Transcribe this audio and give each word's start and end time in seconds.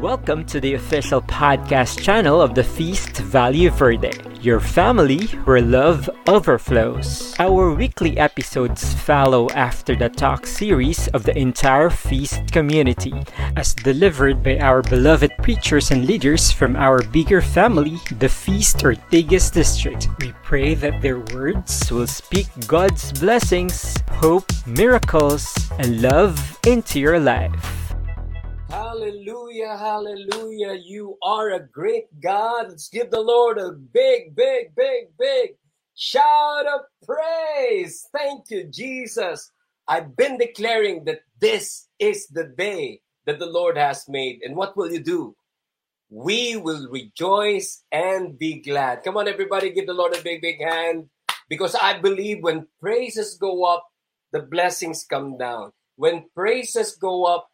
Welcome 0.00 0.44
to 0.44 0.60
the 0.60 0.74
official 0.74 1.20
podcast 1.20 2.00
channel 2.00 2.40
of 2.40 2.54
the 2.54 2.62
Feast 2.62 3.16
Value 3.16 3.68
Verde, 3.70 4.12
your 4.40 4.60
family 4.60 5.26
where 5.42 5.60
love 5.60 6.08
overflows. 6.28 7.34
Our 7.40 7.74
weekly 7.74 8.16
episodes 8.16 8.94
follow 8.94 9.48
after 9.50 9.96
the 9.96 10.08
talk 10.08 10.46
series 10.46 11.08
of 11.08 11.24
the 11.24 11.36
entire 11.36 11.90
Feast 11.90 12.52
community, 12.52 13.12
as 13.56 13.74
delivered 13.74 14.40
by 14.40 14.58
our 14.58 14.82
beloved 14.82 15.32
preachers 15.42 15.90
and 15.90 16.06
leaders 16.06 16.52
from 16.52 16.76
our 16.76 17.02
bigger 17.02 17.42
family, 17.42 17.98
the 18.18 18.28
Feast 18.28 18.76
Ortigas 18.84 19.52
District. 19.52 20.06
We 20.20 20.32
pray 20.44 20.74
that 20.74 21.02
their 21.02 21.18
words 21.34 21.90
will 21.90 22.06
speak 22.06 22.46
God's 22.68 23.10
blessings, 23.18 23.96
hope, 24.12 24.46
miracles, 24.64 25.68
and 25.80 26.00
love 26.02 26.38
into 26.64 27.00
your 27.00 27.18
life. 27.18 27.77
Hallelujah, 28.70 29.78
hallelujah. 29.78 30.74
You 30.74 31.16
are 31.22 31.50
a 31.52 31.66
great 31.66 32.04
God. 32.20 32.68
Let's 32.68 32.90
give 32.90 33.10
the 33.10 33.20
Lord 33.20 33.58
a 33.58 33.72
big, 33.72 34.36
big, 34.36 34.74
big, 34.76 35.16
big 35.18 35.52
shout 35.96 36.66
of 36.66 36.82
praise. 37.06 38.06
Thank 38.12 38.50
you, 38.50 38.68
Jesus. 38.70 39.50
I've 39.88 40.14
been 40.16 40.36
declaring 40.36 41.04
that 41.06 41.20
this 41.40 41.88
is 41.98 42.28
the 42.28 42.52
day 42.58 43.00
that 43.24 43.38
the 43.38 43.46
Lord 43.46 43.78
has 43.78 44.06
made. 44.06 44.40
And 44.42 44.54
what 44.54 44.76
will 44.76 44.92
you 44.92 45.02
do? 45.02 45.34
We 46.10 46.56
will 46.56 46.88
rejoice 46.90 47.84
and 47.90 48.38
be 48.38 48.60
glad. 48.60 49.02
Come 49.02 49.16
on, 49.16 49.28
everybody, 49.28 49.70
give 49.70 49.86
the 49.86 49.94
Lord 49.94 50.14
a 50.14 50.22
big, 50.22 50.42
big 50.42 50.60
hand. 50.60 51.08
Because 51.48 51.74
I 51.74 52.00
believe 52.00 52.42
when 52.42 52.68
praises 52.80 53.38
go 53.40 53.64
up, 53.64 53.86
the 54.32 54.42
blessings 54.42 55.04
come 55.08 55.38
down. 55.38 55.72
When 55.96 56.26
praises 56.34 56.96
go 56.96 57.24
up, 57.24 57.48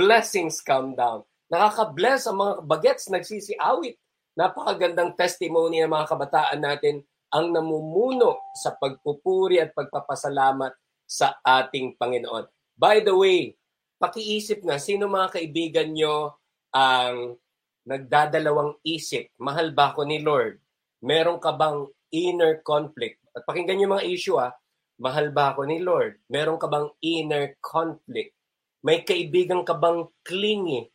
blessings 0.00 0.64
come 0.64 0.96
down. 0.96 1.20
Nakaka-bless 1.52 2.24
ang 2.24 2.40
mga 2.40 2.54
bagets 2.64 3.12
nagsisiawit. 3.12 4.00
Napakagandang 4.32 5.12
testimony 5.12 5.84
ng 5.84 5.92
mga 5.92 6.08
kabataan 6.08 6.60
natin 6.64 7.04
ang 7.28 7.52
namumuno 7.52 8.40
sa 8.56 8.72
pagpupuri 8.80 9.60
at 9.60 9.76
pagpapasalamat 9.76 10.72
sa 11.04 11.36
ating 11.44 12.00
Panginoon. 12.00 12.48
By 12.80 13.04
the 13.04 13.12
way, 13.12 13.60
pakiisip 14.00 14.64
nga, 14.64 14.80
sino 14.80 15.04
mga 15.04 15.36
kaibigan 15.36 15.92
nyo 15.92 16.40
ang 16.72 17.36
nagdadalawang 17.84 18.80
isip? 18.80 19.28
Mahal 19.36 19.76
ba 19.76 19.92
ako 19.92 20.08
ni 20.08 20.24
Lord? 20.24 20.56
Meron 21.04 21.36
ka 21.36 21.52
bang 21.52 21.84
inner 22.08 22.64
conflict? 22.64 23.20
At 23.36 23.44
pakinggan 23.44 23.76
nyo 23.76 24.00
mga 24.00 24.08
issue 24.08 24.40
ah, 24.40 24.56
mahal 24.96 25.28
ba 25.28 25.52
ako 25.52 25.68
ni 25.68 25.84
Lord? 25.84 26.24
Meron 26.32 26.56
ka 26.56 26.72
bang 26.72 26.88
inner 27.04 27.52
conflict? 27.60 28.39
May 28.80 29.04
kaibigan 29.04 29.60
ka 29.60 29.76
bang 29.76 30.08
clingy? 30.24 30.88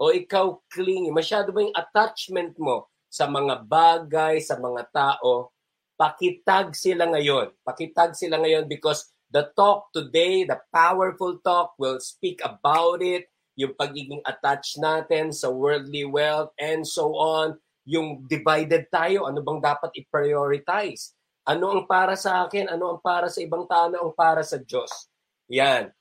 O 0.00 0.08
ikaw 0.08 0.56
clingy? 0.72 1.12
Masyado 1.12 1.52
ba 1.52 1.60
yung 1.60 1.76
attachment 1.76 2.56
mo 2.56 2.88
sa 3.12 3.28
mga 3.28 3.60
bagay, 3.68 4.40
sa 4.40 4.56
mga 4.56 4.88
tao? 4.88 5.52
Pakitag 6.00 6.72
sila 6.72 7.04
ngayon. 7.12 7.52
Pakitag 7.60 8.16
sila 8.16 8.40
ngayon 8.40 8.64
because 8.64 9.12
the 9.28 9.52
talk 9.52 9.92
today, 9.92 10.48
the 10.48 10.56
powerful 10.72 11.36
talk 11.44 11.76
will 11.76 12.00
speak 12.00 12.40
about 12.40 13.04
it, 13.04 13.28
yung 13.56 13.76
pagiging 13.76 14.24
attached 14.24 14.80
natin 14.80 15.28
sa 15.32 15.52
worldly 15.52 16.04
wealth 16.08 16.52
and 16.56 16.84
so 16.84 17.16
on, 17.16 17.56
yung 17.84 18.24
divided 18.28 18.88
tayo, 18.88 19.28
ano 19.28 19.40
bang 19.44 19.60
dapat 19.60 19.92
i-prioritize? 19.96 21.12
Ano 21.44 21.72
ang 21.72 21.84
para 21.84 22.16
sa 22.16 22.48
akin? 22.48 22.68
Ano 22.72 22.96
ang 22.96 23.00
para 23.04 23.28
sa 23.28 23.44
ibang 23.44 23.68
tao? 23.68 23.92
Ano 23.92 24.08
ang 24.08 24.14
para 24.16 24.40
sa 24.40 24.56
Diyos? 24.56 24.90
Yan. 25.52 25.92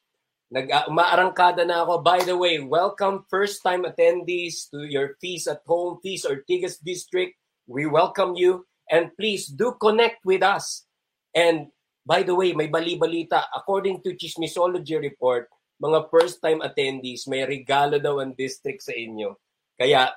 Nag 0.53 0.69
uh, 0.69 0.85
umaarangkada 0.85 1.65
na 1.65 1.81
ako. 1.81 2.05
By 2.05 2.21
the 2.21 2.38
way, 2.38 2.61
welcome 2.61 3.25
first 3.33 3.65
time 3.65 3.81
attendees 3.81 4.69
to 4.69 4.85
your 4.85 5.17
Feast 5.17 5.49
at 5.49 5.65
Home, 5.65 5.97
Feast 6.05 6.29
Ortigas 6.29 6.77
District. 6.77 7.33
We 7.65 7.89
welcome 7.89 8.38
you 8.38 8.61
and 8.93 9.09
please 9.17 9.49
do 9.49 9.73
connect 9.81 10.21
with 10.21 10.45
us. 10.45 10.85
And 11.33 11.73
by 12.05 12.22
the 12.22 12.38
way, 12.38 12.53
may 12.53 12.69
bali-balita. 12.69 13.50
According 13.57 14.05
to 14.05 14.13
Chismisology 14.13 15.01
report, 15.01 15.50
mga 15.81 16.13
first 16.13 16.38
time 16.45 16.61
attendees, 16.61 17.25
may 17.25 17.41
regalo 17.41 17.97
daw 17.97 18.22
ang 18.22 18.38
district 18.38 18.85
sa 18.85 18.94
inyo. 18.94 19.34
Kaya 19.81 20.13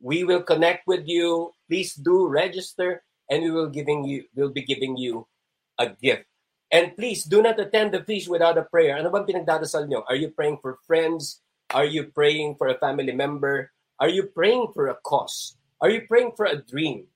we 0.00 0.24
will 0.24 0.48
connect 0.48 0.88
with 0.88 1.04
you. 1.04 1.52
Please 1.68 1.92
do 1.92 2.24
register 2.24 3.04
and 3.28 3.44
we 3.44 3.52
will 3.52 3.68
giving 3.68 4.08
you 4.08 4.24
will 4.32 4.48
be 4.48 4.64
giving 4.64 4.96
you 4.96 5.28
a 5.76 5.92
gift. 5.92 6.24
And 6.68 6.92
please 6.96 7.24
do 7.24 7.40
not 7.40 7.58
attend 7.58 7.92
the 7.92 8.04
feast 8.04 8.28
without 8.28 8.60
a 8.60 8.68
prayer. 8.68 9.00
Ano 9.00 9.08
bang 9.08 9.24
pinagdadasal 9.24 9.88
nyo? 9.88 10.04
Are 10.04 10.16
you 10.16 10.28
praying 10.28 10.60
for 10.60 10.76
friends? 10.84 11.40
Are 11.72 11.88
you 11.88 12.12
praying 12.12 12.56
for 12.60 12.68
a 12.68 12.76
family 12.76 13.12
member? 13.12 13.72
Are 14.00 14.08
you 14.08 14.28
praying 14.28 14.76
for 14.76 14.88
a 14.88 14.96
cause? 15.00 15.56
Are 15.80 15.88
you 15.88 16.04
praying 16.04 16.36
for 16.36 16.44
a 16.44 16.60
dream? 16.60 17.08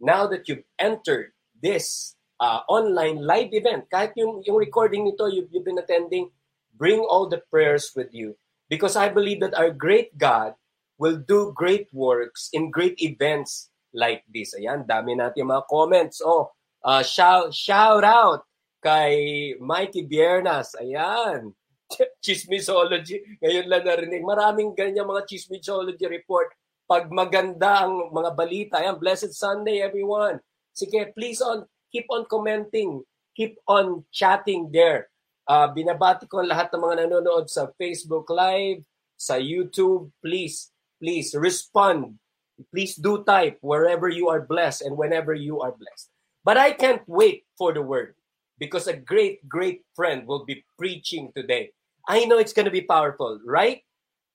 Now 0.00 0.28
that 0.28 0.48
you've 0.48 0.64
entered 0.78 1.32
this 1.56 2.16
uh, 2.38 2.68
online 2.68 3.24
live 3.24 3.50
event, 3.52 3.88
kahit 3.88 4.12
yung, 4.16 4.44
yung 4.44 4.56
recording 4.56 5.04
nito 5.04 5.26
you've, 5.26 5.48
you've 5.50 5.64
been 5.64 5.80
attending, 5.80 6.30
bring 6.76 7.00
all 7.00 7.28
the 7.28 7.42
prayers 7.50 7.92
with 7.96 8.12
you. 8.12 8.36
Because 8.68 8.94
I 8.94 9.08
believe 9.08 9.40
that 9.40 9.56
our 9.56 9.72
great 9.72 10.16
God 10.20 10.52
will 11.00 11.16
do 11.16 11.52
great 11.56 11.88
works 11.92 12.50
in 12.52 12.70
great 12.70 13.00
events 13.00 13.70
like 13.96 14.22
this. 14.28 14.52
Ayan, 14.52 14.84
dami 14.84 15.16
natin 15.16 15.48
mga 15.48 15.64
comments. 15.66 16.20
Oh, 16.20 16.52
uh, 16.84 17.02
shout, 17.02 17.56
shout 17.56 18.04
out 18.04 18.47
kay 18.78 19.54
Mikey 19.58 20.06
Biernas. 20.06 20.74
Ayan. 20.78 21.52
Chismisology. 22.24 23.38
Ngayon 23.42 23.66
lang 23.66 23.84
narinig. 23.84 24.24
Maraming 24.24 24.74
ganyan 24.76 25.08
mga 25.08 25.26
chismisology 25.26 26.06
report. 26.06 26.52
Pag 26.88 27.12
maganda 27.12 27.84
ang 27.84 28.12
mga 28.12 28.30
balita. 28.32 28.74
Ayan, 28.80 28.96
blessed 28.96 29.34
Sunday 29.34 29.84
everyone. 29.84 30.40
Sige, 30.72 31.10
please 31.12 31.42
on 31.44 31.66
keep 31.92 32.08
on 32.08 32.24
commenting. 32.28 33.04
Keep 33.36 33.60
on 33.68 34.04
chatting 34.12 34.72
there. 34.72 35.08
Uh, 35.48 35.68
binabati 35.72 36.28
ko 36.28 36.44
lahat 36.44 36.68
ng 36.72 36.82
mga 36.82 36.96
nanonood 37.08 37.48
sa 37.48 37.72
Facebook 37.80 38.28
Live, 38.28 38.84
sa 39.16 39.40
YouTube. 39.40 40.12
Please, 40.20 40.72
please 41.00 41.32
respond. 41.32 42.20
Please 42.68 42.98
do 42.98 43.22
type 43.22 43.56
wherever 43.62 44.10
you 44.10 44.28
are 44.28 44.44
blessed 44.44 44.84
and 44.84 44.98
whenever 44.98 45.32
you 45.32 45.62
are 45.62 45.72
blessed. 45.72 46.10
But 46.44 46.58
I 46.58 46.74
can't 46.74 47.04
wait 47.06 47.46
for 47.56 47.72
the 47.72 47.80
word 47.80 48.17
because 48.58 48.86
a 48.86 48.96
great, 48.96 49.46
great 49.48 49.82
friend 49.94 50.26
will 50.26 50.44
be 50.44 50.64
preaching 50.76 51.32
today. 51.34 51.70
I 52.08 52.24
know 52.26 52.38
it's 52.38 52.52
going 52.52 52.66
to 52.66 52.74
be 52.74 52.82
powerful, 52.82 53.38
right? 53.46 53.82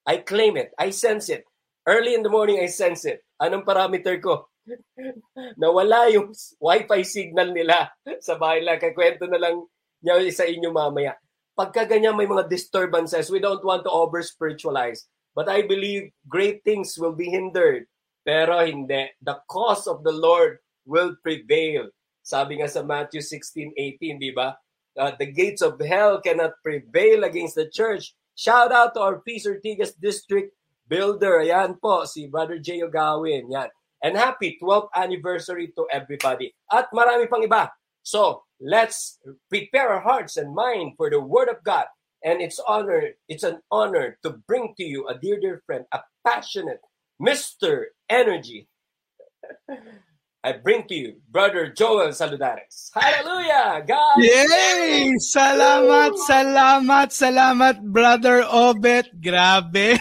I 0.05 0.17
claim 0.17 0.57
it. 0.57 0.71
I 0.79 0.91
sense 0.91 1.29
it. 1.29 1.43
Early 1.87 2.15
in 2.15 2.23
the 2.23 2.31
morning, 2.31 2.59
I 2.59 2.67
sense 2.67 3.03
it. 3.03 3.23
Anong 3.41 3.67
parameter 3.67 4.21
ko? 4.23 4.47
Nawala 5.61 6.07
yung 6.11 6.31
wifi 6.59 7.03
signal 7.03 7.51
nila 7.51 7.91
sa 8.25 8.39
bahay 8.39 8.63
lang. 8.63 8.79
Kaya 8.79 8.95
kwento 8.95 9.27
na 9.27 9.39
lang 9.39 9.67
niya 9.99 10.19
sa 10.31 10.47
inyo 10.47 10.71
mamaya. 10.71 11.15
Pagka 11.53 11.85
ganyan 11.85 12.17
may 12.17 12.25
mga 12.25 12.49
disturbances, 12.49 13.29
we 13.29 13.37
don't 13.37 13.63
want 13.63 13.83
to 13.83 13.91
over-spiritualize. 13.91 15.05
But 15.35 15.49
I 15.49 15.65
believe 15.65 16.13
great 16.29 16.61
things 16.63 16.95
will 16.97 17.13
be 17.13 17.29
hindered. 17.29 17.89
Pero 18.23 18.63
hindi. 18.63 19.11
The 19.19 19.43
cause 19.49 19.89
of 19.89 20.05
the 20.05 20.13
Lord 20.13 20.63
will 20.85 21.17
prevail. 21.19 21.89
Sabi 22.23 22.63
nga 22.63 22.71
sa 22.71 22.87
Matthew 22.87 23.19
16:18, 23.19 24.15
di 24.17 24.31
ba? 24.31 24.55
Uh, 24.95 25.11
the 25.19 25.27
gates 25.27 25.59
of 25.59 25.75
hell 25.83 26.23
cannot 26.23 26.55
prevail 26.63 27.27
against 27.27 27.59
the 27.59 27.67
church. 27.67 28.15
Shout 28.39 28.71
out 28.71 28.95
to 28.95 29.01
our 29.03 29.19
Peace 29.19 29.45
Ortigas 29.45 29.91
District 29.99 30.55
Builder. 30.87 31.43
Ayan 31.43 31.75
po, 31.77 32.07
si 32.07 32.31
Brother 32.31 32.57
Jay 32.57 32.79
Ogawin. 32.81 33.51
Yan. 33.51 33.69
And 34.03 34.15
happy 34.15 34.57
12th 34.61 34.91
anniversary 34.95 35.71
to 35.75 35.87
everybody. 35.91 36.55
At 36.71 36.91
marami 36.95 37.27
pang 37.27 37.43
iba. 37.43 37.71
So, 38.03 38.43
let's 38.59 39.19
prepare 39.47 39.89
our 39.95 40.03
hearts 40.03 40.35
and 40.35 40.51
mind 40.51 40.95
for 40.99 41.09
the 41.09 41.19
Word 41.19 41.47
of 41.47 41.63
God. 41.63 41.87
And 42.23 42.39
it's 42.39 42.59
honor, 42.63 43.15
it's 43.27 43.43
an 43.43 43.59
honor 43.71 44.19
to 44.23 44.39
bring 44.47 44.75
to 44.79 44.83
you 44.83 45.07
a 45.07 45.15
dear, 45.15 45.39
dear 45.39 45.63
friend, 45.65 45.83
a 45.91 46.03
passionate 46.23 46.79
Mr. 47.19 47.95
Energy. 48.07 48.67
I 50.43 50.51
bring 50.59 50.83
to 50.91 50.95
you 50.95 51.23
Brother 51.31 51.71
Joel 51.71 52.11
Saludares. 52.11 52.91
Hallelujah! 52.91 53.79
God! 53.87 54.19
Yay! 54.19 55.15
Salamat, 55.15 56.19
salamat, 56.19 57.07
salamat, 57.15 57.79
Brother 57.79 58.43
Obet. 58.51 59.07
Grabe. 59.23 59.95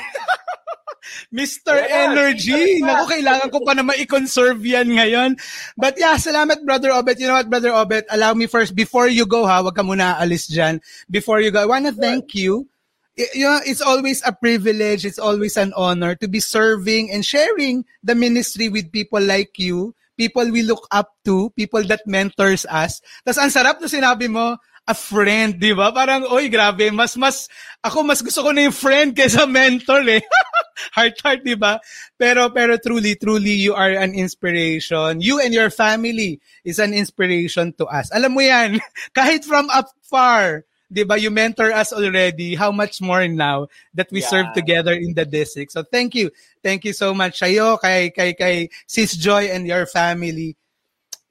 Mr. 1.30 1.78
Yeah, 1.78 2.10
Energy. 2.10 2.82
Naku, 2.82 3.22
kailangan 3.22 3.54
ko 3.54 3.62
pa 3.62 3.78
na 3.78 3.86
ma-conserve 3.86 4.58
yan 4.66 4.90
ngayon. 4.90 5.38
But 5.78 5.94
yeah, 5.94 6.18
salamat, 6.18 6.66
Brother 6.66 6.90
Obet. 6.90 7.22
You 7.22 7.30
know 7.30 7.38
what, 7.38 7.46
Brother 7.46 7.70
Obet? 7.70 8.10
Allow 8.10 8.34
me 8.34 8.50
first, 8.50 8.74
before 8.74 9.06
you 9.06 9.30
go 9.30 9.46
ha, 9.46 9.62
wag 9.62 9.78
ka 9.78 9.86
muna 9.86 10.18
aalis 10.18 10.50
dyan. 10.50 10.82
Before 11.06 11.38
you 11.38 11.54
go, 11.54 11.62
I 11.62 11.70
wanna 11.70 11.94
thank 11.94 12.34
you 12.34 12.66
you 13.14 13.44
know, 13.44 13.60
it's 13.64 13.84
always 13.84 14.22
a 14.24 14.32
privilege, 14.32 15.04
it's 15.04 15.18
always 15.18 15.56
an 15.56 15.72
honor 15.76 16.14
to 16.16 16.28
be 16.28 16.40
serving 16.40 17.12
and 17.12 17.24
sharing 17.24 17.84
the 18.02 18.14
ministry 18.14 18.68
with 18.68 18.90
people 18.90 19.20
like 19.20 19.58
you 19.58 19.94
people 20.22 20.46
we 20.54 20.62
look 20.62 20.86
up 20.94 21.10
to, 21.26 21.50
people 21.58 21.82
that 21.90 22.06
mentors 22.06 22.62
us. 22.70 23.02
Tapos 23.26 23.42
ang 23.42 23.50
sarap 23.50 23.82
na 23.82 23.90
sinabi 23.90 24.30
mo, 24.30 24.54
a 24.86 24.94
friend, 24.94 25.58
di 25.58 25.74
ba? 25.74 25.90
Parang, 25.90 26.26
oy, 26.30 26.46
grabe, 26.46 26.90
mas, 26.94 27.18
mas, 27.18 27.46
ako 27.82 28.06
mas 28.06 28.22
gusto 28.22 28.42
ko 28.42 28.50
na 28.54 28.66
yung 28.66 28.74
friend 28.74 29.14
kaysa 29.18 29.46
mentor 29.46 30.06
eh. 30.06 30.22
heart 30.94 31.18
heart, 31.22 31.40
di 31.46 31.54
ba? 31.54 31.78
Pero 32.18 32.50
pero 32.50 32.78
truly 32.78 33.14
truly 33.14 33.54
you 33.54 33.74
are 33.74 33.94
an 33.94 34.14
inspiration. 34.14 35.22
You 35.22 35.38
and 35.38 35.54
your 35.54 35.70
family 35.70 36.42
is 36.66 36.82
an 36.82 36.94
inspiration 36.94 37.74
to 37.78 37.86
us. 37.86 38.10
Alam 38.10 38.34
mo 38.34 38.42
'yan, 38.42 38.82
kahit 39.18 39.46
from 39.46 39.70
afar, 39.70 40.66
'di 40.92 41.08
ba? 41.08 41.16
You 41.16 41.32
mentor 41.32 41.72
us 41.72 41.96
already. 41.96 42.54
How 42.54 42.68
much 42.68 43.00
more 43.00 43.24
now 43.24 43.72
that 43.96 44.12
we 44.12 44.20
yeah. 44.20 44.28
serve 44.28 44.48
together 44.52 44.92
in 44.92 45.16
the 45.16 45.24
district. 45.24 45.72
So 45.72 45.82
thank 45.82 46.12
you. 46.12 46.28
Thank 46.60 46.84
you 46.84 46.92
so 46.92 47.16
much 47.16 47.40
sayo 47.40 47.80
kay 47.80 48.12
kay 48.12 48.36
kay 48.36 48.68
Sis 48.84 49.16
Joy 49.16 49.48
and 49.48 49.64
your 49.64 49.88
family 49.88 50.60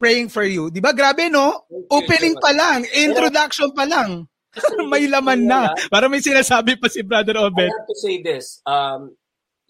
praying 0.02 0.34
for 0.34 0.44
you. 0.44 0.74
'Di 0.74 0.82
ba? 0.82 0.98
Grabe 0.98 1.30
no? 1.30 1.70
Opening 1.94 2.42
pa 2.42 2.50
lang, 2.50 2.82
introduction 2.90 3.70
pa 3.78 3.86
lang. 3.86 4.26
may 4.92 5.08
laman 5.08 5.48
na. 5.48 5.72
Para 5.88 6.12
may 6.12 6.20
sinasabi 6.20 6.76
pa 6.76 6.92
si 6.92 7.06
Brother 7.06 7.40
Obed. 7.40 7.72
I 7.72 7.72
have 7.72 7.88
to 7.88 7.96
say 7.96 8.20
this. 8.20 8.60
Um, 8.68 9.16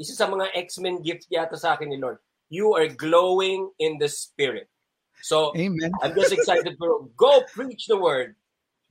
isa 0.02 0.18
sa 0.18 0.26
mga 0.26 0.50
X-Men 0.58 1.06
gift 1.06 1.30
yata 1.30 1.54
sa 1.54 1.78
akin 1.78 1.94
ni 1.94 2.02
Lord. 2.02 2.18
You 2.50 2.74
are 2.74 2.90
glowing 2.90 3.70
in 3.78 4.02
the 4.02 4.10
spirit. 4.10 4.68
So, 5.22 5.54
Amen. 5.54 5.94
I'm 6.02 6.18
just 6.18 6.34
excited 6.34 6.76
to 6.82 7.12
go 7.14 7.46
preach 7.54 7.86
the 7.86 7.98
word. 7.98 8.34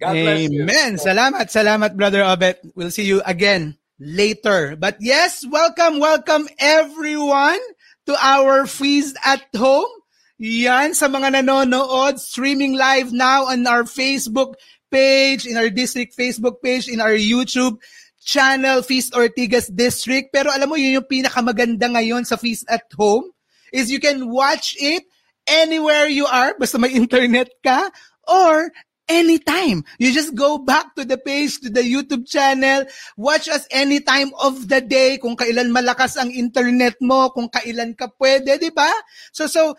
God. 0.00 0.16
Amen. 0.16 0.96
Salamat, 0.96 1.52
salamat, 1.52 1.92
Brother 1.92 2.24
Obet. 2.24 2.64
We'll 2.72 2.88
see 2.88 3.04
you 3.04 3.20
again 3.28 3.76
later. 4.00 4.72
But 4.72 4.96
yes, 4.96 5.44
welcome, 5.44 6.00
welcome 6.00 6.48
everyone 6.56 7.60
to 8.08 8.16
our 8.16 8.64
feast 8.64 9.20
at 9.20 9.44
home. 9.52 9.92
Yan, 10.40 10.96
sa 10.96 11.12
mga 11.12 11.44
nanonood, 11.44 12.16
streaming 12.16 12.80
live 12.80 13.12
now 13.12 13.52
on 13.52 13.60
our 13.68 13.84
Facebook 13.84 14.56
page, 14.88 15.44
in 15.44 15.60
our 15.60 15.68
district 15.68 16.16
Facebook 16.16 16.64
page, 16.64 16.88
in 16.88 17.04
our 17.04 17.12
YouTube 17.12 17.76
channel, 18.24 18.80
Feast 18.80 19.12
Ortigas 19.12 19.68
District. 19.68 20.32
Pero 20.32 20.48
alam 20.48 20.72
mo, 20.72 20.80
yun 20.80 21.04
yung 21.04 21.08
pinakamaganda 21.12 21.92
ngayon 21.92 22.24
sa 22.24 22.40
Feast 22.40 22.64
at 22.72 22.88
Home 22.96 23.28
is 23.68 23.92
you 23.92 24.00
can 24.00 24.32
watch 24.32 24.80
it 24.80 25.04
anywhere 25.44 26.08
you 26.08 26.24
are, 26.24 26.56
basta 26.56 26.80
may 26.80 26.88
internet 26.96 27.52
ka, 27.60 27.92
or 28.24 28.72
anytime. 29.10 29.82
You 29.98 30.14
just 30.14 30.38
go 30.38 30.62
back 30.62 30.94
to 30.94 31.02
the 31.02 31.18
page, 31.18 31.58
to 31.66 31.68
the 31.68 31.82
YouTube 31.82 32.30
channel, 32.30 32.86
watch 33.18 33.50
us 33.50 33.66
anytime 33.74 34.30
of 34.38 34.70
the 34.70 34.78
day, 34.78 35.18
kung 35.18 35.34
kailan 35.34 35.74
malakas 35.74 36.14
ang 36.14 36.30
internet 36.30 36.94
mo, 37.02 37.34
kung 37.34 37.50
kailan 37.50 37.98
ka 37.98 38.06
pwede, 38.22 38.62
di 38.62 38.70
ba? 38.70 38.88
So, 39.34 39.50
so, 39.50 39.74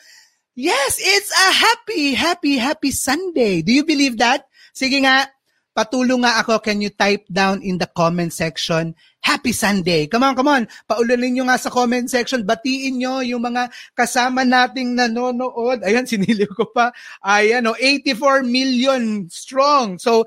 yes, 0.59 0.99
it's 0.99 1.31
a 1.31 1.49
happy, 1.55 2.13
happy, 2.13 2.59
happy 2.59 2.91
Sunday. 2.91 3.63
Do 3.63 3.71
you 3.71 3.87
believe 3.87 4.19
that? 4.19 4.51
Sige 4.75 4.99
nga, 4.99 5.31
Patulong 5.71 6.27
nga 6.27 6.43
ako, 6.43 6.59
can 6.59 6.83
you 6.83 6.91
type 6.91 7.23
down 7.31 7.63
in 7.63 7.79
the 7.79 7.87
comment 7.87 8.35
section, 8.35 8.91
Happy 9.21 9.53
Sunday. 9.53 10.09
Come 10.09 10.25
on, 10.25 10.33
come 10.33 10.49
on. 10.49 10.63
Paulanin 10.89 11.37
nyo 11.37 11.45
nga 11.45 11.61
sa 11.61 11.69
comment 11.69 12.09
section. 12.09 12.41
Batiin 12.41 12.97
nyo 12.97 13.21
yung 13.21 13.45
mga 13.45 13.69
kasama 13.93 14.41
nating 14.41 14.97
nanonood. 14.97 15.85
Ayan, 15.85 16.05
sinilip 16.09 16.49
ko 16.57 16.65
pa. 16.73 16.89
Ayan, 17.21 17.69
oh, 17.69 17.77
84 17.77 18.41
million 18.41 19.29
strong. 19.29 20.01
So, 20.01 20.25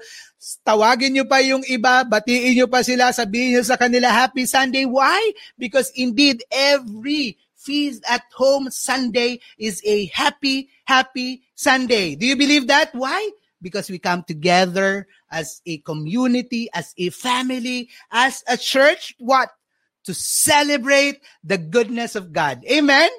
tawagin 0.62 1.18
nyo 1.18 1.26
pa 1.26 1.42
yung 1.42 1.66
iba, 1.66 2.06
batiin 2.06 2.54
nyo 2.54 2.70
pa 2.70 2.86
sila, 2.86 3.10
sabihin 3.10 3.58
nyo 3.58 3.62
sa 3.66 3.74
kanila, 3.74 4.14
Happy 4.14 4.46
Sunday. 4.46 4.86
Why? 4.86 5.34
Because 5.58 5.90
indeed, 5.98 6.46
every 6.54 7.34
feast 7.64 8.04
at 8.06 8.22
home 8.36 8.70
Sunday 8.70 9.40
is 9.56 9.80
a 9.88 10.06
happy, 10.12 10.68
happy 10.84 11.42
Sunday. 11.56 12.14
Do 12.14 12.28
you 12.28 12.36
believe 12.36 12.68
that? 12.68 12.92
Why? 12.92 13.30
Because 13.60 13.90
we 13.90 13.98
come 13.98 14.22
together 14.22 15.06
as 15.30 15.60
a 15.66 15.78
community, 15.78 16.68
as 16.74 16.92
a 16.98 17.10
family, 17.10 17.90
as 18.10 18.42
a 18.48 18.56
church. 18.56 19.14
What? 19.18 19.50
To 20.04 20.14
celebrate 20.14 21.20
the 21.42 21.58
goodness 21.58 22.14
of 22.14 22.32
God. 22.32 22.62
Amen? 22.70 23.10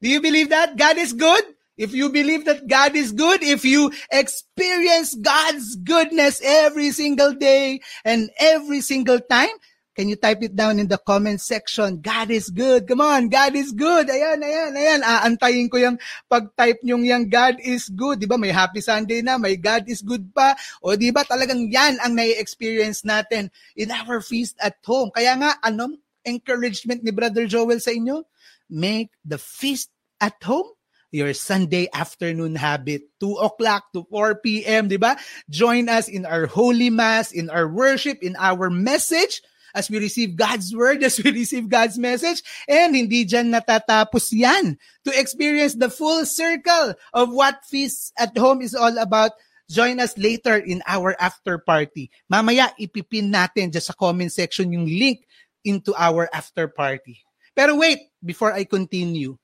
Do 0.00 0.08
you 0.08 0.20
believe 0.20 0.50
that? 0.50 0.76
God 0.76 0.98
is 0.98 1.12
good? 1.12 1.44
If 1.76 1.94
you 1.94 2.10
believe 2.10 2.44
that 2.46 2.66
God 2.66 2.96
is 2.96 3.12
good, 3.12 3.42
if 3.42 3.64
you 3.64 3.92
experience 4.10 5.14
God's 5.14 5.76
goodness 5.76 6.40
every 6.42 6.90
single 6.90 7.32
day 7.32 7.80
and 8.04 8.30
every 8.38 8.80
single 8.80 9.20
time, 9.20 9.54
Can 9.98 10.06
you 10.06 10.14
type 10.14 10.46
it 10.46 10.54
down 10.54 10.78
in 10.78 10.86
the 10.86 11.02
comment 11.02 11.42
section? 11.42 11.98
God 11.98 12.30
is 12.30 12.54
good. 12.54 12.86
Come 12.86 13.02
on, 13.02 13.26
God 13.26 13.58
is 13.58 13.74
good. 13.74 14.06
Ayan, 14.06 14.38
ayan, 14.46 14.78
ayan. 14.78 15.02
Aantayin 15.02 15.66
ko 15.66 15.74
yung 15.82 15.98
pag-type 16.30 16.86
nyong 16.86 17.02
yung 17.02 17.26
God 17.26 17.58
is 17.58 17.90
good. 17.90 18.22
Di 18.22 18.30
ba? 18.30 18.38
May 18.38 18.54
happy 18.54 18.78
Sunday 18.78 19.26
na, 19.26 19.42
may 19.42 19.58
God 19.58 19.90
is 19.90 19.98
good 19.98 20.30
pa. 20.30 20.54
O 20.86 20.94
di 20.94 21.10
ba 21.10 21.26
talagang 21.26 21.66
yan 21.66 21.98
ang 21.98 22.14
nai-experience 22.14 23.02
natin 23.02 23.50
in 23.74 23.90
our 23.90 24.22
feast 24.22 24.54
at 24.62 24.78
home. 24.86 25.10
Kaya 25.10 25.34
nga, 25.34 25.58
anong 25.66 25.98
encouragement 26.22 27.02
ni 27.02 27.10
Brother 27.10 27.50
Joel 27.50 27.82
sa 27.82 27.90
inyo? 27.90 28.22
Make 28.70 29.10
the 29.26 29.42
feast 29.42 29.90
at 30.22 30.38
home 30.46 30.78
your 31.10 31.34
Sunday 31.34 31.90
afternoon 31.90 32.54
habit, 32.54 33.02
2 33.18 33.34
o'clock 33.42 33.90
to 33.98 34.06
4 34.06 34.46
p.m., 34.46 34.86
di 34.86 34.94
ba? 34.94 35.18
Join 35.50 35.90
us 35.90 36.06
in 36.06 36.22
our 36.22 36.46
Holy 36.46 36.86
Mass, 36.86 37.34
in 37.34 37.50
our 37.50 37.66
worship, 37.66 38.22
in 38.22 38.38
our 38.38 38.70
message 38.70 39.42
as 39.74 39.90
we 39.90 39.98
receive 39.98 40.36
God's 40.36 40.74
word, 40.74 41.02
as 41.08 41.20
we 41.20 41.30
receive 41.32 41.68
God's 41.68 41.98
message. 41.98 42.42
And 42.68 42.94
hindi 42.94 43.24
dyan 43.24 43.52
natatapos 43.52 44.32
yan. 44.32 44.78
To 45.04 45.10
experience 45.12 45.74
the 45.74 45.90
full 45.90 46.24
circle 46.24 46.94
of 47.12 47.32
what 47.32 47.64
Feast 47.64 48.12
at 48.18 48.36
Home 48.36 48.62
is 48.62 48.74
all 48.74 48.96
about, 48.98 49.32
join 49.68 50.00
us 50.00 50.16
later 50.16 50.56
in 50.56 50.82
our 50.86 51.16
after 51.20 51.58
party. 51.58 52.10
Mamaya, 52.30 52.72
ipipin 52.80 53.32
natin 53.32 53.72
dyan 53.72 53.84
sa 53.84 53.96
comment 53.96 54.32
section 54.32 54.72
yung 54.72 54.88
link 54.88 55.24
into 55.64 55.92
our 55.96 56.28
after 56.32 56.68
party. 56.68 57.20
Pero 57.58 57.74
wait, 57.74 58.14
before 58.22 58.54
I 58.54 58.62
continue, 58.64 59.34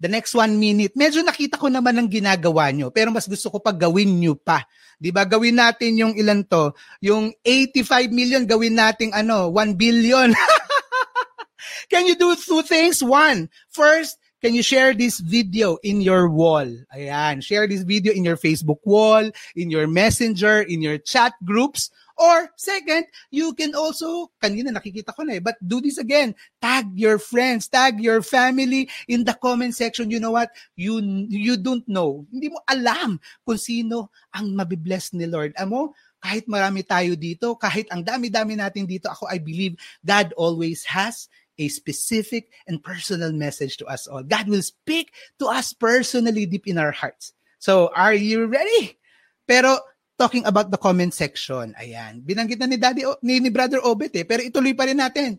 the 0.00 0.10
next 0.10 0.34
one 0.34 0.58
minute, 0.58 0.92
medyo 0.98 1.22
nakita 1.22 1.58
ko 1.58 1.70
naman 1.70 1.96
ang 1.96 2.08
ginagawa 2.10 2.70
nyo, 2.74 2.90
pero 2.90 3.14
mas 3.14 3.30
gusto 3.30 3.48
ko 3.50 3.58
pa 3.62 3.70
gawin 3.70 4.18
nyo 4.18 4.34
pa. 4.34 4.66
Di 4.98 5.10
ba? 5.10 5.26
Gawin 5.26 5.58
natin 5.58 5.98
yung 5.98 6.14
ilan 6.14 6.46
to, 6.46 6.74
yung 7.02 7.30
85 7.42 8.10
million, 8.10 8.42
gawin 8.46 8.78
natin 8.78 9.14
ano, 9.14 9.50
1 9.50 9.74
billion. 9.78 10.34
Can 11.90 12.06
you 12.06 12.16
do 12.16 12.34
two 12.36 12.62
things? 12.62 13.02
One, 13.02 13.50
first, 13.70 14.18
can 14.44 14.52
you 14.52 14.62
share 14.62 14.92
this 14.92 15.20
video 15.20 15.76
in 15.82 16.00
your 16.00 16.28
wall? 16.28 16.68
Ayan, 16.92 17.42
share 17.42 17.66
this 17.66 17.82
video 17.82 18.12
in 18.12 18.24
your 18.24 18.36
Facebook 18.36 18.80
wall, 18.84 19.24
in 19.56 19.70
your 19.70 19.86
messenger, 19.86 20.60
in 20.60 20.82
your 20.82 20.98
chat 20.98 21.32
groups, 21.44 21.88
Or 22.14 22.46
second, 22.54 23.10
you 23.34 23.58
can 23.58 23.74
also, 23.74 24.30
kanina 24.38 24.70
nakikita 24.70 25.10
ko 25.10 25.26
na 25.26 25.38
eh, 25.38 25.42
but 25.42 25.58
do 25.58 25.82
this 25.82 25.98
again. 25.98 26.34
Tag 26.62 26.86
your 26.94 27.18
friends, 27.18 27.66
tag 27.66 27.98
your 27.98 28.22
family 28.22 28.86
in 29.10 29.26
the 29.26 29.34
comment 29.34 29.74
section. 29.74 30.14
You 30.14 30.22
know 30.22 30.30
what? 30.30 30.54
You, 30.78 31.02
you 31.26 31.58
don't 31.58 31.82
know. 31.90 32.22
Hindi 32.30 32.54
mo 32.54 32.62
alam 32.70 33.18
kung 33.42 33.58
sino 33.58 34.14
ang 34.30 34.54
mabibless 34.54 35.10
ni 35.10 35.26
Lord. 35.26 35.58
Amo, 35.58 35.90
kahit 36.22 36.46
marami 36.46 36.86
tayo 36.86 37.18
dito, 37.18 37.58
kahit 37.58 37.90
ang 37.90 38.06
dami-dami 38.06 38.56
natin 38.56 38.86
dito, 38.86 39.10
ako 39.10 39.26
I 39.26 39.42
believe 39.42 39.74
God 40.06 40.30
always 40.38 40.86
has 40.86 41.26
a 41.58 41.66
specific 41.68 42.50
and 42.66 42.82
personal 42.82 43.34
message 43.34 43.76
to 43.78 43.86
us 43.86 44.06
all. 44.06 44.22
God 44.22 44.48
will 44.48 44.62
speak 44.62 45.12
to 45.38 45.46
us 45.50 45.74
personally 45.74 46.46
deep 46.46 46.66
in 46.66 46.78
our 46.78 46.90
hearts. 46.94 47.34
So, 47.58 47.90
are 47.94 48.14
you 48.14 48.46
ready? 48.46 48.98
Pero 49.46 49.78
talking 50.14 50.46
about 50.46 50.70
the 50.70 50.78
comment 50.78 51.12
section. 51.14 51.74
Ayan. 51.78 52.22
Binanggit 52.22 52.58
na 52.58 52.70
ni 52.70 52.78
Daddy 52.78 53.02
ni, 53.22 53.42
ni 53.42 53.50
Brother 53.50 53.82
Obet 53.82 54.14
eh, 54.14 54.26
pero 54.26 54.42
ituloy 54.42 54.74
pa 54.74 54.86
rin 54.86 54.98
natin. 54.98 55.38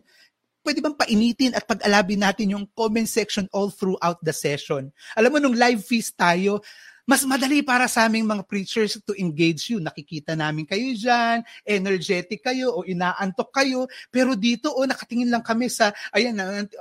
Pwede 0.60 0.82
bang 0.82 0.98
painitin 0.98 1.54
at 1.54 1.62
pag-alabin 1.62 2.20
natin 2.20 2.50
yung 2.50 2.66
comment 2.74 3.06
section 3.06 3.46
all 3.54 3.70
throughout 3.70 4.18
the 4.26 4.34
session? 4.34 4.90
Alam 5.14 5.30
mo, 5.30 5.38
nung 5.38 5.54
live 5.54 5.78
feast 5.78 6.18
tayo, 6.18 6.58
mas 7.06 7.22
madali 7.22 7.62
para 7.62 7.86
sa 7.86 8.10
aming 8.10 8.26
mga 8.26 8.42
preachers 8.50 8.98
to 9.06 9.14
engage 9.14 9.70
you. 9.70 9.78
Nakikita 9.78 10.34
namin 10.34 10.66
kayo 10.66 10.90
dyan, 10.90 11.46
energetic 11.62 12.42
kayo 12.42 12.74
o 12.74 12.82
inaantok 12.82 13.54
kayo. 13.54 13.86
Pero 14.10 14.34
dito, 14.34 14.74
o 14.74 14.82
oh, 14.82 14.86
nakatingin 14.90 15.30
lang 15.30 15.46
kami 15.46 15.70
sa, 15.70 15.94
ayan, 16.10 16.34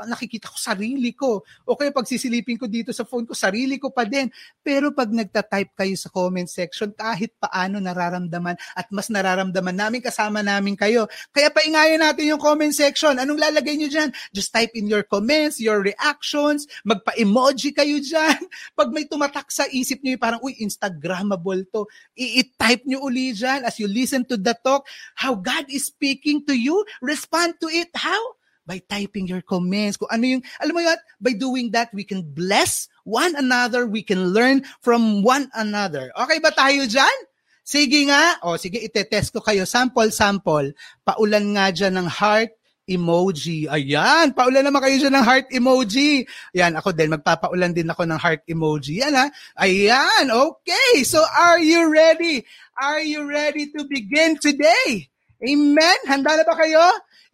nakikita 0.09 0.49
ko 0.49 0.57
sarili 0.57 1.13
ko. 1.13 1.45
O 1.69 1.77
kaya 1.77 1.93
pag 1.93 2.09
sisilipin 2.09 2.57
ko 2.57 2.65
dito 2.65 2.89
sa 2.89 3.05
phone 3.05 3.29
ko, 3.29 3.37
sarili 3.37 3.77
ko 3.77 3.93
pa 3.93 4.01
din. 4.01 4.25
Pero 4.65 4.89
pag 4.89 5.13
nagta-type 5.13 5.77
kayo 5.77 5.93
sa 5.93 6.09
comment 6.09 6.49
section, 6.49 6.89
kahit 6.89 7.37
paano 7.37 7.77
nararamdaman 7.77 8.57
at 8.73 8.89
mas 8.89 9.13
nararamdaman 9.13 9.77
namin 9.77 10.01
kasama 10.01 10.41
namin 10.41 10.73
kayo. 10.73 11.05
Kaya 11.29 11.53
paingayan 11.53 12.01
natin 12.01 12.33
yung 12.33 12.41
comment 12.41 12.73
section. 12.73 13.13
Anong 13.21 13.37
lalagay 13.37 13.77
nyo 13.77 13.93
dyan? 13.93 14.09
Just 14.33 14.49
type 14.49 14.73
in 14.73 14.89
your 14.89 15.05
comments, 15.05 15.61
your 15.61 15.85
reactions, 15.85 16.65
magpa-emoji 16.81 17.77
kayo 17.77 18.01
dyan. 18.01 18.41
Pag 18.79 18.89
may 18.89 19.05
tumatak 19.05 19.53
sa 19.53 19.69
isip 19.69 20.01
nyo 20.01 20.14
parang, 20.17 20.41
uy, 20.41 20.57
Instagrammable 20.59 21.63
to. 21.71 21.87
I-type 22.17 22.83
nyo 22.87 23.05
uli 23.05 23.31
dyan 23.31 23.63
as 23.63 23.77
you 23.77 23.87
listen 23.87 24.25
to 24.27 24.35
the 24.35 24.55
talk, 24.65 24.87
how 25.15 25.35
God 25.35 25.67
is 25.69 25.87
speaking 25.87 26.43
to 26.49 26.53
you. 26.53 26.83
Respond 26.99 27.59
to 27.61 27.67
it. 27.69 27.89
How? 27.95 28.19
By 28.65 28.81
typing 28.81 29.29
your 29.29 29.45
comments. 29.45 29.95
Kung 29.95 30.09
ano 30.09 30.25
yung, 30.25 30.43
alam 30.57 30.73
mo 30.73 30.81
yun, 30.81 30.97
by 31.21 31.33
doing 31.37 31.69
that, 31.77 31.93
we 31.93 32.01
can 32.01 32.25
bless 32.25 32.89
one 33.05 33.37
another. 33.37 33.85
We 33.85 34.01
can 34.01 34.33
learn 34.33 34.65
from 34.81 35.21
one 35.21 35.53
another. 35.53 36.09
Okay 36.17 36.41
ba 36.41 36.49
tayo 36.49 36.89
dyan? 36.89 37.17
Sige 37.61 38.09
nga. 38.09 38.41
O 38.41 38.57
sige, 38.57 38.81
itetest 38.81 39.33
ko 39.33 39.41
kayo. 39.41 39.69
Sample, 39.69 40.09
sample. 40.09 40.73
Paulan 41.05 41.53
nga 41.53 41.69
dyan 41.69 41.97
ng 41.97 42.09
heart 42.09 42.53
emoji. 42.85 43.65
Ayan, 43.65 44.31
paulan 44.31 44.61
naman 44.61 44.81
kayo 44.81 45.01
dyan 45.01 45.17
ng 45.17 45.25
heart 45.25 45.47
emoji. 45.49 46.25
Ayan, 46.53 46.77
ako 46.77 46.93
din, 46.93 47.13
magpapaulan 47.13 47.73
din 47.73 47.89
ako 47.89 48.05
ng 48.05 48.19
heart 48.21 48.45
emoji. 48.45 49.01
Yan 49.01 49.17
ha. 49.17 49.27
Ayan, 49.57 50.29
okay. 50.29 51.01
So 51.01 51.21
are 51.21 51.57
you 51.57 51.89
ready? 51.89 52.45
Are 52.77 53.01
you 53.01 53.25
ready 53.25 53.73
to 53.73 53.89
begin 53.89 54.37
today? 54.37 55.09
Amen? 55.41 55.99
Handa 56.05 56.37
na 56.37 56.45
ba 56.45 56.55
kayo? 56.55 56.81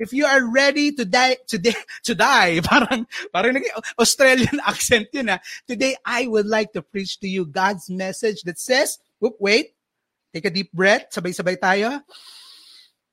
If 0.01 0.15
you 0.17 0.25
are 0.25 0.41
ready 0.41 0.89
to 0.97 1.05
die, 1.05 1.37
today, 1.45 1.77
to 2.09 2.17
die, 2.17 2.57
parang, 2.65 3.05
parang 3.29 3.53
naging 3.53 3.75
Australian 4.01 4.57
accent 4.65 5.13
yun 5.13 5.29
ha. 5.29 5.37
Today, 5.67 5.93
I 6.01 6.25
would 6.25 6.49
like 6.49 6.73
to 6.73 6.81
preach 6.81 7.21
to 7.21 7.29
you 7.29 7.45
God's 7.45 7.85
message 7.91 8.41
that 8.49 8.57
says, 8.57 8.97
whoop, 9.21 9.37
wait, 9.37 9.77
take 10.33 10.47
a 10.47 10.49
deep 10.49 10.73
breath, 10.73 11.13
sabay-sabay 11.13 11.59
tayo 11.61 12.01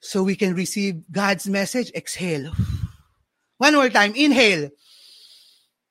so 0.01 0.23
we 0.23 0.37
can 0.37 0.55
receive 0.55 1.03
God's 1.11 1.47
message. 1.49 1.91
Exhale. 1.95 2.53
One 3.59 3.75
more 3.75 3.91
time. 3.91 4.15
Inhale. 4.15 4.71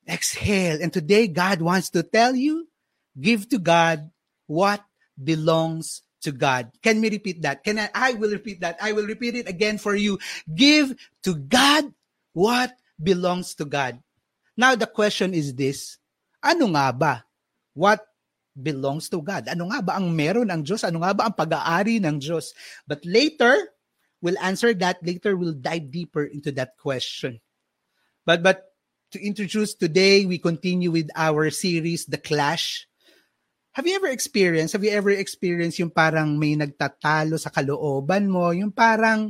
Exhale. 0.07 0.81
And 0.81 0.91
today, 0.91 1.27
God 1.27 1.61
wants 1.61 1.89
to 1.91 2.03
tell 2.03 2.35
you 2.35 2.67
give 3.19 3.49
to 3.49 3.59
God 3.59 4.09
what 4.47 4.83
belongs 5.19 6.01
to 6.21 6.31
God. 6.31 6.71
Can 6.81 7.01
we 7.01 7.09
repeat 7.09 7.41
that? 7.43 7.63
Can 7.63 7.79
I? 7.79 7.89
I 7.93 8.13
will 8.13 8.31
repeat 8.31 8.61
that. 8.61 8.77
I 8.81 8.93
will 8.93 9.05
repeat 9.05 9.35
it 9.35 9.49
again 9.49 9.77
for 9.77 9.95
you. 9.95 10.17
Give 10.47 10.95
to 11.23 11.35
God 11.35 11.91
what 12.31 12.71
belongs 13.01 13.53
to 13.55 13.65
God. 13.65 13.99
Now, 14.55 14.73
the 14.73 14.87
question 14.87 15.33
is 15.33 15.53
this. 15.53 15.99
Ano 16.41 16.71
nga 16.73 16.89
ba? 16.95 17.13
What 17.77 18.01
belongs 18.57 19.09
to 19.13 19.21
God? 19.21 19.45
Ano 19.45 19.69
nga 19.69 19.85
ba 19.85 20.01
ang 20.01 20.09
meron 20.09 20.49
ng 20.49 20.65
Diyos? 20.65 20.81
Ano 20.81 21.05
nga 21.05 21.13
ba 21.13 21.29
ang 21.29 21.35
pag-aari 21.37 22.01
ng 22.01 22.17
Diyos? 22.17 22.57
But 22.89 23.05
later, 23.05 23.53
We'll 24.21 24.39
answer 24.41 24.73
that 24.81 25.01
later. 25.05 25.37
We'll 25.37 25.57
dive 25.57 25.91
deeper 25.91 26.25
into 26.25 26.51
that 26.57 26.77
question. 26.77 27.39
But 28.25 28.41
but 28.41 28.65
to 29.13 29.17
introduce 29.21 29.75
today, 29.77 30.25
we 30.25 30.37
continue 30.41 30.91
with 30.91 31.07
our 31.15 31.49
series, 31.49 32.05
The 32.05 32.19
Clash. 32.19 32.87
Have 33.77 33.85
you 33.85 33.93
ever 33.93 34.09
experienced, 34.09 34.73
have 34.73 34.83
you 34.83 34.89
ever 34.89 35.13
experienced 35.13 35.77
yung 35.77 35.93
parang 35.93 36.33
may 36.41 36.57
nagtatalo 36.57 37.37
sa 37.37 37.53
kalooban 37.53 38.25
mo? 38.25 38.49
Yung 38.49 38.73
parang 38.73 39.29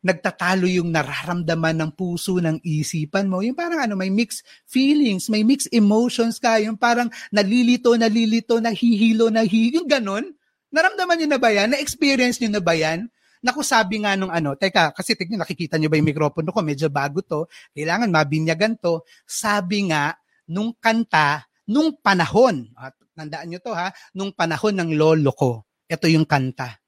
nagtatalo 0.00 0.64
yung 0.64 0.88
nararamdaman 0.88 1.76
ng 1.76 1.90
puso, 1.92 2.40
ng 2.40 2.62
isipan 2.64 3.28
mo. 3.28 3.44
Yung 3.44 3.58
parang 3.58 3.84
ano, 3.84 3.94
may 3.98 4.08
mixed 4.08 4.46
feelings, 4.64 5.28
may 5.28 5.44
mixed 5.44 5.68
emotions 5.74 6.40
ka. 6.40 6.56
Yung 6.62 6.80
parang 6.80 7.12
nalilito, 7.28 7.92
nalilito, 7.98 8.56
nahihilo, 8.62 9.28
nahihilo. 9.28 9.84
Yung 9.84 9.90
ganun. 9.90 10.24
Naramdaman 10.72 11.20
nyo 11.20 11.28
na 11.36 11.40
ba 11.42 11.50
yan? 11.52 11.74
Na-experience 11.74 12.40
nyo 12.40 12.50
na 12.56 12.62
ba 12.62 12.72
yan? 12.72 13.10
Naku, 13.40 13.64
sabi 13.64 14.04
nga 14.04 14.14
nung 14.20 14.28
ano, 14.28 14.52
teka, 14.52 14.92
kasi 14.92 15.16
tignan, 15.16 15.40
nakikita 15.40 15.80
nyo 15.80 15.88
ba 15.88 15.96
yung 15.96 16.08
mikropono 16.08 16.52
ko? 16.52 16.60
Medyo 16.60 16.92
bago 16.92 17.24
to. 17.24 17.48
Kailangan 17.72 18.12
mabinyagan 18.12 18.76
to. 18.76 19.00
Sabi 19.24 19.88
nga, 19.88 20.12
nung 20.52 20.76
kanta, 20.76 21.48
nung 21.64 21.96
panahon, 21.96 22.68
at 22.76 22.92
tandaan 23.16 23.48
nyo 23.48 23.60
to 23.64 23.72
ha, 23.72 23.88
nung 24.12 24.36
panahon 24.36 24.76
ng 24.76 24.90
lolo 24.92 25.32
ko, 25.32 25.64
ito 25.88 26.06
yung 26.10 26.28
kanta. 26.28 26.80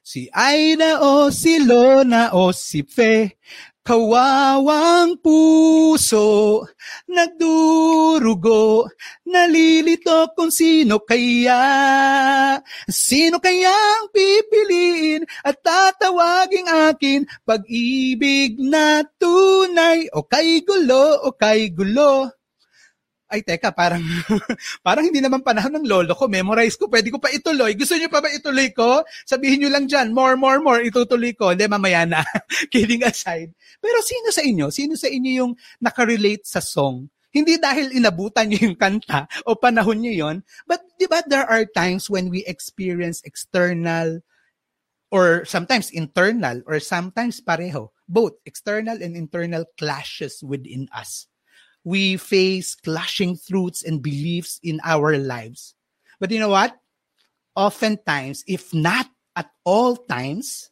Si 0.00 0.28
Aina 0.32 1.00
o 1.00 1.28
si 1.32 1.60
Lona 1.60 2.32
o 2.36 2.52
si 2.52 2.84
Fe, 2.84 3.40
Kawawang 3.80 5.16
puso, 5.24 6.60
nagdurugo, 7.08 8.84
nalilito 9.24 10.28
kung 10.36 10.52
sino 10.52 11.00
kaya. 11.00 12.60
Sino 12.92 13.40
kayang 13.40 14.12
pipiliin 14.12 15.24
at 15.40 15.64
tatawaging 15.64 16.68
akin 16.92 17.24
pag-ibig 17.48 18.60
na 18.60 19.00
tunay 19.16 20.12
o 20.12 20.28
kay 20.28 20.60
gulo 20.60 21.24
o 21.24 21.32
kay 21.32 21.72
gulo 21.72 22.39
ay 23.30 23.46
teka, 23.46 23.70
parang 23.70 24.02
parang 24.86 25.06
hindi 25.06 25.22
naman 25.22 25.40
panahon 25.46 25.78
ng 25.78 25.86
lolo 25.86 26.12
ko. 26.18 26.26
Memorize 26.26 26.74
ko, 26.74 26.90
pwede 26.90 27.14
ko 27.14 27.22
pa 27.22 27.30
ituloy. 27.30 27.78
Gusto 27.78 27.94
niyo 27.94 28.10
pa 28.10 28.18
ba 28.18 28.26
ituloy 28.26 28.74
ko? 28.74 29.06
Sabihin 29.22 29.62
niyo 29.62 29.70
lang 29.70 29.86
diyan, 29.86 30.10
more, 30.10 30.34
more, 30.34 30.58
more, 30.58 30.82
itutuloy 30.82 31.30
ko. 31.38 31.54
Hindi, 31.54 31.70
mamaya 31.70 32.02
na. 32.04 32.20
Kidding 32.74 33.06
aside. 33.06 33.54
Pero 33.78 34.02
sino 34.02 34.34
sa 34.34 34.42
inyo? 34.42 34.66
Sino 34.74 34.98
sa 34.98 35.06
inyo 35.06 35.30
yung 35.46 35.52
nakarelate 35.78 36.42
sa 36.42 36.58
song? 36.58 37.06
Hindi 37.30 37.62
dahil 37.62 37.94
inabutan 37.94 38.50
niyo 38.50 38.74
yung 38.74 38.78
kanta 38.78 39.30
o 39.46 39.54
panahon 39.54 40.02
niyo 40.02 40.26
yon, 40.26 40.36
but 40.66 40.82
di 40.98 41.06
ba 41.06 41.22
there 41.22 41.46
are 41.46 41.62
times 41.62 42.10
when 42.10 42.26
we 42.26 42.42
experience 42.42 43.22
external 43.22 44.18
or 45.14 45.46
sometimes 45.46 45.94
internal 45.94 46.58
or 46.66 46.82
sometimes 46.82 47.38
pareho, 47.38 47.94
both 48.10 48.34
external 48.42 48.98
and 48.98 49.14
internal 49.14 49.62
clashes 49.78 50.42
within 50.42 50.90
us 50.90 51.29
we 51.84 52.16
face 52.16 52.74
clashing 52.74 53.38
truths 53.48 53.82
and 53.82 54.02
beliefs 54.02 54.60
in 54.62 54.80
our 54.84 55.16
lives. 55.16 55.74
But 56.18 56.30
you 56.30 56.38
know 56.38 56.50
what? 56.50 56.76
Oftentimes, 57.56 58.44
if 58.46 58.72
not 58.74 59.08
at 59.34 59.50
all 59.64 59.96
times, 59.96 60.70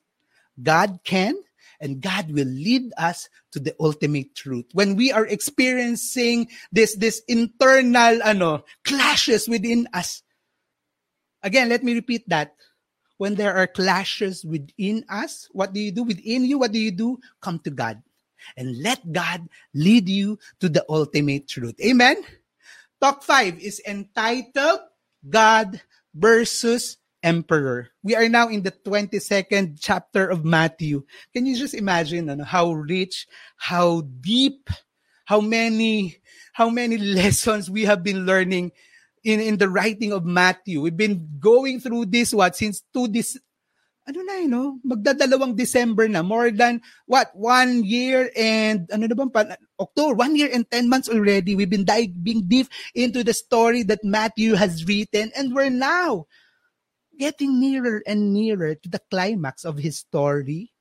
God 0.62 1.00
can 1.04 1.34
and 1.80 2.00
God 2.00 2.30
will 2.30 2.48
lead 2.48 2.92
us 2.98 3.28
to 3.52 3.60
the 3.60 3.74
ultimate 3.80 4.34
truth. 4.34 4.66
When 4.72 4.96
we 4.96 5.12
are 5.12 5.26
experiencing 5.26 6.48
this, 6.72 6.96
this 6.96 7.22
internal 7.28 8.22
ano, 8.22 8.64
clashes 8.84 9.48
within 9.48 9.88
us. 9.94 10.22
Again, 11.42 11.68
let 11.68 11.84
me 11.84 11.94
repeat 11.94 12.28
that. 12.28 12.54
When 13.16 13.34
there 13.34 13.56
are 13.56 13.66
clashes 13.66 14.44
within 14.44 15.04
us, 15.08 15.48
what 15.50 15.72
do 15.72 15.80
you 15.80 15.90
do? 15.90 16.04
Within 16.04 16.44
you, 16.44 16.58
what 16.58 16.70
do 16.70 16.78
you 16.78 16.92
do? 16.92 17.18
Come 17.40 17.58
to 17.60 17.70
God 17.70 18.02
and 18.56 18.82
let 18.82 19.12
God 19.12 19.48
lead 19.74 20.08
you 20.08 20.38
to 20.60 20.68
the 20.68 20.84
ultimate 20.88 21.48
truth. 21.48 21.74
Amen? 21.80 22.16
Talk 23.00 23.22
5 23.22 23.60
is 23.60 23.80
entitled 23.86 24.80
God 25.28 25.80
versus 26.14 26.96
Emperor. 27.22 27.90
We 28.02 28.14
are 28.14 28.28
now 28.28 28.48
in 28.48 28.62
the 28.62 28.70
22nd 28.70 29.78
chapter 29.80 30.28
of 30.28 30.44
Matthew. 30.44 31.04
Can 31.34 31.46
you 31.46 31.58
just 31.58 31.74
imagine 31.74 32.30
ano, 32.30 32.44
how 32.44 32.72
rich, 32.72 33.26
how 33.56 34.02
deep, 34.20 34.70
how 35.24 35.40
many 35.40 36.18
how 36.52 36.70
many 36.70 36.98
lessons 37.20 37.70
we 37.70 37.84
have 37.84 38.02
been 38.02 38.24
learning 38.24 38.72
in 39.24 39.40
in 39.40 39.58
the 39.58 39.68
writing 39.68 40.12
of 40.12 40.24
Matthew. 40.24 40.80
We've 40.80 40.96
been 40.96 41.38
going 41.38 41.80
through 41.80 42.06
this 42.06 42.32
what 42.32 42.56
since 42.56 42.82
two 42.92 43.08
this 43.08 43.38
ano 44.08 44.24
na 44.24 44.40
yun, 44.40 44.50
no? 44.50 44.64
Magdadalawang 44.80 45.52
December 45.52 46.08
na. 46.08 46.24
More 46.24 46.50
than, 46.50 46.80
what, 47.04 47.28
one 47.36 47.84
year 47.84 48.32
and, 48.32 48.88
ano 48.88 49.04
na 49.04 49.14
bang, 49.14 49.52
October, 49.78 50.16
one 50.16 50.34
year 50.34 50.48
and 50.48 50.64
10 50.70 50.88
months 50.88 51.12
already. 51.12 51.54
We've 51.54 51.68
been 51.68 51.84
diving 51.84 52.48
deep 52.48 52.72
into 52.96 53.22
the 53.22 53.36
story 53.36 53.84
that 53.84 54.02
Matthew 54.02 54.54
has 54.56 54.88
written. 54.88 55.30
And 55.36 55.54
we're 55.54 55.68
now 55.68 56.26
getting 57.20 57.60
nearer 57.60 58.02
and 58.06 58.32
nearer 58.32 58.74
to 58.74 58.88
the 58.88 59.02
climax 59.10 59.64
of 59.64 59.76
his 59.76 59.98
story. 59.98 60.72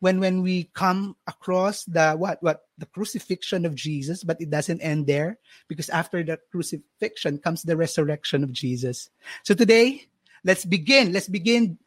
When, 0.00 0.20
when 0.20 0.42
we 0.42 0.68
come 0.76 1.16
across 1.26 1.84
the, 1.84 2.12
what, 2.12 2.42
what, 2.42 2.68
the 2.76 2.86
crucifixion 2.86 3.64
of 3.64 3.74
Jesus, 3.74 4.24
but 4.24 4.40
it 4.40 4.50
doesn't 4.50 4.82
end 4.82 5.06
there 5.06 5.38
because 5.68 5.88
after 5.88 6.22
the 6.22 6.38
crucifixion 6.52 7.38
comes 7.38 7.62
the 7.62 7.76
resurrection 7.76 8.44
of 8.44 8.52
Jesus. 8.52 9.08
So 9.42 9.54
today, 9.54 10.04
let's 10.44 10.66
begin. 10.66 11.12
Let's 11.12 11.28
begin 11.28 11.78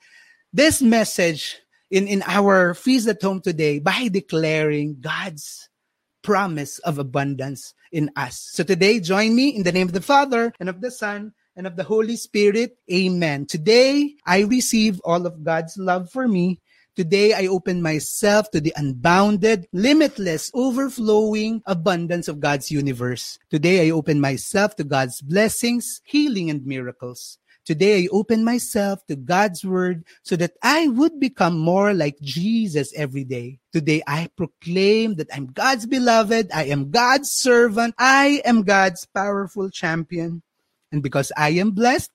this 0.53 0.81
message 0.81 1.59
in, 1.91 2.07
in 2.07 2.23
our 2.25 2.73
feast 2.73 3.07
at 3.07 3.21
home 3.21 3.41
today 3.41 3.79
by 3.79 4.07
declaring 4.07 4.97
God's 4.99 5.69
promise 6.21 6.79
of 6.79 6.99
abundance 6.99 7.73
in 7.91 8.11
us. 8.15 8.49
So 8.51 8.63
today, 8.63 8.99
join 8.99 9.35
me 9.35 9.49
in 9.49 9.63
the 9.63 9.71
name 9.71 9.87
of 9.87 9.93
the 9.93 10.01
Father 10.01 10.53
and 10.59 10.69
of 10.69 10.81
the 10.81 10.91
Son 10.91 11.33
and 11.55 11.65
of 11.65 11.75
the 11.75 11.83
Holy 11.83 12.15
Spirit. 12.15 12.77
Amen. 12.91 13.45
Today, 13.45 14.15
I 14.25 14.41
receive 14.41 14.99
all 15.03 15.25
of 15.25 15.43
God's 15.43 15.77
love 15.77 16.09
for 16.11 16.27
me. 16.27 16.61
Today, 16.95 17.33
I 17.33 17.47
open 17.47 17.81
myself 17.81 18.51
to 18.51 18.59
the 18.59 18.73
unbounded, 18.75 19.67
limitless, 19.71 20.51
overflowing 20.53 21.61
abundance 21.65 22.27
of 22.27 22.39
God's 22.39 22.69
universe. 22.69 23.39
Today, 23.49 23.87
I 23.87 23.91
open 23.91 24.19
myself 24.19 24.75
to 24.75 24.83
God's 24.83 25.21
blessings, 25.21 26.01
healing, 26.03 26.49
and 26.49 26.65
miracles. 26.65 27.37
Today, 27.69 28.05
I 28.05 28.07
open 28.11 28.43
myself 28.43 29.05
to 29.05 29.15
God's 29.15 29.63
word 29.63 30.03
so 30.23 30.35
that 30.37 30.53
I 30.63 30.87
would 30.87 31.19
become 31.19 31.59
more 31.59 31.93
like 31.93 32.17
Jesus 32.19 32.91
every 32.97 33.23
day. 33.23 33.59
Today, 33.71 34.01
I 34.07 34.27
proclaim 34.35 35.13
that 35.21 35.29
I'm 35.31 35.45
God's 35.45 35.85
beloved. 35.85 36.49
I 36.51 36.63
am 36.63 36.89
God's 36.89 37.29
servant. 37.29 37.93
I 37.99 38.41
am 38.43 38.63
God's 38.63 39.05
powerful 39.05 39.69
champion. 39.69 40.41
And 40.91 41.03
because 41.03 41.31
I 41.37 41.49
am 41.61 41.69
blessed, 41.69 42.09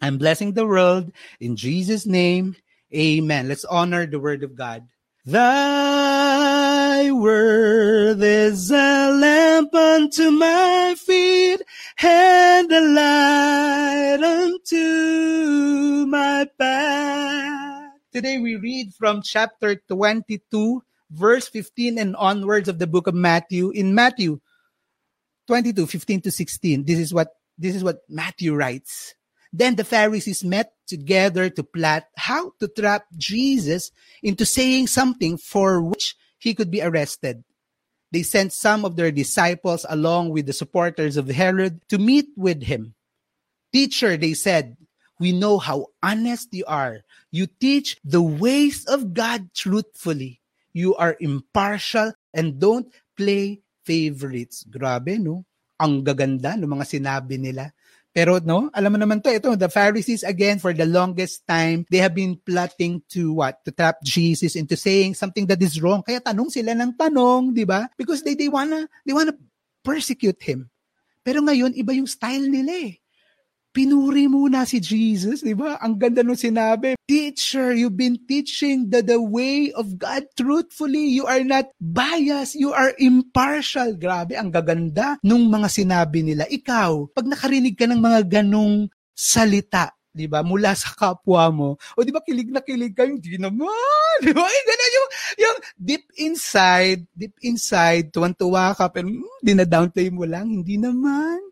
I'm 0.00 0.18
blessing 0.18 0.54
the 0.54 0.66
world 0.66 1.12
in 1.38 1.54
Jesus' 1.54 2.04
name. 2.04 2.56
Amen. 2.92 3.46
Let's 3.46 3.64
honor 3.64 4.04
the 4.06 4.18
word 4.18 4.42
of 4.42 4.56
God. 4.56 4.88
Thy 5.24 7.12
word 7.12 8.20
is 8.20 8.72
a 8.72 9.12
lamp 9.14 9.72
unto 9.72 10.32
my 10.32 10.96
feet 10.98 11.62
and 12.04 12.72
a 12.72 12.80
light 12.80 14.22
unto 14.22 16.06
my 16.06 16.46
path. 16.58 17.92
Today 18.12 18.38
we 18.38 18.56
read 18.56 18.92
from 18.94 19.22
chapter 19.22 19.76
22, 19.88 20.82
verse 21.10 21.48
15 21.48 21.98
and 21.98 22.16
onwards 22.16 22.68
of 22.68 22.78
the 22.78 22.86
book 22.86 23.06
of 23.06 23.14
Matthew. 23.14 23.70
In 23.70 23.94
Matthew 23.94 24.40
22, 25.46 25.86
15 25.86 26.20
to 26.22 26.30
16, 26.30 26.84
this 26.84 26.98
is 26.98 27.14
what 27.14 27.28
this 27.58 27.76
is 27.76 27.84
what 27.84 28.00
Matthew 28.08 28.54
writes. 28.54 29.14
Then 29.52 29.76
the 29.76 29.84
Pharisees 29.84 30.42
met 30.42 30.72
together 30.86 31.50
to 31.50 31.62
plot 31.62 32.04
how 32.16 32.52
to 32.58 32.68
trap 32.68 33.04
Jesus 33.16 33.92
into 34.22 34.46
saying 34.46 34.86
something 34.86 35.36
for 35.36 35.82
which 35.82 36.16
he 36.38 36.54
could 36.54 36.70
be 36.70 36.82
arrested. 36.82 37.44
They 38.12 38.22
sent 38.22 38.52
some 38.52 38.84
of 38.84 38.94
their 38.94 39.10
disciples 39.10 39.88
along 39.88 40.30
with 40.30 40.44
the 40.44 40.52
supporters 40.52 41.16
of 41.16 41.32
Herod 41.32 41.80
to 41.88 41.96
meet 41.96 42.28
with 42.36 42.62
him. 42.62 42.94
Teacher, 43.72 44.20
they 44.20 44.36
said, 44.36 44.76
we 45.18 45.32
know 45.32 45.56
how 45.56 45.86
honest 46.02 46.52
you 46.52 46.68
are. 46.68 47.00
You 47.32 47.48
teach 47.48 47.96
the 48.04 48.20
ways 48.20 48.84
of 48.84 49.14
God 49.14 49.48
truthfully. 49.56 50.42
You 50.76 50.94
are 50.96 51.16
impartial 51.20 52.12
and 52.34 52.60
don't 52.60 52.92
play 53.16 53.62
favorites. 53.86 54.66
Grabe, 54.68 55.16
no? 55.16 55.46
Ang 55.80 56.04
gaganda 56.04 56.58
ng 56.58 56.68
mga 56.68 56.84
sinabi 56.84 57.40
nila. 57.40 57.72
Pero 58.12 58.38
no, 58.44 58.68
alam 58.76 58.92
mo 58.92 58.98
naman 59.00 59.24
to, 59.24 59.32
ito, 59.32 59.56
the 59.56 59.72
Pharisees 59.72 60.20
again 60.20 60.60
for 60.60 60.76
the 60.76 60.84
longest 60.84 61.48
time, 61.48 61.88
they 61.88 61.96
have 61.96 62.12
been 62.12 62.36
plotting 62.36 63.00
to 63.08 63.32
what? 63.32 63.64
To 63.64 63.72
trap 63.72 64.04
Jesus 64.04 64.52
into 64.52 64.76
saying 64.76 65.16
something 65.16 65.48
that 65.48 65.60
is 65.64 65.80
wrong. 65.80 66.04
Kaya 66.04 66.20
tanong 66.20 66.52
sila 66.52 66.76
ng 66.76 66.92
tanong, 66.94 67.56
'di 67.56 67.64
ba? 67.64 67.88
Because 67.96 68.20
they 68.20 68.36
they 68.36 68.52
wanna 68.52 68.84
they 69.08 69.16
wanna 69.16 69.32
persecute 69.80 70.38
him. 70.44 70.68
Pero 71.24 71.40
ngayon 71.40 71.72
iba 71.72 71.96
yung 71.96 72.06
style 72.06 72.46
nila 72.52 72.72
eh 72.92 73.01
pinuri 73.72 74.28
muna 74.28 74.68
si 74.68 74.78
Jesus, 74.78 75.40
di 75.40 75.56
ba? 75.56 75.80
Ang 75.80 75.96
ganda 75.96 76.20
nung 76.20 76.38
sinabi, 76.38 76.94
Teacher, 77.08 77.72
you've 77.72 77.96
been 77.96 78.20
teaching 78.28 78.92
the, 78.92 79.00
the 79.00 79.18
way 79.18 79.72
of 79.72 79.96
God 79.96 80.28
truthfully. 80.36 81.12
You 81.12 81.24
are 81.26 81.42
not 81.42 81.72
biased. 81.80 82.54
You 82.54 82.76
are 82.76 82.92
impartial. 83.00 83.96
Grabe, 83.96 84.36
ang 84.36 84.52
gaganda 84.52 85.16
nung 85.24 85.48
mga 85.48 85.68
sinabi 85.72 86.20
nila. 86.22 86.44
Ikaw, 86.46 87.16
pag 87.16 87.26
nakarinig 87.26 87.74
ka 87.74 87.88
ng 87.88 88.00
mga 88.00 88.40
ganong 88.40 88.92
salita, 89.12 89.92
di 90.12 90.28
ba, 90.28 90.44
mula 90.44 90.76
sa 90.76 90.92
kapwa 90.92 91.48
mo, 91.48 91.68
o 91.96 92.04
di 92.04 92.12
ba 92.12 92.20
kilig 92.20 92.52
na 92.52 92.60
kilig 92.60 92.92
ka, 92.92 93.08
hindi 93.08 93.40
naman, 93.40 93.72
di 94.20 94.32
ba, 94.36 94.44
yung 94.44 94.66
ganun 94.68 94.92
yung, 94.92 95.10
yung 95.40 95.58
deep 95.80 96.04
inside, 96.20 97.08
deep 97.16 97.36
inside, 97.40 98.12
tuwan-tuwa 98.12 98.76
ka, 98.76 98.92
pero 98.92 99.08
hmm, 99.08 99.40
dinadownplay 99.40 100.12
mo 100.12 100.28
lang, 100.28 100.52
hindi 100.52 100.76
naman. 100.76 101.51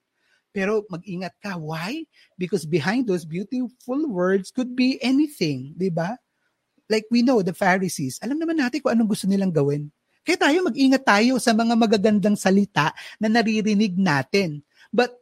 Pero 0.51 0.83
mag-ingat 0.91 1.35
ka. 1.39 1.55
Why? 1.57 2.07
Because 2.35 2.67
behind 2.67 3.07
those 3.07 3.23
beautiful 3.23 4.03
words 4.11 4.51
could 4.51 4.75
be 4.75 4.99
anything, 4.99 5.75
di 5.79 5.91
ba? 5.91 6.19
Like 6.91 7.07
we 7.11 7.23
know, 7.23 7.39
the 7.41 7.55
Pharisees, 7.55 8.19
alam 8.19 8.43
naman 8.43 8.59
natin 8.59 8.83
kung 8.83 8.91
anong 8.91 9.15
gusto 9.15 9.31
nilang 9.31 9.55
gawin. 9.55 9.95
Kaya 10.27 10.37
tayo 10.37 10.67
mag-ingat 10.67 11.07
tayo 11.07 11.39
sa 11.39 11.55
mga 11.55 11.75
magagandang 11.79 12.35
salita 12.35 12.93
na 13.23 13.31
naririnig 13.31 13.95
natin. 13.95 14.61
But 14.91 15.15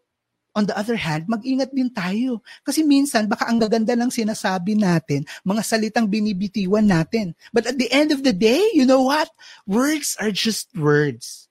on 0.57 0.67
the 0.67 0.75
other 0.75 0.99
hand, 0.99 1.31
mag-ingat 1.31 1.71
din 1.71 1.93
tayo. 1.93 2.43
Kasi 2.67 2.83
minsan, 2.83 3.31
baka 3.31 3.47
ang 3.47 3.63
gaganda 3.63 3.95
ng 3.95 4.11
sinasabi 4.11 4.75
natin, 4.75 5.23
mga 5.47 5.63
salitang 5.63 6.11
binibitiwan 6.11 6.89
natin. 6.89 7.37
But 7.55 7.71
at 7.71 7.79
the 7.79 7.87
end 7.95 8.11
of 8.11 8.27
the 8.27 8.35
day, 8.35 8.59
you 8.75 8.83
know 8.83 9.07
what? 9.07 9.31
Words 9.69 10.19
are 10.19 10.35
just 10.35 10.73
words. 10.75 11.47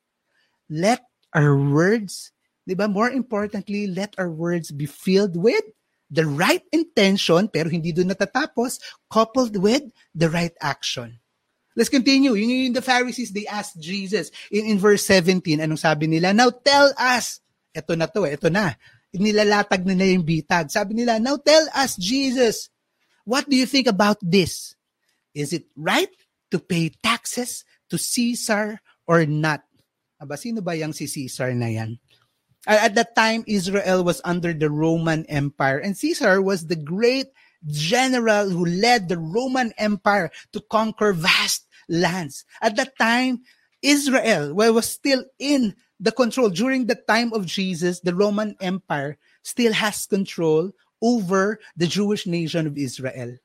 Let 0.67 1.07
our 1.31 1.55
words 1.55 2.35
'di 2.67 2.75
ba? 2.75 2.91
More 2.91 3.07
importantly, 3.07 3.87
let 3.87 4.11
our 4.19 4.27
words 4.27 4.75
be 4.75 4.83
filled 4.83 5.39
with 5.39 5.63
the 6.11 6.27
right 6.27 6.63
intention 6.75 7.47
pero 7.47 7.71
hindi 7.71 7.95
doon 7.95 8.11
natatapos, 8.11 8.83
coupled 9.07 9.55
with 9.55 9.87
the 10.11 10.27
right 10.27 10.55
action. 10.59 11.15
Let's 11.77 11.93
continue. 11.93 12.33
Yung, 12.33 12.49
yung 12.49 12.73
the 12.75 12.83
Pharisees, 12.83 13.31
they 13.31 13.45
asked 13.45 13.77
Jesus 13.77 14.33
in, 14.49 14.65
in 14.65 14.77
verse 14.81 15.05
17, 15.05 15.61
anong 15.61 15.77
sabi 15.77 16.09
nila? 16.09 16.33
Now 16.33 16.49
tell 16.49 16.89
us. 16.97 17.39
Ito 17.69 17.93
na 17.93 18.09
to, 18.09 18.25
ito 18.25 18.49
na. 18.49 18.73
Nilalatag 19.13 19.85
na 19.85 19.93
nila 19.93 20.17
yung 20.17 20.25
bitag. 20.25 20.73
Sabi 20.73 20.97
nila, 20.97 21.21
now 21.21 21.37
tell 21.37 21.69
us, 21.77 21.93
Jesus, 21.93 22.73
what 23.29 23.45
do 23.45 23.53
you 23.53 23.69
think 23.69 23.85
about 23.85 24.17
this? 24.25 24.73
Is 25.37 25.53
it 25.53 25.69
right 25.77 26.09
to 26.49 26.57
pay 26.57 26.89
taxes 26.97 27.61
to 27.93 28.01
Caesar 28.01 28.81
or 29.05 29.29
not? 29.29 29.61
Aba, 30.17 30.33
sino 30.33 30.65
ba 30.65 30.73
yung 30.73 30.97
si 30.97 31.05
Caesar 31.05 31.53
na 31.53 31.69
yan? 31.69 32.01
Uh, 32.67 32.83
at 32.83 32.95
that 32.95 33.15
time, 33.15 33.47
Israel 33.47 34.03
was 34.03 34.19
under 34.25 34.51
the 34.51 34.69
Roman 34.69 35.25
Empire, 35.27 35.79
and 35.79 35.95
Caesar 35.95 36.41
was 36.41 36.67
the 36.67 36.75
great 36.75 37.27
general 37.65 38.49
who 38.49 38.65
led 38.65 39.07
the 39.07 39.17
Roman 39.17 39.71
Empire 39.77 40.29
to 40.51 40.59
conquer 40.69 41.13
vast 41.13 41.65
lands. 41.87 42.43
At 42.61 42.75
that 42.75 42.97
time, 42.99 43.41
Israel 43.81 44.53
well, 44.53 44.73
was 44.73 44.89
still 44.89 45.23
in 45.39 45.75
the 45.99 46.11
control. 46.11 46.49
During 46.49 46.85
the 46.85 46.99
time 47.07 47.31
of 47.33 47.45
Jesus, 47.45 48.01
the 48.01 48.13
Roman 48.13 48.55
Empire 48.59 49.17
still 49.43 49.73
has 49.73 50.05
control 50.05 50.71
over 51.01 51.59
the 51.75 51.87
Jewish 51.87 52.27
nation 52.27 52.67
of 52.67 52.77
Israel. 52.77 53.37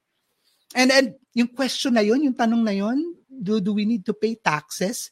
And 0.75 0.91
then, 0.91 1.15
yung 1.35 1.49
question 1.49 1.95
na 1.95 2.01
yun, 2.01 2.25
yung 2.25 2.35
tanong 2.35 2.65
na 2.65 2.73
yun, 2.73 3.15
do, 3.29 3.61
do 3.61 3.73
we 3.73 3.85
need 3.85 4.05
to 4.07 4.15
pay 4.15 4.35
taxes? 4.35 5.11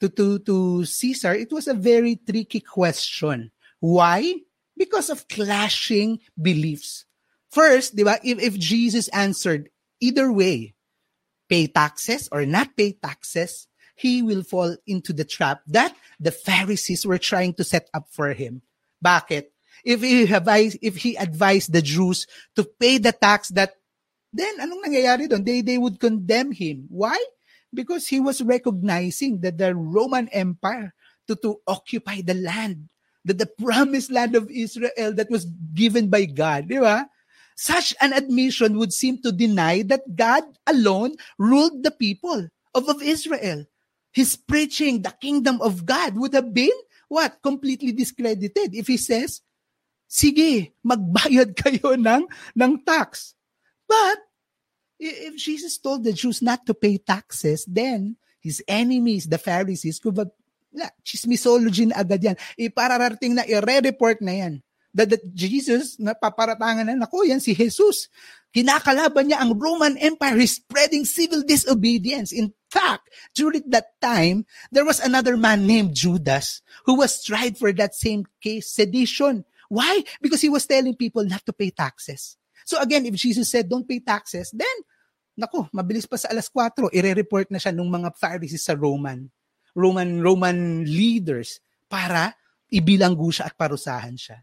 To, 0.00 0.08
to, 0.08 0.38
to 0.40 0.84
Caesar, 0.84 1.34
it 1.34 1.52
was 1.52 1.68
a 1.68 1.74
very 1.74 2.16
tricky 2.16 2.60
question. 2.60 3.50
Why? 3.80 4.40
Because 4.76 5.10
of 5.10 5.28
clashing 5.28 6.20
beliefs. 6.40 7.04
First, 7.50 7.96
di 7.96 8.04
if, 8.24 8.38
if 8.38 8.58
Jesus 8.58 9.08
answered 9.08 9.70
either 10.00 10.32
way, 10.32 10.74
pay 11.48 11.66
taxes 11.66 12.28
or 12.30 12.46
not 12.46 12.76
pay 12.76 12.92
taxes, 12.92 13.66
he 13.96 14.22
will 14.22 14.42
fall 14.42 14.76
into 14.86 15.12
the 15.12 15.24
trap 15.24 15.60
that 15.66 15.94
the 16.18 16.30
Pharisees 16.32 17.04
were 17.04 17.18
trying 17.18 17.52
to 17.54 17.64
set 17.64 17.90
up 17.92 18.06
for 18.10 18.32
him. 18.32 18.62
Bakit? 19.04 19.52
If 19.84 20.00
he 20.00 20.24
advised, 20.24 20.78
if 20.80 20.96
he 20.96 21.16
advised 21.16 21.72
the 21.72 21.82
Jews 21.82 22.26
to 22.56 22.64
pay 22.64 22.98
the 22.98 23.12
tax 23.12 23.48
that 23.50 23.74
then 24.32 24.62
anong 24.62 24.86
nangyayari 24.86 25.26
doon? 25.26 25.42
They 25.42 25.60
they 25.60 25.78
would 25.78 25.98
condemn 25.98 26.52
him. 26.52 26.86
Why? 26.88 27.18
Because 27.72 28.06
he 28.06 28.20
was 28.20 28.42
recognizing 28.42 29.40
that 29.40 29.58
the 29.58 29.74
Roman 29.74 30.28
Empire 30.28 30.94
to, 31.28 31.36
to 31.36 31.60
occupy 31.66 32.20
the 32.22 32.34
land, 32.34 32.88
that 33.24 33.38
the 33.38 33.50
promised 33.60 34.10
land 34.10 34.34
of 34.34 34.50
Israel 34.50 35.14
that 35.14 35.30
was 35.30 35.46
given 35.74 36.08
by 36.08 36.24
God, 36.24 36.68
di 36.68 36.78
ba? 36.78 37.06
Such 37.56 37.94
an 38.00 38.12
admission 38.12 38.78
would 38.78 38.92
seem 38.92 39.20
to 39.22 39.30
deny 39.30 39.82
that 39.82 40.16
God 40.16 40.44
alone 40.66 41.16
ruled 41.38 41.84
the 41.84 41.92
people 41.92 42.48
of, 42.74 42.88
of 42.88 43.02
Israel. 43.02 43.66
His 44.12 44.34
preaching 44.34 45.02
the 45.02 45.14
kingdom 45.20 45.60
of 45.60 45.84
God 45.84 46.16
would 46.16 46.32
have 46.32 46.54
been 46.54 46.74
what? 47.10 47.42
Completely 47.42 47.90
discredited 47.90 48.70
if 48.72 48.86
he 48.86 48.96
says, 48.96 49.42
sige, 50.06 50.72
magbayad 50.86 51.54
kayo 51.60 51.98
ng, 51.98 52.24
ng 52.54 52.72
tax. 52.86 53.34
But 53.90 54.29
if 55.00 55.32
Jesus 55.40 55.80
told 55.80 56.04
the 56.04 56.12
Jews 56.12 56.44
not 56.44 56.68
to 56.68 56.76
pay 56.76 57.00
taxes, 57.00 57.64
then 57.64 58.20
his 58.38 58.62
enemies, 58.68 59.26
the 59.26 59.40
Pharisees, 59.40 59.98
could 59.98 60.16
have, 60.20 60.30
na, 60.72 60.92
chismisology 61.02 61.88
agad 61.90 62.22
yan. 62.22 62.36
Ipararating 62.60 63.34
na, 63.34 63.48
i-re-report 63.48 64.20
na 64.20 64.32
yan. 64.32 64.54
That, 64.92 65.08
that 65.10 65.24
Jesus, 65.34 65.96
na 65.98 66.12
paparatangan 66.12 66.84
na, 66.84 67.06
nako, 67.06 67.24
yan 67.24 67.40
si 67.40 67.56
Jesus. 67.56 68.12
Kinakalaban 68.50 69.30
niya 69.30 69.40
ang 69.40 69.54
Roman 69.54 69.96
Empire. 69.96 70.36
He's 70.36 70.58
spreading 70.58 71.06
civil 71.06 71.46
disobedience. 71.46 72.34
In 72.34 72.52
fact, 72.68 73.08
during 73.34 73.62
that 73.70 73.94
time, 74.02 74.44
there 74.74 74.84
was 74.84 74.98
another 74.98 75.36
man 75.38 75.66
named 75.66 75.94
Judas 75.94 76.60
who 76.84 76.98
was 76.98 77.22
tried 77.22 77.56
for 77.56 77.72
that 77.72 77.94
same 77.94 78.26
case, 78.42 78.66
sedition. 78.66 79.46
Why? 79.70 80.02
Because 80.20 80.42
he 80.42 80.50
was 80.50 80.66
telling 80.66 80.98
people 80.98 81.22
not 81.22 81.46
to 81.46 81.54
pay 81.54 81.70
taxes. 81.70 82.36
So 82.70 82.78
again, 82.78 83.02
if 83.02 83.18
Jesus 83.18 83.50
said, 83.50 83.66
don't 83.66 83.82
pay 83.82 83.98
taxes, 83.98 84.54
then 84.54 84.76
Nako, 85.34 85.66
mabilis 85.74 86.06
pa 86.06 86.14
sa 86.14 86.30
alas 86.30 86.46
4, 86.46 86.94
ire-report 86.94 87.50
na 87.50 87.58
siya 87.58 87.74
ng 87.74 87.90
mga 87.90 88.14
Pharisees 88.14 88.62
sa 88.62 88.78
Roman, 88.78 89.26
Roman 89.74 90.22
Roman 90.22 90.86
leaders 90.86 91.58
para 91.90 92.38
ibilanggo 92.70 93.26
siya 93.34 93.50
at 93.50 93.58
parusahan 93.58 94.14
siya. 94.14 94.38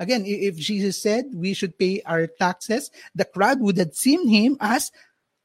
Again, 0.00 0.24
if 0.24 0.56
Jesus 0.56 1.00
said 1.00 1.28
we 1.32 1.52
should 1.52 1.76
pay 1.76 2.00
our 2.04 2.24
taxes, 2.28 2.92
the 3.12 3.24
crowd 3.28 3.60
would 3.60 3.76
have 3.76 3.92
seen 3.92 4.28
him 4.28 4.56
as 4.60 4.92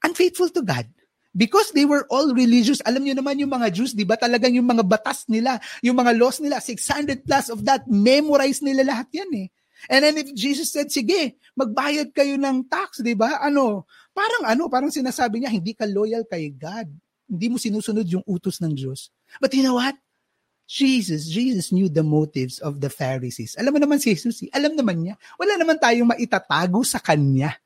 unfaithful 0.04 0.48
to 0.52 0.64
God. 0.64 0.88
Because 1.32 1.72
they 1.72 1.88
were 1.88 2.04
all 2.12 2.36
religious. 2.36 2.84
Alam 2.84 3.08
niyo 3.08 3.16
naman 3.16 3.40
yung 3.40 3.48
mga 3.48 3.72
Jews, 3.72 3.96
di 3.96 4.04
ba 4.04 4.20
talagang 4.20 4.52
yung 4.52 4.68
mga 4.68 4.84
batas 4.84 5.24
nila, 5.32 5.56
yung 5.80 5.96
mga 5.96 6.12
laws 6.20 6.44
nila, 6.44 6.60
600 6.60 7.24
plus 7.24 7.48
of 7.48 7.64
that, 7.64 7.88
memorize 7.88 8.60
nila 8.60 8.84
lahat 8.84 9.08
yan 9.16 9.32
eh. 9.40 9.48
And 9.90 10.06
then 10.06 10.18
if 10.18 10.30
Jesus 10.34 10.70
said, 10.70 10.90
sige, 10.92 11.38
magbayad 11.58 12.14
kayo 12.14 12.38
ng 12.38 12.68
tax, 12.70 13.02
di 13.02 13.14
ba? 13.16 13.42
Ano, 13.42 13.86
Parang 14.12 14.44
ano, 14.44 14.68
parang 14.68 14.92
sinasabi 14.92 15.40
niya, 15.40 15.50
hindi 15.52 15.72
ka 15.72 15.88
loyal 15.88 16.28
kay 16.28 16.52
God. 16.52 16.88
Hindi 17.24 17.46
mo 17.48 17.56
sinusunod 17.56 18.04
yung 18.04 18.24
utos 18.28 18.60
ng 18.60 18.76
Diyos. 18.76 19.08
But 19.40 19.56
you 19.56 19.64
know 19.64 19.80
what? 19.80 19.96
Jesus, 20.68 21.28
Jesus 21.28 21.72
knew 21.72 21.88
the 21.88 22.04
motives 22.04 22.60
of 22.60 22.80
the 22.80 22.92
Pharisees. 22.92 23.56
Alam 23.56 23.76
mo 23.76 23.80
naman 23.80 24.00
si 24.00 24.12
Jesus, 24.12 24.44
eh, 24.44 24.52
alam 24.52 24.76
naman 24.76 25.00
niya. 25.04 25.14
Wala 25.40 25.56
naman 25.56 25.80
tayong 25.80 26.12
maitatago 26.12 26.84
sa 26.84 27.00
kanya. 27.00 27.56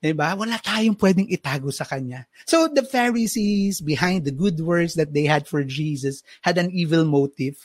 Diba? 0.00 0.32
Wala 0.36 0.60
tayong 0.60 0.96
pwedeng 0.96 1.28
itago 1.28 1.72
sa 1.72 1.88
kanya. 1.88 2.28
So 2.44 2.68
the 2.68 2.84
Pharisees, 2.84 3.80
behind 3.80 4.28
the 4.28 4.34
good 4.34 4.60
words 4.60 4.92
that 5.00 5.16
they 5.16 5.24
had 5.24 5.48
for 5.48 5.64
Jesus, 5.64 6.20
had 6.44 6.60
an 6.60 6.68
evil 6.72 7.08
motive. 7.08 7.56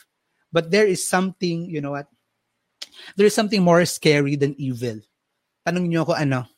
But 0.48 0.72
there 0.72 0.88
is 0.88 1.04
something, 1.04 1.68
you 1.68 1.84
know 1.84 1.92
what? 1.92 2.08
There 3.16 3.26
is 3.26 3.34
something 3.34 3.62
more 3.62 3.84
scary 3.84 4.36
than 4.36 4.58
evil. 4.58 5.00
Tanong 5.66 5.88
niyo 5.88 6.08
ako 6.08 6.14
ano? 6.16 6.48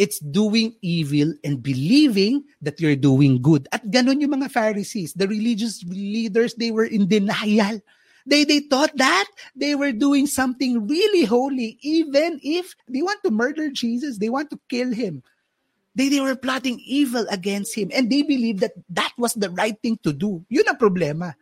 It's 0.00 0.18
doing 0.20 0.76
evil 0.80 1.36
and 1.44 1.60
believing 1.60 2.44
that 2.64 2.80
you're 2.80 2.96
doing 2.96 3.42
good. 3.42 3.68
At 3.68 3.84
ganun 3.84 4.24
yung 4.24 4.32
mga 4.40 4.48
Pharisees, 4.48 5.12
the 5.12 5.28
religious 5.28 5.84
leaders, 5.84 6.56
they 6.56 6.70
were 6.72 6.88
in 6.88 7.04
denial. 7.04 7.84
They, 8.24 8.44
they 8.44 8.60
thought 8.60 8.96
that 8.96 9.28
they 9.56 9.74
were 9.74 9.92
doing 9.92 10.26
something 10.26 10.86
really 10.86 11.24
holy, 11.24 11.76
even 11.82 12.40
if 12.42 12.76
they 12.88 13.02
want 13.02 13.20
to 13.24 13.30
murder 13.30 13.68
Jesus, 13.68 14.18
they 14.18 14.28
want 14.28 14.48
to 14.50 14.60
kill 14.68 14.92
him. 14.92 15.22
They, 15.94 16.08
they 16.08 16.20
were 16.20 16.36
plotting 16.36 16.80
evil 16.86 17.26
against 17.30 17.74
him 17.74 17.90
and 17.92 18.08
they 18.08 18.22
believed 18.22 18.60
that 18.60 18.72
that 18.90 19.12
was 19.18 19.34
the 19.34 19.50
right 19.50 19.76
thing 19.82 19.98
to 20.04 20.12
do. 20.12 20.44
Yun 20.48 20.68
ang 20.68 20.78
problema. 20.78 21.34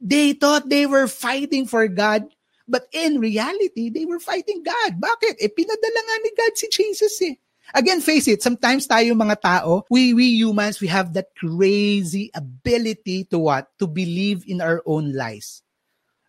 They 0.00 0.32
thought 0.32 0.68
they 0.68 0.86
were 0.86 1.06
fighting 1.06 1.66
for 1.66 1.86
God, 1.88 2.26
but 2.68 2.88
in 2.92 3.20
reality, 3.20 3.90
they 3.90 4.04
were 4.04 4.20
fighting 4.20 4.62
God. 4.64 5.00
Bakit? 5.00 5.40
Eh, 5.40 5.52
pinadala 5.52 6.00
nga 6.04 6.16
ni 6.22 6.30
God 6.36 6.54
si 6.56 6.66
Jesus 6.72 7.14
eh. 7.24 7.36
Again, 7.72 8.04
face 8.04 8.28
it, 8.28 8.44
sometimes 8.44 8.84
tayo 8.84 9.16
mga 9.16 9.40
tao, 9.40 9.88
we, 9.88 10.12
we 10.12 10.36
humans, 10.36 10.84
we 10.84 10.88
have 10.92 11.16
that 11.16 11.32
crazy 11.32 12.28
ability 12.36 13.24
to 13.32 13.40
what? 13.40 13.72
To 13.80 13.88
believe 13.88 14.44
in 14.44 14.60
our 14.60 14.84
own 14.84 15.16
lies. 15.16 15.64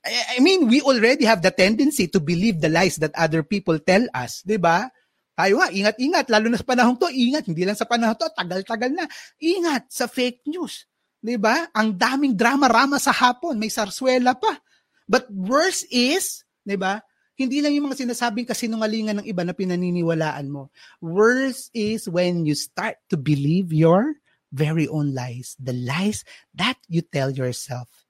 I 0.06 0.38
mean, 0.40 0.70
we 0.70 0.80
already 0.86 1.26
have 1.26 1.42
the 1.42 1.50
tendency 1.50 2.08
to 2.14 2.22
believe 2.22 2.62
the 2.62 2.70
lies 2.70 3.02
that 3.02 3.12
other 3.18 3.42
people 3.42 3.82
tell 3.82 4.06
us, 4.14 4.46
'di 4.46 4.62
ba? 4.62 4.86
Tayo 5.34 5.60
nga, 5.60 5.74
ingat-ingat, 5.74 6.30
lalo 6.32 6.48
na 6.48 6.62
sa 6.62 6.64
panahon 6.64 6.96
to, 6.96 7.12
ingat, 7.12 7.50
hindi 7.50 7.66
lang 7.68 7.76
sa 7.76 7.90
panahon 7.90 8.16
to, 8.16 8.30
tagal-tagal 8.32 8.94
na. 8.94 9.04
Ingat 9.42 9.90
sa 9.90 10.06
fake 10.06 10.46
news. 10.46 10.86
'Di 11.20 11.42
ba? 11.42 11.68
Ang 11.74 11.98
daming 11.98 12.38
drama-rama 12.38 13.02
sa 13.02 13.12
hapon, 13.12 13.58
may 13.58 13.74
sarswela 13.74 14.38
pa. 14.38 14.62
But 15.06 15.30
worse 15.30 15.86
is, 15.94 16.44
'di 16.66 16.78
ba? 16.78 17.02
Hindi 17.36 17.60
lang 17.60 17.76
yung 17.76 17.92
mga 17.92 18.08
sinasabing 18.08 18.48
kasinungalingan 18.48 19.20
ng 19.20 19.28
iba 19.28 19.44
na 19.44 19.52
pinaniniwalaan 19.52 20.48
mo. 20.48 20.72
Worse 21.04 21.68
is 21.76 22.08
when 22.08 22.48
you 22.48 22.56
start 22.56 22.96
to 23.12 23.20
believe 23.20 23.76
your 23.76 24.16
very 24.56 24.88
own 24.88 25.12
lies, 25.12 25.60
the 25.60 25.76
lies 25.76 26.24
that 26.56 26.80
you 26.88 27.04
tell 27.04 27.28
yourself 27.36 28.06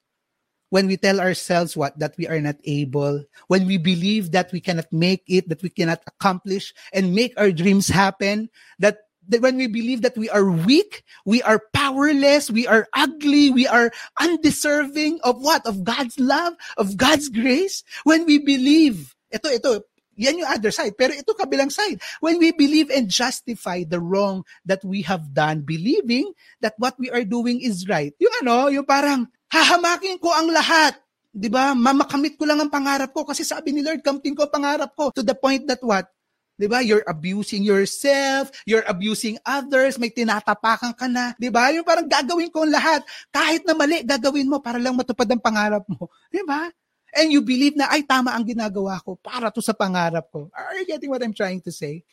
when 0.70 0.92
we 0.92 0.98
tell 0.98 1.22
ourselves 1.22 1.78
what 1.78 1.98
that 1.98 2.18
we 2.18 2.28
are 2.28 2.42
not 2.42 2.58
able 2.66 3.24
when 3.48 3.64
we 3.64 3.78
believe 3.78 4.36
that 4.36 4.52
we 4.52 4.60
cannot 4.60 4.90
make 4.92 5.24
it 5.32 5.48
that 5.48 5.62
we 5.62 5.70
cannot 5.70 6.02
accomplish 6.04 6.74
and 6.92 7.16
make 7.16 7.32
our 7.38 7.52
dreams 7.52 7.88
happen 7.88 8.50
that, 8.80 9.05
that 9.30 9.42
when 9.42 9.58
we 9.58 9.68
believe 9.68 10.02
that 10.02 10.18
we 10.18 10.30
are 10.30 10.46
weak 10.46 11.04
we 11.26 11.42
are 11.44 11.62
powerless 11.74 12.50
we 12.50 12.68
are 12.68 12.88
ugly 12.94 13.50
we 13.50 13.68
are 13.68 13.92
undeserving 14.22 15.20
of 15.24 15.42
what 15.42 15.66
of 15.66 15.84
god's 15.84 16.20
love 16.20 16.54
of 16.78 16.98
god's 16.98 17.30
grace 17.30 17.84
when 18.04 18.26
we 18.26 18.38
believe 18.38 19.16
ito 19.34 19.50
ito 19.52 19.84
yan 20.16 20.40
yung 20.40 20.48
other 20.48 20.72
side. 20.72 20.96
Pero 20.96 21.12
ito 21.12 21.36
kabilang 21.36 21.68
side. 21.68 22.00
When 22.24 22.40
we 22.40 22.56
believe 22.56 22.88
and 22.88 23.12
justify 23.12 23.84
the 23.84 24.00
wrong 24.00 24.48
that 24.64 24.80
we 24.88 25.04
have 25.04 25.36
done, 25.36 25.68
believing 25.68 26.32
that 26.64 26.74
what 26.80 26.96
we 26.96 27.12
are 27.12 27.28
doing 27.28 27.60
is 27.60 27.84
right. 27.92 28.16
Yung 28.18 28.32
ano, 28.44 28.72
yung 28.72 28.88
parang, 28.88 29.28
hahamakin 29.52 30.18
ko 30.18 30.32
ang 30.32 30.50
lahat. 30.50 30.98
'Di 31.36 31.52
ba? 31.52 31.76
Mamakamit 31.76 32.40
ko 32.40 32.48
lang 32.48 32.64
ang 32.64 32.72
pangarap 32.72 33.12
ko 33.12 33.28
kasi 33.28 33.44
sabi 33.44 33.76
ni 33.76 33.84
Lord, 33.84 34.00
kamtin 34.00 34.34
ko 34.34 34.48
ang 34.48 34.56
pangarap 34.56 34.92
ko 34.96 35.12
to 35.12 35.22
the 35.22 35.36
point 35.36 35.68
that 35.68 35.84
what? 35.84 36.08
'Di 36.56 36.68
ba? 36.72 36.80
You're 36.80 37.04
abusing 37.04 37.68
yourself, 37.68 38.52
you're 38.64 38.88
abusing 38.88 39.36
others, 39.44 40.00
may 40.00 40.12
tinatapakan 40.12 40.96
ka 40.96 41.08
na, 41.12 41.36
'di 41.36 41.52
ba? 41.52 41.72
Yung 41.76 41.84
parang 41.84 42.08
gagawin 42.08 42.48
ko 42.52 42.64
ang 42.64 42.74
lahat, 42.74 43.04
kahit 43.32 43.68
na 43.68 43.76
mali, 43.76 44.02
gagawin 44.08 44.48
mo 44.48 44.64
para 44.64 44.80
lang 44.80 44.96
matupad 44.96 45.28
ang 45.28 45.44
pangarap 45.44 45.84
mo, 45.92 46.08
'di 46.32 46.44
ba? 46.48 46.72
And 47.16 47.32
you 47.32 47.40
believe 47.40 47.80
na 47.80 47.88
ay 47.92 48.04
tama 48.04 48.36
ang 48.36 48.44
ginagawa 48.44 49.00
ko 49.00 49.16
para 49.16 49.48
to 49.48 49.64
sa 49.64 49.72
pangarap 49.72 50.28
ko. 50.36 50.52
Are 50.52 50.76
you 50.76 50.84
getting 50.84 51.08
what 51.08 51.24
I'm 51.24 51.36
trying 51.36 51.64
to 51.64 51.72
say? 51.72 52.04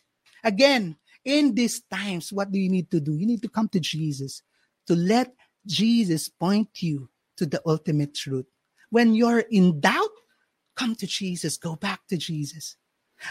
Again, 0.47 0.95
in 1.27 1.55
these 1.55 1.83
times, 1.91 2.31
what 2.31 2.51
do 2.55 2.59
you 2.59 2.71
need 2.71 2.91
to 2.95 3.03
do? 3.03 3.19
You 3.19 3.27
need 3.27 3.43
to 3.43 3.51
come 3.51 3.67
to 3.75 3.83
Jesus 3.83 4.47
to 4.87 4.95
let 4.95 5.35
Jesus 5.67 6.31
point 6.31 6.71
you 6.83 7.11
to 7.39 7.47
the 7.47 7.63
ultimate 7.67 8.15
truth. 8.15 8.47
When 8.91 9.15
you're 9.15 9.43
in 9.51 9.81
doubt, 9.81 10.15
come 10.75 10.95
to 10.97 11.07
Jesus, 11.07 11.57
go 11.57 11.75
back 11.75 12.07
to 12.09 12.17
Jesus. 12.17 12.77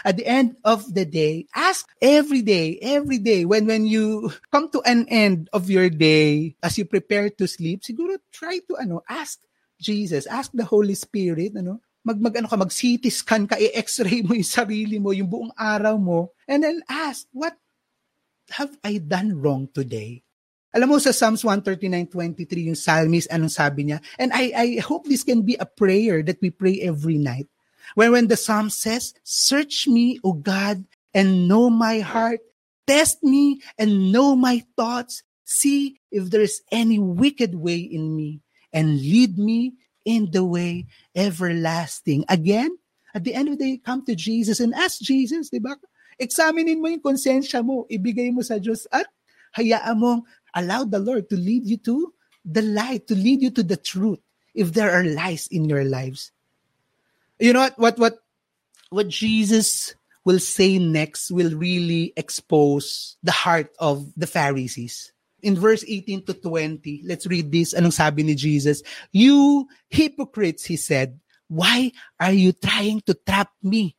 At 0.04 0.16
the 0.16 0.26
end 0.26 0.56
of 0.64 0.88
the 0.94 1.04
day, 1.04 1.46
ask 1.54 1.88
every 2.00 2.42
day, 2.42 2.78
every 2.80 3.18
day, 3.18 3.44
when, 3.44 3.66
when 3.66 3.86
you 3.86 4.32
come 4.50 4.70
to 4.72 4.80
an 4.82 5.06
end 5.08 5.48
of 5.52 5.68
your 5.68 5.90
day, 5.90 6.56
as 6.62 6.78
you 6.78 6.84
prepare 6.84 7.30
to 7.30 7.46
sleep, 7.46 7.82
siguro 7.82 8.16
try 8.32 8.58
to 8.68 8.76
ano, 8.80 9.04
ask 9.08 9.40
Jesus, 9.80 10.26
ask 10.26 10.50
the 10.54 10.64
Holy 10.64 10.94
Spirit, 10.94 11.56
ano, 11.56 11.80
mag, 12.04 12.18
mag 12.18 12.34
ano 12.36 12.48
ka, 12.48 12.56
mag 12.56 12.72
CT 12.72 13.04
scan 13.10 13.46
ka, 13.46 13.58
i-x-ray 13.58 14.22
mo 14.22 14.34
yung 14.34 14.46
sarili 14.46 14.98
mo, 14.98 15.10
yung 15.14 15.30
buong 15.30 15.54
araw 15.54 15.98
mo, 15.98 16.34
and 16.46 16.62
then 16.62 16.82
ask, 16.90 17.26
what 17.34 17.54
have 18.54 18.74
I 18.82 18.98
done 18.98 19.38
wrong 19.38 19.70
today? 19.70 20.22
Alam 20.72 20.96
mo 20.96 20.98
sa 20.98 21.12
Psalms 21.12 21.44
139:23 21.44 22.72
yung 22.72 22.78
psalmist 22.80 23.28
anong 23.28 23.52
sabi 23.52 23.92
niya? 23.92 24.00
And 24.16 24.32
I 24.32 24.56
I 24.56 24.68
hope 24.80 25.04
this 25.04 25.20
can 25.20 25.44
be 25.44 25.52
a 25.60 25.68
prayer 25.68 26.24
that 26.24 26.40
we 26.40 26.48
pray 26.48 26.80
every 26.80 27.20
night. 27.20 27.44
When 27.94 28.12
when 28.12 28.26
the 28.28 28.36
psalm 28.36 28.70
says, 28.70 29.14
"Search 29.24 29.86
me, 29.88 30.18
O 30.24 30.32
God, 30.32 30.84
and 31.12 31.46
know 31.48 31.68
my 31.68 32.00
heart. 32.00 32.40
Test 32.86 33.22
me 33.22 33.60
and 33.78 34.10
know 34.10 34.34
my 34.34 34.64
thoughts. 34.76 35.22
See 35.44 36.00
if 36.10 36.30
there 36.30 36.42
is 36.42 36.62
any 36.72 36.98
wicked 36.98 37.54
way 37.54 37.78
in 37.78 38.16
me 38.16 38.40
and 38.72 38.98
lead 38.98 39.38
me 39.38 39.76
in 40.04 40.32
the 40.32 40.42
way 40.42 40.86
everlasting." 41.14 42.24
Again, 42.28 42.74
at 43.14 43.24
the 43.24 43.34
end 43.36 43.52
of 43.52 43.58
the 43.58 43.76
day, 43.76 43.76
come 43.76 44.04
to 44.08 44.16
Jesus 44.16 44.58
and 44.58 44.72
ask 44.72 45.04
Jesus, 45.04 45.52
di 45.52 45.60
ba? 45.60 45.76
Examinin 46.16 46.80
mo 46.80 46.88
yung 46.88 47.04
konsensya 47.04 47.60
mo, 47.60 47.84
ibigay 47.92 48.32
mo 48.32 48.40
sa 48.40 48.56
Diyos 48.56 48.88
at 48.88 49.04
hayaan 49.56 50.00
mong 50.00 50.24
allow 50.56 50.84
the 50.84 50.98
Lord 50.98 51.28
to 51.28 51.36
lead 51.36 51.68
you 51.68 51.76
to 51.84 52.08
the 52.40 52.64
light, 52.64 53.06
to 53.08 53.14
lead 53.14 53.44
you 53.44 53.52
to 53.52 53.62
the 53.62 53.76
truth. 53.76 54.20
If 54.56 54.72
there 54.72 54.90
are 54.90 55.04
lies 55.04 55.44
in 55.52 55.68
your 55.68 55.84
lives, 55.84 56.31
you 57.38 57.52
know 57.52 57.60
what? 57.60 57.78
What 57.78 57.98
what 57.98 58.18
what 58.90 59.08
Jesus 59.08 59.94
will 60.24 60.38
say 60.38 60.78
next 60.78 61.30
will 61.30 61.56
really 61.56 62.12
expose 62.16 63.16
the 63.22 63.32
heart 63.32 63.70
of 63.78 64.06
the 64.16 64.26
Pharisees. 64.26 65.12
In 65.42 65.58
verse 65.58 65.84
18 65.86 66.26
to 66.26 66.34
20, 66.34 67.02
let's 67.04 67.26
read 67.26 67.50
this. 67.50 67.74
Anong 67.74 67.92
sabi 67.92 68.22
ni 68.22 68.34
Jesus? 68.38 68.82
You 69.10 69.66
hypocrites, 69.90 70.64
he 70.64 70.76
said, 70.76 71.18
why 71.50 71.90
are 72.20 72.32
you 72.32 72.52
trying 72.52 73.02
to 73.10 73.14
trap 73.26 73.50
me? 73.62 73.96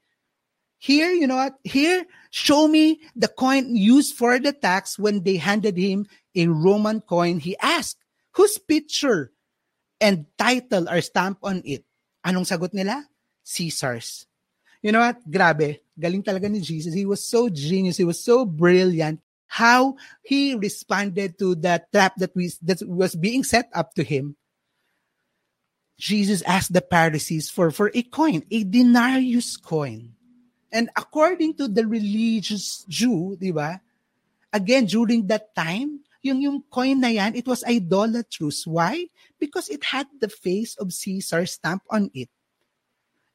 Here, 0.79 1.11
you 1.11 1.27
know 1.27 1.35
what? 1.35 1.55
Here, 1.63 2.05
show 2.31 2.67
me 2.67 3.01
the 3.15 3.27
coin 3.27 3.75
used 3.75 4.15
for 4.15 4.39
the 4.39 4.51
tax 4.51 4.97
when 4.97 5.23
they 5.23 5.35
handed 5.35 5.77
him 5.77 6.07
a 6.35 6.47
Roman 6.47 7.01
coin, 7.01 7.39
he 7.39 7.55
asked, 7.59 7.97
whose 8.35 8.57
picture 8.57 9.31
and 9.99 10.25
title 10.37 10.87
are 10.87 11.01
stamped 11.01 11.43
on 11.43 11.61
it? 11.63 11.83
Anong 12.25 12.47
sagot 12.47 12.73
nila? 12.73 13.03
Caesar's. 13.43 14.25
You 14.81 14.91
know 14.91 14.99
what? 14.99 15.23
Grabe. 15.29 15.79
Galing 15.99 16.23
talaga 16.23 16.49
ni 16.49 16.59
Jesus. 16.59 16.93
He 16.93 17.05
was 17.05 17.23
so 17.23 17.47
genius. 17.47 17.97
He 17.97 18.03
was 18.03 18.19
so 18.19 18.45
brilliant 18.45 19.21
how 19.47 19.95
he 20.23 20.55
responded 20.55 21.37
to 21.37 21.55
that 21.61 21.91
trap 21.93 22.15
that, 22.17 22.35
we, 22.35 22.51
that 22.63 22.81
was 22.87 23.15
being 23.15 23.43
set 23.43 23.69
up 23.73 23.93
to 23.93 24.03
him. 24.03 24.35
Jesus 25.97 26.41
asked 26.43 26.73
the 26.73 26.81
Pharisees 26.81 27.49
for, 27.49 27.69
for 27.69 27.91
a 27.93 28.01
coin, 28.01 28.43
a 28.49 28.63
denarius 28.63 29.55
coin. 29.57 30.13
And 30.73 30.89
according 30.97 31.53
to 31.61 31.67
the 31.67 31.85
religious 31.85 32.83
Jew, 32.89 33.37
di 33.39 33.53
ba? 33.53 33.79
Again, 34.51 34.89
during 34.89 35.27
that 35.29 35.53
time, 35.53 36.01
yung 36.25 36.41
yung 36.41 36.63
coin 36.65 36.97
na 36.97 37.13
yan, 37.13 37.37
it 37.37 37.45
was 37.45 37.61
idolatrous. 37.61 38.65
Why? 38.65 39.05
Because 39.37 39.69
it 39.69 39.85
had 39.85 40.09
the 40.17 40.33
face 40.33 40.73
of 40.81 40.89
Caesar 40.91 41.45
stamp 41.45 41.85
on 41.93 42.09
it. 42.17 42.32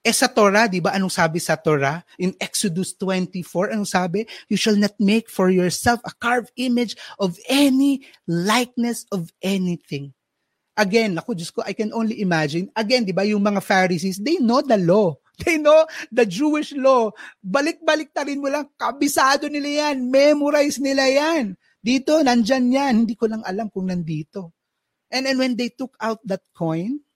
Eh 0.06 0.14
sa 0.14 0.30
Torah, 0.30 0.70
di 0.70 0.78
ba, 0.78 0.94
anong 0.94 1.11
sabi 1.11 1.42
sa 1.42 1.58
Torah? 1.58 1.98
In 2.22 2.30
Exodus 2.38 2.94
24, 2.94 3.74
anong 3.74 3.90
sabi? 3.90 4.22
You 4.46 4.54
shall 4.54 4.78
not 4.78 4.94
make 5.02 5.26
for 5.26 5.50
yourself 5.50 5.98
a 6.06 6.14
carved 6.14 6.54
image 6.54 6.94
of 7.18 7.34
any 7.50 8.06
likeness 8.30 9.11
of 9.11 9.34
anything. 9.42 10.14
Again, 10.78 11.18
ako, 11.18 11.34
Diyos 11.34 11.50
ko, 11.50 11.66
I 11.66 11.74
can 11.74 11.90
only 11.90 12.22
imagine. 12.22 12.70
Again, 12.78 13.02
di 13.02 13.11
ba, 13.11 13.26
yung 13.26 13.42
mga 13.42 13.58
Pharisees, 13.58 14.22
they 14.22 14.38
know 14.38 14.62
the 14.62 14.78
law. 14.78 15.18
They 15.46 15.54
know 15.54 15.87
the 16.11 16.26
Jewish 16.26 16.74
law. 16.74 17.14
Balik-balik 17.38 18.11
ta 18.11 18.26
rin 18.26 18.42
mo 18.42 18.50
lang, 18.50 18.74
kabisado 18.74 19.46
nila 19.46 19.87
yan, 19.87 20.11
memorize 20.11 20.82
nila 20.82 21.06
yan. 21.06 21.54
Dito, 21.78 22.18
nandyan 22.18 22.66
yan. 22.74 22.94
Hindi 23.06 23.14
ko 23.14 23.30
lang 23.30 23.46
alam 23.46 23.70
kung 23.70 23.87
nandito. 23.87 24.50
And, 25.14 25.30
and 25.30 25.38
when 25.38 25.54
they 25.54 25.70
took 25.70 25.94
out 26.02 26.18
that 26.26 26.42
coin, 26.58 27.06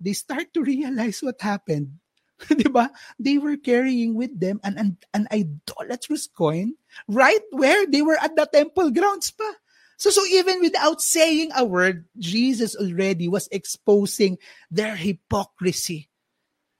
they 0.00 0.16
start 0.16 0.56
to 0.56 0.64
realize 0.64 1.20
what 1.20 1.36
happened. 1.44 2.00
'Di 2.48 2.68
ba? 2.68 2.92
They 3.18 3.38
were 3.38 3.56
carrying 3.56 4.14
with 4.14 4.38
them 4.38 4.60
an, 4.62 4.76
an 4.76 4.90
an 5.14 5.24
idolatrous 5.32 6.28
coin 6.28 6.76
right 7.08 7.40
where 7.50 7.86
they 7.86 8.02
were 8.02 8.18
at 8.20 8.36
the 8.36 8.46
temple 8.46 8.90
grounds 8.92 9.30
pa. 9.32 9.48
So 9.96 10.10
so 10.12 10.20
even 10.28 10.60
without 10.60 11.00
saying 11.00 11.50
a 11.56 11.64
word, 11.64 12.04
Jesus 12.20 12.76
already 12.76 13.28
was 13.28 13.48
exposing 13.48 14.36
their 14.70 14.96
hypocrisy. 14.96 16.08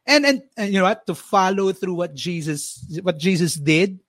And, 0.04 0.24
and 0.26 0.42
and 0.56 0.72
you 0.72 0.78
know 0.78 0.86
what? 0.86 1.06
To 1.08 1.14
follow 1.16 1.72
through 1.72 1.94
what 1.94 2.14
Jesus 2.14 2.84
what 3.02 3.16
Jesus 3.18 3.56
did, 3.56 4.00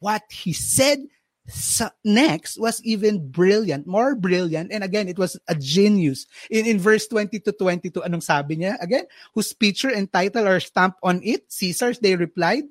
what 0.00 0.24
he 0.32 0.52
said 0.52 1.04
so 1.48 1.88
next 2.04 2.58
was 2.58 2.82
even 2.82 3.30
brilliant, 3.30 3.86
more 3.86 4.14
brilliant. 4.14 4.72
And 4.72 4.82
again, 4.82 5.08
it 5.08 5.18
was 5.18 5.38
a 5.48 5.54
genius. 5.54 6.26
In, 6.50 6.66
in 6.66 6.78
verse 6.78 7.06
20 7.06 7.38
to 7.40 7.52
22, 7.52 8.02
anong 8.02 8.22
sabi 8.22 8.56
niya? 8.58 8.80
Again, 8.82 9.06
whose 9.34 9.52
picture 9.52 9.90
and 9.90 10.10
title 10.10 10.46
are 10.46 10.60
stamped 10.60 10.98
on 11.02 11.20
it? 11.22 11.50
Caesar's, 11.52 11.98
they 11.98 12.16
replied. 12.16 12.64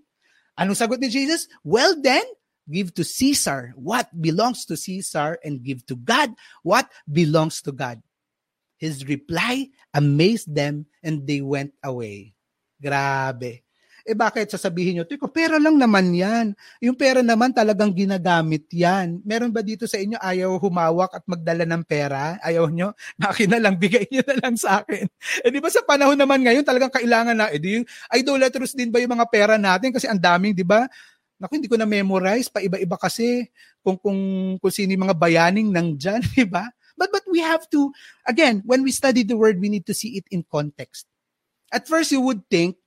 Anong 0.60 0.76
sagot 0.76 1.00
ni 1.00 1.10
Jesus? 1.10 1.48
Well 1.64 2.00
then, 2.00 2.24
give 2.70 2.94
to 2.96 3.04
Caesar 3.04 3.74
what 3.76 4.10
belongs 4.12 4.66
to 4.66 4.78
Caesar 4.78 5.38
and 5.44 5.64
give 5.64 5.86
to 5.88 5.96
God 5.96 6.34
what 6.64 6.90
belongs 7.08 7.62
to 7.64 7.72
God. 7.72 8.02
His 8.78 9.08
reply 9.08 9.70
amazed 9.94 10.54
them 10.54 10.86
and 11.04 11.26
they 11.26 11.42
went 11.42 11.74
away. 11.84 12.36
Grabe. 12.84 13.65
Eh 14.06 14.14
bakit 14.14 14.54
sasabihin 14.54 15.02
nyo, 15.02 15.06
Tiko, 15.10 15.34
pera 15.34 15.58
lang 15.58 15.82
naman 15.82 16.14
yan. 16.14 16.54
Yung 16.78 16.94
pera 16.94 17.26
naman 17.26 17.50
talagang 17.50 17.90
ginagamit 17.90 18.70
yan. 18.70 19.18
Meron 19.26 19.50
ba 19.50 19.66
dito 19.66 19.90
sa 19.90 19.98
inyo 19.98 20.22
ayaw 20.22 20.62
humawak 20.62 21.10
at 21.18 21.26
magdala 21.26 21.66
ng 21.66 21.82
pera? 21.82 22.38
Ayaw 22.46 22.70
nyo? 22.70 22.94
Akin 23.18 23.50
na 23.58 23.58
lang, 23.58 23.82
bigay 23.82 24.06
nyo 24.14 24.22
na 24.30 24.38
lang 24.46 24.56
sa 24.62 24.86
akin. 24.86 25.10
Eh 25.46 25.50
di 25.50 25.58
ba 25.58 25.74
sa 25.74 25.82
panahon 25.82 26.14
naman 26.14 26.46
ngayon 26.46 26.62
talagang 26.62 26.94
kailangan 26.94 27.34
na, 27.34 27.50
eh 27.50 27.58
di 27.58 27.82
idolatrous 28.14 28.78
din 28.78 28.94
ba 28.94 29.02
yung 29.02 29.18
mga 29.18 29.26
pera 29.26 29.58
natin? 29.58 29.90
Kasi 29.90 30.06
ang 30.06 30.22
daming, 30.22 30.54
di 30.54 30.62
ba? 30.62 30.86
Naku, 31.42 31.58
hindi 31.58 31.68
ko 31.68 31.76
na 31.76 31.90
memorize, 31.90 32.46
pa 32.46 32.62
iba-iba 32.62 33.02
kasi 33.02 33.50
kung, 33.82 33.98
kung, 33.98 34.20
kung 34.62 34.74
sino 34.74 34.94
yung 34.94 35.10
mga 35.10 35.18
bayaning 35.18 35.74
nandyan, 35.74 36.22
di 36.38 36.46
ba? 36.46 36.70
But, 36.94 37.10
but 37.10 37.26
we 37.26 37.42
have 37.42 37.66
to, 37.74 37.90
again, 38.30 38.62
when 38.70 38.86
we 38.86 38.94
study 38.94 39.26
the 39.26 39.34
word, 39.34 39.58
we 39.58 39.68
need 39.68 39.90
to 39.90 39.98
see 39.98 40.14
it 40.22 40.30
in 40.30 40.46
context. 40.46 41.10
At 41.74 41.90
first, 41.90 42.14
you 42.14 42.22
would 42.22 42.46
think, 42.54 42.78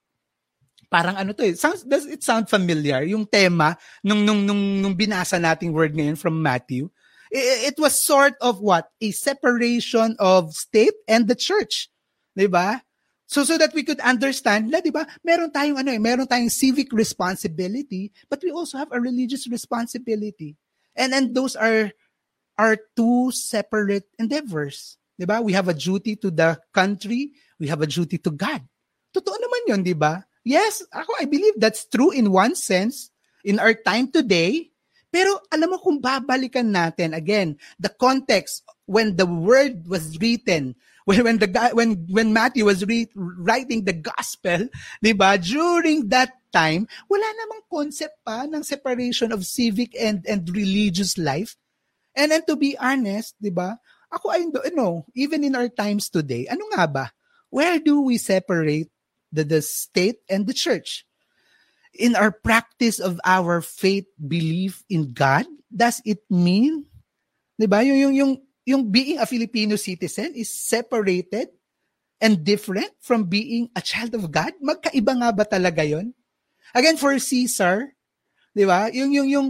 parang 0.90 1.16
ano 1.16 1.32
to 1.32 1.44
eh. 1.44 1.54
Sounds, 1.54 1.84
does 1.84 2.04
it 2.08 2.24
sound 2.24 2.48
familiar? 2.48 3.04
Yung 3.04 3.24
tema 3.24 3.76
nung, 4.02 4.24
nung, 4.24 4.44
nung, 4.44 4.82
nung 4.82 4.96
binasa 4.96 5.36
nating 5.40 5.72
word 5.72 5.94
ngayon 5.94 6.16
from 6.16 6.40
Matthew. 6.40 6.88
It, 7.30 7.72
it 7.72 7.76
was 7.76 7.96
sort 7.96 8.34
of 8.40 8.60
what? 8.60 8.88
A 9.00 9.12
separation 9.12 10.16
of 10.18 10.56
state 10.56 10.96
and 11.06 11.28
the 11.28 11.36
church. 11.36 11.88
Diba? 12.36 12.80
So, 13.28 13.44
so 13.44 13.60
that 13.60 13.76
we 13.76 13.84
could 13.84 14.00
understand, 14.00 14.72
la, 14.72 14.80
di 14.80 14.88
ba, 14.88 15.04
meron 15.20 15.52
tayong 15.52 15.84
ano 15.84 15.92
eh, 15.92 16.00
meron 16.00 16.24
tayong 16.24 16.48
civic 16.48 16.88
responsibility, 16.96 18.08
but 18.32 18.40
we 18.40 18.48
also 18.48 18.80
have 18.80 18.88
a 18.88 18.96
religious 18.96 19.44
responsibility. 19.52 20.56
And 20.96 21.12
and 21.12 21.36
those 21.36 21.52
are 21.52 21.92
are 22.56 22.80
two 22.96 23.28
separate 23.36 24.08
endeavors. 24.16 24.96
Di 25.20 25.28
ba? 25.28 25.44
We 25.44 25.52
have 25.52 25.68
a 25.68 25.76
duty 25.76 26.16
to 26.24 26.32
the 26.32 26.56
country, 26.72 27.36
we 27.60 27.68
have 27.68 27.84
a 27.84 27.90
duty 27.90 28.16
to 28.16 28.32
God. 28.32 28.64
Totoo 29.12 29.36
naman 29.36 29.62
'yon, 29.68 29.80
di 29.84 29.92
ba? 29.92 30.24
Yes, 30.48 30.80
ako 30.88 31.12
I 31.20 31.28
believe 31.28 31.60
that's 31.60 31.84
true 31.84 32.08
in 32.08 32.32
one 32.32 32.56
sense 32.56 33.12
in 33.44 33.60
our 33.60 33.76
time 33.76 34.08
today. 34.08 34.72
Pero 35.12 35.44
alam 35.52 35.76
mo 35.76 35.76
kung 35.76 36.00
babalikan 36.00 36.72
natin 36.72 37.12
again, 37.12 37.60
the 37.76 37.92
context 37.92 38.64
when 38.88 39.12
the 39.20 39.28
word 39.28 39.84
was 39.84 40.16
written, 40.16 40.72
when 41.08 41.20
when 41.20 41.36
the 41.36 41.48
when 41.76 42.00
when 42.08 42.32
Matthew 42.32 42.64
was 42.64 42.80
re- 42.88 43.12
writing 43.12 43.84
the 43.84 43.92
gospel, 43.92 44.72
'di 45.04 45.12
ba? 45.12 45.36
During 45.36 46.08
that 46.08 46.32
time, 46.48 46.88
wala 47.12 47.28
namang 47.28 47.68
concept 47.68 48.16
pa 48.24 48.48
ng 48.48 48.64
separation 48.64 49.36
of 49.36 49.44
civic 49.44 49.92
and 50.00 50.24
and 50.24 50.48
religious 50.48 51.20
life. 51.20 51.60
And 52.16 52.32
and 52.32 52.48
to 52.48 52.56
be 52.56 52.72
honest, 52.80 53.36
'di 53.36 53.52
ba? 53.52 53.76
Ako 54.08 54.32
I 54.32 54.48
know, 54.72 55.04
even 55.12 55.44
in 55.44 55.52
our 55.52 55.68
times 55.68 56.08
today, 56.08 56.48
ano 56.48 56.72
nga 56.72 56.88
ba? 56.88 57.06
Where 57.52 57.76
do 57.76 58.08
we 58.08 58.16
separate 58.16 58.88
the, 59.32 59.44
the 59.44 59.62
state 59.62 60.20
and 60.28 60.46
the 60.46 60.54
church. 60.54 61.04
In 61.94 62.14
our 62.14 62.30
practice 62.30 63.00
of 63.00 63.20
our 63.24 63.60
faith 63.60 64.06
belief 64.16 64.84
in 64.88 65.12
God, 65.12 65.46
does 65.68 66.00
it 66.04 66.22
mean, 66.30 66.84
di 67.58 67.66
ba, 67.66 67.82
yung, 67.82 67.98
yung, 67.98 68.14
yung, 68.14 68.32
yung 68.64 68.82
being 68.92 69.18
a 69.18 69.26
Filipino 69.26 69.76
citizen 69.76 70.32
is 70.36 70.52
separated 70.52 71.48
and 72.20 72.44
different 72.44 72.90
from 73.00 73.24
being 73.24 73.68
a 73.74 73.82
child 73.82 74.14
of 74.14 74.30
God? 74.30 74.52
Magkaiba 74.60 75.12
nga 75.18 75.30
ba 75.32 75.44
talaga 75.48 75.82
yon? 75.82 76.14
Again, 76.76 77.00
for 77.00 77.16
Caesar, 77.18 77.96
di 78.54 78.68
ba, 78.68 78.92
yung, 78.92 79.10
yung, 79.10 79.28
yung, 79.28 79.48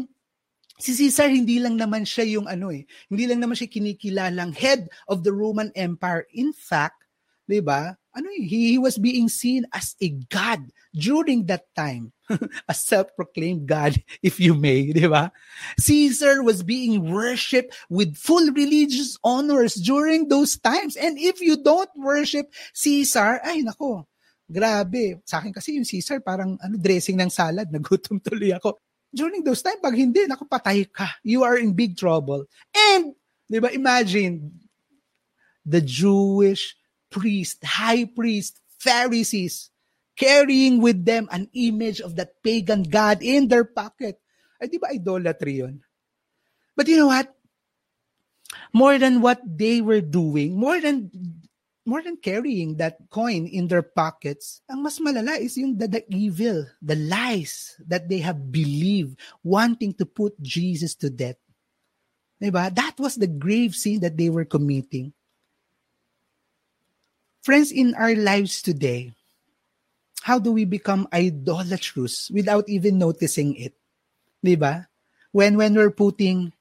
si 0.79 0.95
Caesar 0.95 1.29
hindi 1.29 1.59
lang 1.59 1.75
naman 1.75 2.07
siya 2.07 2.39
yung 2.39 2.47
ano 2.47 2.71
eh, 2.71 2.87
hindi 3.11 3.27
lang 3.27 3.43
naman 3.43 3.59
siya 3.59 3.67
kinikilalang 3.67 4.55
head 4.55 4.87
of 5.11 5.27
the 5.27 5.35
Roman 5.35 5.75
Empire. 5.75 6.25
In 6.33 6.55
fact, 6.55 7.03
'di 7.51 7.61
ba? 7.61 7.99
Ano 8.19 8.27
he, 8.35 8.75
he 8.75 8.79
was 8.83 8.99
being 8.99 9.31
seen 9.31 9.63
as 9.71 9.95
a 10.03 10.11
god 10.27 10.59
during 10.91 11.47
that 11.47 11.71
time. 11.79 12.11
a 12.69 12.75
self-proclaimed 12.75 13.71
god, 13.71 13.95
if 14.21 14.43
you 14.43 14.59
may, 14.59 14.91
'di 14.91 15.07
ba? 15.07 15.31
Caesar 15.79 16.43
was 16.43 16.67
being 16.67 17.15
worshipped 17.15 17.79
with 17.87 18.19
full 18.19 18.51
religious 18.51 19.15
honors 19.23 19.79
during 19.79 20.27
those 20.27 20.59
times. 20.59 20.99
And 20.99 21.15
if 21.15 21.39
you 21.39 21.63
don't 21.63 21.91
worship 21.95 22.51
Caesar, 22.75 23.39
ay 23.47 23.63
nako, 23.63 24.11
grabe. 24.51 25.23
Sa 25.23 25.39
akin 25.39 25.55
kasi 25.55 25.79
yung 25.79 25.87
Caesar 25.87 26.19
parang 26.19 26.59
ano 26.59 26.75
dressing 26.75 27.23
ng 27.23 27.31
salad, 27.31 27.71
nagutom 27.75 28.19
tuloy 28.19 28.51
ako. 28.51 28.83
During 29.09 29.41
those 29.41 29.65
time, 29.65 29.81
pag 29.81 29.97
hindi, 29.97 30.29
naku, 30.29 30.45
patay 30.45 30.85
ka. 30.85 31.09
You 31.25 31.41
are 31.41 31.57
in 31.57 31.73
big 31.73 31.97
trouble. 31.97 32.45
And, 32.77 33.17
di 33.49 33.57
ba, 33.57 33.73
imagine, 33.73 34.53
the 35.69 35.81
Jewish 35.85 36.78
priest, 37.11 37.65
high 37.65 38.05
priest, 38.05 38.61
Pharisees, 38.79 39.71
carrying 40.17 40.81
with 40.81 41.05
them 41.05 41.29
an 41.31 41.49
image 41.55 42.01
of 42.01 42.17
that 42.17 42.43
pagan 42.43 42.83
god 42.83 43.23
in 43.23 43.49
their 43.49 43.65
pocket. 43.65 44.21
Ay, 44.59 44.67
di 44.67 44.79
ba 44.79 44.91
idolatry 44.91 45.63
yun? 45.63 45.81
But 46.75 46.87
you 46.87 46.99
know 46.99 47.11
what? 47.11 47.31
More 48.73 48.99
than 48.99 49.21
what 49.21 49.43
they 49.45 49.81
were 49.81 50.01
doing, 50.03 50.57
more 50.59 50.81
than 50.81 51.11
more 51.89 52.05
than 52.05 52.21
carrying 52.21 52.77
that 52.77 53.01
coin 53.09 53.49
in 53.49 53.67
their 53.67 53.83
pockets, 53.83 54.61
ang 54.69 54.85
mas 54.85 55.01
malala 55.01 55.41
is 55.41 55.57
yung 55.57 55.81
the, 55.81 55.89
the 55.89 56.05
evil, 56.13 56.69
the 56.85 56.95
lies 56.95 57.81
that 57.89 58.13
they 58.13 58.21
have 58.21 58.53
believed, 58.53 59.17
wanting 59.41 59.97
to 59.97 60.05
put 60.05 60.37
Jesus 60.45 60.95
to 61.01 61.09
death. 61.09 61.41
Diba? 62.37 62.69
That 62.75 63.01
was 63.01 63.17
the 63.17 63.27
grave 63.27 63.75
sin 63.75 64.01
that 64.05 64.21
they 64.21 64.29
were 64.29 64.45
committing. 64.45 65.17
Friends, 67.43 67.71
in 67.73 67.95
our 67.95 68.15
lives 68.15 68.61
today, 68.63 69.15
how 70.23 70.39
do 70.39 70.53
we 70.53 70.65
become 70.65 71.09
idolatrous 71.15 72.31
without 72.31 72.69
even 72.69 72.99
noticing 72.99 73.55
it? 73.57 73.75
Di 74.43 74.57
ba? 74.57 74.89
When, 75.33 75.57
when 75.57 75.75
we're 75.75 75.95
putting, 75.95 76.53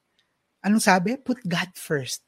anong 0.63 0.81
sabi? 0.81 1.17
Put 1.17 1.41
God 1.47 1.73
first. 1.73 2.21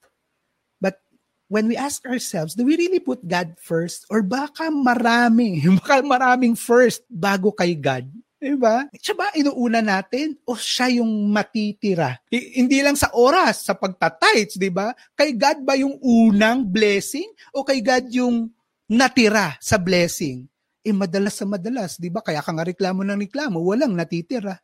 But 0.81 0.99
when 1.47 1.67
we 1.67 1.77
ask 1.77 2.05
ourselves, 2.05 2.55
do 2.55 2.65
we 2.65 2.77
really 2.77 2.99
put 2.99 3.25
God 3.27 3.55
first? 3.61 4.05
Or 4.09 4.21
baka 4.21 4.69
marami, 4.73 5.63
baka 5.79 6.01
maraming 6.01 6.57
first 6.57 7.03
bago 7.07 7.55
kay 7.55 7.75
God? 7.75 8.09
Diba? 8.39 8.87
Siya 8.95 9.19
ba 9.19 9.27
inuuna 9.35 9.83
natin 9.83 10.39
o 10.47 10.55
siya 10.55 11.03
yung 11.03 11.27
matitira? 11.27 12.15
I- 12.31 12.63
hindi 12.63 12.79
lang 12.79 12.95
sa 12.95 13.11
oras, 13.11 13.67
sa 13.67 13.75
pagtatights, 13.75 14.55
di 14.55 14.71
ba? 14.71 14.95
Kay 15.11 15.35
God 15.35 15.67
ba 15.67 15.75
yung 15.75 15.99
unang 15.99 16.63
blessing 16.63 17.27
o 17.51 17.67
kay 17.67 17.83
God 17.83 18.07
yung 18.15 18.47
natira 18.87 19.59
sa 19.59 19.75
blessing? 19.75 20.47
Eh 20.87 20.95
madalas 20.95 21.35
sa 21.35 21.43
madalas, 21.43 21.99
di 21.99 22.07
ba? 22.07 22.23
Kaya 22.23 22.39
ka 22.39 22.55
nga 22.55 22.63
reklamo 22.63 23.03
ng 23.03 23.19
reklamo, 23.27 23.59
walang 23.59 23.91
natitira. 23.91 24.55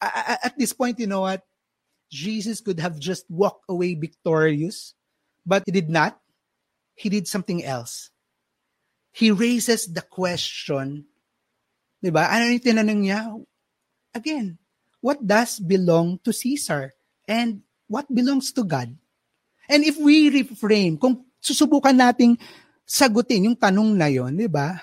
A- 0.00 0.48
at 0.48 0.56
this 0.56 0.72
point, 0.72 0.96
you 0.96 1.04
know 1.04 1.28
what? 1.28 1.44
Jesus 2.08 2.64
could 2.64 2.80
have 2.80 2.96
just 2.96 3.28
walked 3.28 3.68
away 3.68 3.92
victorious, 3.92 4.96
but 5.44 5.60
he 5.68 5.72
did 5.76 5.92
not. 5.92 6.16
He 6.96 7.12
did 7.12 7.28
something 7.28 7.60
else. 7.60 8.08
He 9.12 9.28
raises 9.28 9.84
the 9.92 10.00
question, 10.00 11.04
di 11.98 12.10
ba? 12.10 12.30
Ano 12.30 12.50
yung 12.50 12.62
tinanong 12.62 13.00
niya? 13.02 13.20
Again, 14.14 14.58
what 15.02 15.22
does 15.22 15.58
belong 15.58 16.18
to 16.24 16.32
Caesar? 16.32 16.94
And 17.28 17.62
what 17.86 18.08
belongs 18.08 18.50
to 18.56 18.64
God? 18.64 18.94
And 19.68 19.80
if 19.84 20.00
we 20.00 20.32
reframe, 20.32 20.96
kung 20.96 21.28
susubukan 21.38 21.92
nating 21.92 22.40
sagutin 22.88 23.52
yung 23.52 23.58
tanong 23.58 23.92
na 23.92 24.08
yon, 24.08 24.32
di 24.32 24.48
ba? 24.48 24.80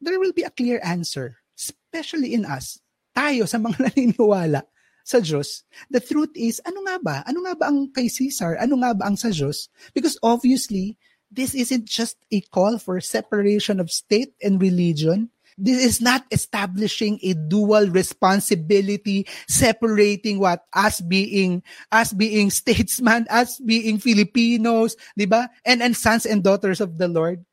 There 0.00 0.16
will 0.16 0.32
be 0.32 0.46
a 0.46 0.54
clear 0.54 0.78
answer, 0.80 1.42
especially 1.58 2.32
in 2.32 2.46
us, 2.46 2.78
tayo 3.12 3.44
sa 3.44 3.58
mga 3.58 3.76
naniniwala 3.90 4.64
sa 5.04 5.18
Diyos. 5.18 5.66
The 5.90 5.98
truth 5.98 6.32
is, 6.38 6.62
ano 6.62 6.86
nga 6.86 6.96
ba? 7.02 7.16
Ano 7.26 7.42
nga 7.42 7.58
ba 7.58 7.68
ang 7.68 7.90
kay 7.90 8.06
Caesar? 8.06 8.54
Ano 8.62 8.78
nga 8.80 8.94
ba 8.94 9.10
ang 9.10 9.18
sa 9.18 9.34
Diyos? 9.34 9.66
Because 9.92 10.14
obviously, 10.22 10.94
this 11.30 11.52
isn't 11.58 11.90
just 11.90 12.22
a 12.30 12.38
call 12.54 12.78
for 12.78 13.02
separation 13.02 13.82
of 13.82 13.90
state 13.90 14.34
and 14.38 14.62
religion. 14.62 15.34
This 15.60 15.84
is 15.84 16.00
not 16.00 16.24
establishing 16.32 17.20
a 17.22 17.36
dual 17.36 17.92
responsibility, 17.92 19.28
separating 19.44 20.40
what 20.40 20.64
us 20.72 21.04
being 21.04 21.62
us 21.92 22.16
being 22.16 22.48
statesmen, 22.54 23.28
us 23.28 23.60
being 23.60 24.00
Filipinos, 24.00 24.96
di 25.12 25.28
ba? 25.28 25.52
And 25.68 25.84
and 25.84 25.92
sons 25.92 26.24
and 26.24 26.42
daughters 26.42 26.80
of 26.80 26.96
the 26.96 27.08
Lord. 27.08 27.44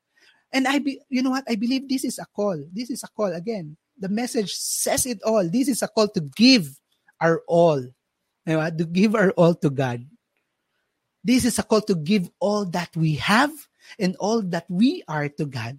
And 0.55 0.67
I 0.67 0.79
be, 0.79 1.03
you 1.11 1.21
know 1.21 1.35
what? 1.35 1.43
I 1.51 1.59
believe 1.59 1.89
this 1.91 2.07
is 2.07 2.19
a 2.19 2.25
call. 2.25 2.55
This 2.71 2.89
is 2.89 3.03
a 3.03 3.11
call 3.11 3.35
again. 3.35 3.75
The 3.99 4.07
message 4.07 4.55
says 4.55 5.05
it 5.05 5.19
all. 5.27 5.43
This 5.43 5.67
is 5.67 5.83
a 5.83 5.91
call 5.91 6.07
to 6.15 6.21
give 6.21 6.71
our 7.19 7.43
all. 7.47 7.83
Diba? 8.47 8.71
To 8.77 8.85
give 8.85 9.15
our 9.15 9.31
all 9.35 9.55
to 9.55 9.69
God. 9.69 10.07
This 11.27 11.43
is 11.43 11.59
a 11.59 11.63
call 11.63 11.81
to 11.91 11.95
give 11.95 12.31
all 12.39 12.63
that 12.71 12.95
we 12.95 13.15
have 13.19 13.51
and 13.99 14.15
all 14.15 14.41
that 14.55 14.63
we 14.69 15.03
are 15.07 15.27
to 15.35 15.45
God. 15.45 15.75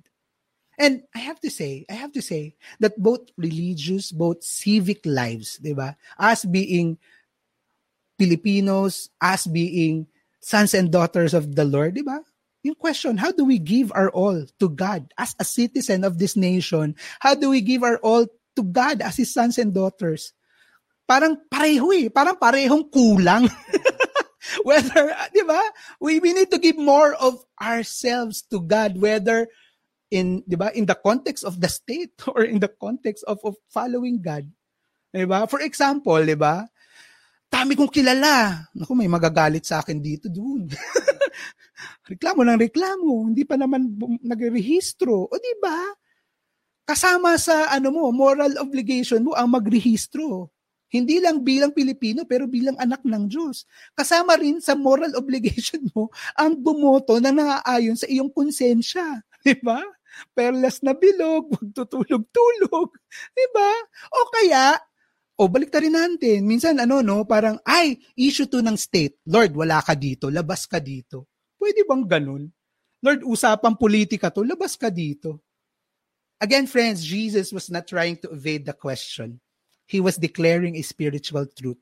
And 0.79 1.03
I 1.15 1.19
have 1.19 1.41
to 1.43 1.51
say, 1.51 1.85
I 1.91 1.95
have 1.99 2.13
to 2.15 2.23
say 2.23 2.55
that 2.79 2.95
both 2.95 3.27
religious, 3.37 4.15
both 4.15 4.47
civic 4.47 5.03
lives, 5.03 5.59
di 5.59 5.75
ba? 5.75 5.99
As 6.15 6.47
being 6.47 7.03
Filipinos, 8.15 9.11
as 9.21 9.51
being 9.51 10.07
sons 10.39 10.75
and 10.75 10.91
daughters 10.91 11.35
of 11.35 11.59
the 11.59 11.67
Lord, 11.67 11.99
di 11.99 12.07
ba? 12.07 12.23
Yung 12.63 12.79
question, 12.79 13.19
how 13.19 13.35
do 13.35 13.45
we 13.45 13.59
give 13.59 13.91
our 13.91 14.11
all 14.11 14.47
to 14.59 14.69
God 14.71 15.11
as 15.19 15.35
a 15.39 15.45
citizen 15.45 16.07
of 16.07 16.19
this 16.19 16.39
nation? 16.39 16.95
How 17.19 17.35
do 17.35 17.51
we 17.51 17.61
give 17.61 17.83
our 17.83 17.99
all 17.99 18.27
to 18.31 18.63
God 18.63 19.03
as 19.03 19.19
His 19.19 19.35
sons 19.35 19.59
and 19.59 19.75
daughters? 19.75 20.31
Parang 21.11 21.39
pareho 21.51 21.91
eh. 21.95 22.07
Parang 22.07 22.39
parehong 22.39 22.87
kulang. 22.87 23.51
whether, 24.69 25.15
di 25.35 25.43
ba? 25.43 25.63
We, 25.99 26.19
we 26.19 26.33
need 26.33 26.51
to 26.51 26.59
give 26.59 26.79
more 26.79 27.15
of 27.15 27.43
ourselves 27.61 28.43
to 28.51 28.61
God, 28.61 28.99
whether 28.99 29.49
in, 30.11 30.45
di 30.45 30.57
ba, 30.57 30.73
in 30.73 30.89
the 30.89 30.97
context 30.97 31.45
of 31.45 31.61
the 31.61 31.69
state 31.69 32.17
or 32.33 32.45
in 32.45 32.61
the 32.61 32.71
context 32.71 33.25
of, 33.29 33.41
of 33.45 33.57
following 33.69 34.21
God. 34.21 34.49
Di 35.09 35.25
ba? 35.25 35.49
For 35.49 35.65
example, 35.65 36.21
di 36.25 36.37
ba, 36.37 36.65
dami 37.49 37.73
kong 37.77 37.93
kilala. 37.93 38.69
Naku, 38.77 38.93
may 38.93 39.09
magagalit 39.09 39.65
sa 39.65 39.81
akin 39.81 39.99
dito, 40.01 40.29
doon. 40.29 40.69
reklamo 42.11 42.41
ng 42.45 42.61
reklamo, 42.61 43.29
hindi 43.29 43.45
pa 43.45 43.57
naman 43.57 43.97
nagrehistro. 44.25 45.29
O 45.29 45.35
di 45.37 45.55
ba? 45.61 45.77
Kasama 46.89 47.37
sa 47.37 47.69
ano 47.69 47.93
mo, 47.93 48.09
moral 48.09 48.57
obligation 48.57 49.21
mo 49.21 49.37
ang 49.37 49.53
magrehistro. 49.53 50.49
Hindi 50.89 51.21
lang 51.21 51.45
bilang 51.45 51.77
Pilipino, 51.77 52.25
pero 52.25 52.49
bilang 52.49 52.81
anak 52.81 53.05
ng 53.05 53.29
Diyos. 53.29 53.69
Kasama 53.93 54.41
rin 54.41 54.57
sa 54.65 54.73
moral 54.73 55.13
obligation 55.21 55.85
mo 55.93 56.09
ang 56.33 56.57
bumoto 56.57 57.21
na 57.21 57.29
naaayon 57.29 57.97
sa 57.97 58.09
iyong 58.09 58.33
konsensya. 58.33 59.21
Di 59.45 59.53
ba? 59.61 59.85
Perlas 60.35 60.83
na 60.83 60.95
bilog, 60.95 61.49
wag 61.55 61.67
tutulog-tulog. 61.75 62.89
Diba? 63.35 63.71
O 64.13 64.19
kaya, 64.33 64.79
o 65.39 65.47
balik 65.47 65.71
rin 65.79 65.95
natin. 65.95 66.43
Minsan 66.43 66.83
ano 66.83 66.99
no, 67.01 67.23
parang 67.23 67.63
ay 67.63 67.97
issue 68.19 68.51
to 68.51 68.59
ng 68.59 68.75
state. 68.75 69.23
Lord, 69.31 69.55
wala 69.55 69.79
ka 69.81 69.95
dito, 69.95 70.27
labas 70.29 70.67
ka 70.67 70.83
dito. 70.83 71.31
Pwede 71.55 71.87
bang 71.87 72.05
ganun? 72.07 72.51
Lord, 72.99 73.23
usapang 73.23 73.79
politika 73.79 74.35
to, 74.35 74.43
labas 74.43 74.75
ka 74.75 74.91
dito. 74.91 75.39
Again, 76.43 76.67
friends, 76.67 77.03
Jesus 77.03 77.51
was 77.51 77.71
not 77.71 77.87
trying 77.87 78.19
to 78.23 78.31
evade 78.31 78.67
the 78.67 78.75
question. 78.75 79.43
He 79.87 79.99
was 79.99 80.19
declaring 80.19 80.77
a 80.77 80.83
spiritual 80.83 81.47
truth. 81.51 81.79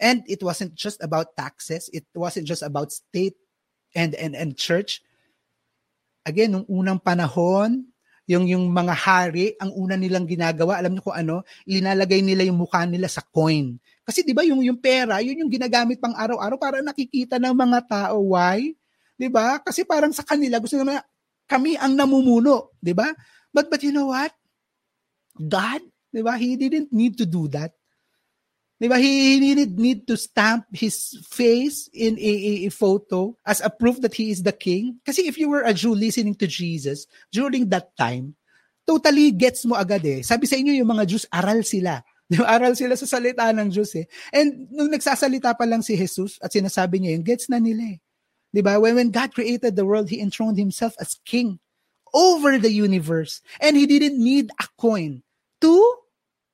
And 0.00 0.24
it 0.26 0.42
wasn't 0.42 0.74
just 0.74 1.02
about 1.02 1.36
taxes, 1.36 1.88
it 1.92 2.04
wasn't 2.14 2.48
just 2.48 2.62
about 2.62 2.92
state 2.92 3.36
and 3.94 4.14
and 4.14 4.34
and 4.34 4.58
church, 4.58 5.00
again, 6.24 6.56
nung 6.56 6.66
unang 6.66 7.00
panahon, 7.00 7.84
yung 8.24 8.48
yung 8.48 8.72
mga 8.72 8.94
hari, 8.96 9.52
ang 9.60 9.70
una 9.76 10.00
nilang 10.00 10.24
ginagawa, 10.24 10.80
alam 10.80 10.96
niyo 10.96 11.04
kung 11.04 11.16
ano, 11.16 11.44
linalagay 11.68 12.24
nila 12.24 12.48
yung 12.48 12.56
mukha 12.56 12.88
nila 12.88 13.04
sa 13.04 13.20
coin. 13.20 13.76
Kasi 14.04 14.24
'di 14.24 14.32
ba 14.32 14.44
yung 14.44 14.64
yung 14.64 14.80
pera, 14.80 15.20
yun 15.20 15.44
yung 15.44 15.52
ginagamit 15.52 16.00
pang 16.00 16.16
araw-araw 16.16 16.56
para 16.56 16.80
nakikita 16.80 17.36
ng 17.36 17.52
mga 17.52 17.78
tao 17.84 18.32
why? 18.32 18.72
'Di 19.20 19.28
ba? 19.28 19.60
Kasi 19.60 19.84
parang 19.84 20.12
sa 20.12 20.24
kanila 20.24 20.56
gusto 20.56 20.80
nila 20.80 21.04
kami 21.44 21.76
ang 21.76 21.92
namumuno, 21.92 22.72
'di 22.80 22.96
ba? 22.96 23.12
But 23.52 23.68
but 23.68 23.84
you 23.84 23.92
know 23.92 24.08
what? 24.08 24.32
God, 25.36 25.84
'di 26.08 26.24
ba? 26.24 26.40
He 26.40 26.56
didn't 26.56 26.88
need 26.96 27.20
to 27.20 27.28
do 27.28 27.44
that. 27.52 27.76
Diba? 28.84 29.00
He 29.00 29.40
needed 29.40 29.80
need 29.80 30.04
to 30.12 30.16
stamp 30.20 30.68
his 30.68 31.16
face 31.24 31.88
in 31.96 32.20
a, 32.20 32.32
a, 32.36 32.52
a, 32.66 32.70
photo 32.70 33.32
as 33.48 33.64
a 33.64 33.72
proof 33.72 33.96
that 34.04 34.12
he 34.12 34.28
is 34.28 34.44
the 34.44 34.52
king. 34.52 35.00
Kasi 35.08 35.24
if 35.24 35.40
you 35.40 35.48
were 35.48 35.64
a 35.64 35.72
Jew 35.72 35.96
listening 35.96 36.36
to 36.36 36.44
Jesus 36.44 37.08
during 37.32 37.72
that 37.72 37.96
time, 37.96 38.36
totally 38.84 39.32
gets 39.32 39.64
mo 39.64 39.72
agad 39.80 40.04
eh. 40.04 40.20
Sabi 40.20 40.44
sa 40.44 40.60
inyo 40.60 40.76
yung 40.76 40.92
mga 40.92 41.08
Jews, 41.08 41.24
aral 41.32 41.64
sila. 41.64 42.04
Aral 42.44 42.76
sila 42.76 42.92
sa 42.96 43.08
salita 43.08 43.48
ng 43.56 43.72
Diyos 43.72 43.96
eh. 43.96 44.04
And 44.36 44.68
nung 44.68 44.92
nagsasalita 44.92 45.56
pa 45.56 45.64
lang 45.64 45.80
si 45.80 45.96
Jesus 45.96 46.36
at 46.44 46.52
sinasabi 46.52 47.00
niya 47.00 47.16
yun, 47.16 47.24
gets 47.24 47.48
na 47.48 47.56
nila 47.56 47.96
eh. 47.96 47.98
Diba? 48.52 48.76
When, 48.76 49.00
when 49.00 49.10
God 49.12 49.32
created 49.32 49.80
the 49.80 49.88
world, 49.88 50.12
He 50.12 50.20
enthroned 50.20 50.60
Himself 50.60 50.92
as 51.00 51.16
King 51.24 51.56
over 52.12 52.60
the 52.60 52.72
universe. 52.72 53.40
And 53.64 53.76
He 53.76 53.88
didn't 53.88 54.20
need 54.20 54.52
a 54.60 54.68
coin 54.76 55.24
to 55.64 55.72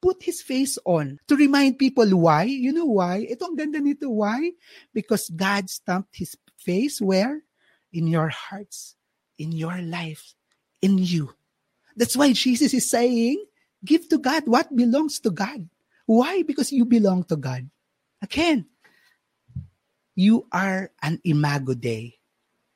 put 0.00 0.22
his 0.22 0.42
face 0.42 0.78
on 0.84 1.20
to 1.28 1.36
remind 1.36 1.78
people 1.78 2.08
why. 2.16 2.44
You 2.44 2.72
know 2.72 2.88
why? 2.88 3.28
Ito 3.28 3.52
ang 3.52 3.56
ganda 3.56 3.80
nito. 3.80 4.08
Why? 4.08 4.52
Because 4.92 5.28
God 5.30 5.68
stamped 5.68 6.16
his 6.16 6.36
face 6.56 7.00
where? 7.00 7.44
In 7.92 8.08
your 8.08 8.28
hearts, 8.28 8.96
in 9.38 9.52
your 9.52 9.80
life, 9.82 10.34
in 10.80 10.98
you. 10.98 11.32
That's 11.96 12.16
why 12.16 12.32
Jesus 12.32 12.72
is 12.72 12.88
saying, 12.88 13.44
give 13.84 14.08
to 14.08 14.18
God 14.18 14.46
what 14.46 14.74
belongs 14.74 15.20
to 15.20 15.30
God. 15.30 15.68
Why? 16.06 16.42
Because 16.42 16.72
you 16.72 16.84
belong 16.84 17.24
to 17.30 17.36
God. 17.36 17.68
Again, 18.22 18.66
you 20.14 20.46
are 20.52 20.90
an 21.02 21.20
imago 21.24 21.74
day. 21.74 22.18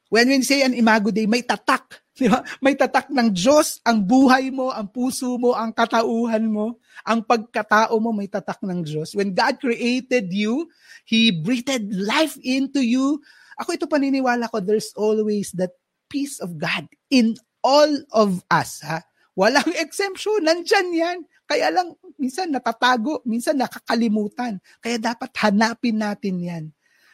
When 0.09 0.29
we 0.29 0.43
say 0.43 0.63
an 0.63 0.75
imago 0.75 1.11
day, 1.11 1.27
may 1.27 1.43
tatak 1.43 2.04
Di 2.15 2.31
ba? 2.31 2.47
May 2.63 2.79
tatak 2.79 3.11
ng 3.11 3.35
Diyos, 3.35 3.83
ang 3.83 3.99
buhay 4.07 4.55
mo, 4.55 4.71
ang 4.71 4.87
puso 4.87 5.35
mo, 5.35 5.51
ang 5.51 5.75
katauhan 5.75 6.47
mo, 6.47 6.79
ang 7.03 7.27
pagkatao 7.27 7.99
mo, 7.99 8.15
may 8.15 8.31
tatak 8.31 8.63
ng 8.63 8.87
Diyos. 8.87 9.19
When 9.19 9.35
God 9.35 9.59
created 9.59 10.31
you, 10.31 10.71
He 11.03 11.35
breathed 11.35 11.91
life 11.91 12.39
into 12.47 12.79
you. 12.79 13.19
Ako 13.59 13.75
ito 13.75 13.91
paniniwala 13.91 14.47
ko, 14.47 14.63
there's 14.63 14.95
always 14.95 15.51
that 15.59 15.75
peace 16.07 16.39
of 16.39 16.55
God 16.55 16.87
in 17.11 17.35
all 17.67 17.91
of 18.15 18.47
us. 18.47 18.79
Ha? 18.87 19.03
Walang 19.35 19.75
exemption, 19.83 20.47
nandyan 20.47 20.95
yan. 20.95 21.19
Kaya 21.51 21.75
lang, 21.75 21.99
minsan 22.15 22.55
natatago, 22.55 23.27
minsan 23.27 23.59
nakakalimutan. 23.59 24.63
Kaya 24.79 25.03
dapat 25.03 25.35
hanapin 25.43 25.99
natin 25.99 26.39
yan. 26.39 26.65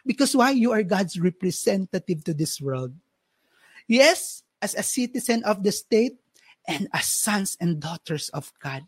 Because 0.04 0.36
why? 0.36 0.52
You 0.52 0.76
are 0.76 0.84
God's 0.84 1.16
representative 1.16 2.20
to 2.28 2.32
this 2.36 2.60
world. 2.60 2.92
Yes, 3.88 4.44
as 4.60 4.76
a 4.76 4.84
citizen 4.84 5.44
of 5.44 5.64
the 5.64 5.72
state 5.72 6.20
and 6.68 6.86
as 6.92 7.08
sons 7.08 7.56
and 7.60 7.80
daughters 7.80 8.28
of 8.36 8.52
God. 8.60 8.84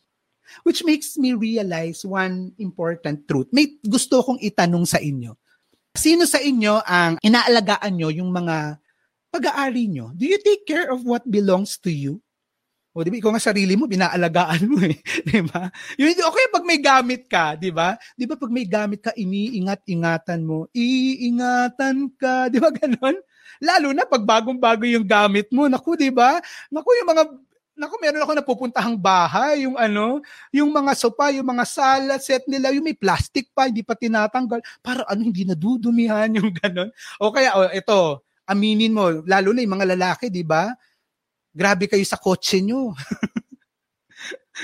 Which 0.69 0.85
makes 0.85 1.17
me 1.17 1.33
realize 1.33 2.05
one 2.05 2.53
important 2.61 3.25
truth. 3.25 3.49
May 3.57 3.81
gusto 3.81 4.21
kong 4.21 4.45
itanong 4.45 4.85
sa 4.85 5.01
inyo. 5.01 5.33
Sino 5.97 6.29
sa 6.29 6.41
inyo 6.41 6.85
ang 6.85 7.17
inaalagaan 7.25 7.97
nyo 7.97 8.13
yung 8.13 8.29
mga 8.29 8.77
pag-aari 9.33 9.89
nyo? 9.89 10.13
Do 10.13 10.29
you 10.29 10.37
take 10.45 10.69
care 10.69 10.93
of 10.93 11.09
what 11.09 11.25
belongs 11.25 11.81
to 11.81 11.89
you? 11.89 12.21
O, 12.93 13.01
di 13.01 13.09
ba? 13.09 13.17
Ikaw 13.17 13.33
nga 13.33 13.49
sarili 13.49 13.73
mo, 13.73 13.89
binaalagaan 13.89 14.69
mo 14.69 14.85
eh. 14.85 15.01
di 15.33 15.41
ba? 15.41 15.73
Yun, 15.97 16.13
okay, 16.13 16.47
pag 16.53 16.65
may 16.69 16.77
gamit 16.77 17.25
ka, 17.25 17.57
di 17.57 17.73
ba? 17.73 17.97
Di 18.13 18.29
ba 18.29 18.37
pag 18.37 18.53
may 18.53 18.69
gamit 18.69 19.01
ka, 19.01 19.17
iniingat-ingatan 19.17 20.45
mo. 20.45 20.69
Iingatan 20.77 22.13
ka. 22.21 22.53
Di 22.53 22.61
ba 22.61 22.69
ganon? 22.69 23.17
Lalo 23.63 23.95
na 23.95 24.03
pag 24.03 24.27
bagong-bago 24.27 24.83
yung 24.83 25.07
gamit 25.07 25.47
mo. 25.55 25.71
Naku, 25.71 25.95
di 25.95 26.11
ba? 26.11 26.43
Naku, 26.67 26.91
yung 26.99 27.11
mga 27.15 27.25
Naku, 27.73 27.97
meron 27.97 28.21
ako 28.21 28.33
napupuntahang 28.37 29.01
bahay, 29.01 29.65
yung 29.65 29.81
ano, 29.81 30.21
yung 30.53 30.69
mga 30.69 30.93
sopa, 30.93 31.33
yung 31.33 31.49
mga 31.57 31.65
salad 31.65 32.21
set 32.21 32.45
nila, 32.45 32.69
yung 32.69 32.85
may 32.85 32.93
plastic 32.93 33.49
pa, 33.57 33.65
hindi 33.65 33.81
pa 33.81 33.97
tinatanggal, 33.97 34.61
para 34.85 35.09
ano, 35.09 35.25
hindi 35.25 35.49
nadudumihan 35.49 36.29
yung 36.37 36.53
ganon. 36.53 36.93
O 37.17 37.33
kaya, 37.33 37.57
o, 37.57 37.73
ito, 37.73 38.21
aminin 38.45 38.93
mo, 38.93 39.25
lalo 39.25 39.57
na 39.57 39.65
yung 39.65 39.81
mga 39.81 39.89
lalaki, 39.97 40.29
di 40.29 40.45
ba? 40.45 40.69
Grabe 41.49 41.89
kayo 41.89 42.05
sa 42.05 42.21
kotse 42.21 42.61
nyo. 42.61 42.93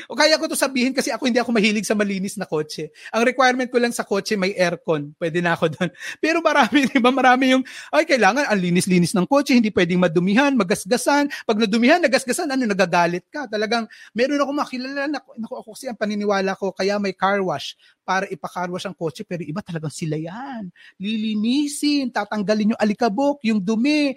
O 0.08 0.16
kaya 0.16 0.36
ko 0.36 0.44
to 0.44 0.56
sabihin 0.56 0.92
kasi 0.92 1.08
ako 1.08 1.28
hindi 1.28 1.40
ako 1.40 1.50
mahilig 1.52 1.88
sa 1.88 1.96
malinis 1.96 2.36
na 2.36 2.44
kotse. 2.44 2.92
Ang 3.12 3.24
requirement 3.24 3.68
ko 3.72 3.80
lang 3.80 3.92
sa 3.92 4.04
kotse 4.04 4.36
may 4.36 4.52
aircon. 4.52 5.16
Pwede 5.16 5.40
na 5.40 5.56
ako 5.56 5.72
doon. 5.72 5.90
Pero 6.24 6.44
marami, 6.44 6.84
di 6.84 7.00
ba? 7.00 7.08
Marami 7.08 7.56
yung, 7.56 7.64
ay, 7.92 8.04
kailangan 8.04 8.48
ang 8.48 8.60
linis-linis 8.60 9.16
ng 9.16 9.24
kotse. 9.24 9.56
Hindi 9.56 9.72
pwedeng 9.72 10.00
madumihan, 10.04 10.52
magasgasan. 10.52 11.32
Pag 11.48 11.56
nadumihan, 11.56 12.00
nagasgasan, 12.04 12.52
ano, 12.52 12.68
nagagalit 12.68 13.24
ka. 13.32 13.48
Talagang, 13.48 13.88
meron 14.12 14.40
ako 14.40 14.50
makilala 14.52 15.08
na, 15.08 15.20
naku, 15.20 15.52
ako 15.56 15.72
kasi 15.72 15.88
ang 15.88 15.96
paniniwala 15.96 16.52
ko, 16.56 16.70
kaya 16.76 17.00
may 17.00 17.16
car 17.16 17.40
wash 17.40 17.76
para 18.08 18.24
ipakarwash 18.32 18.88
ang 18.88 18.96
kotse, 18.96 19.20
pero 19.20 19.44
iba 19.44 19.60
talagang 19.60 19.92
sila 19.92 20.16
yan. 20.16 20.72
Lilinisin, 20.96 22.08
tatanggalin 22.08 22.72
yung 22.72 22.80
alikabok, 22.80 23.44
yung 23.44 23.60
dumi, 23.60 24.16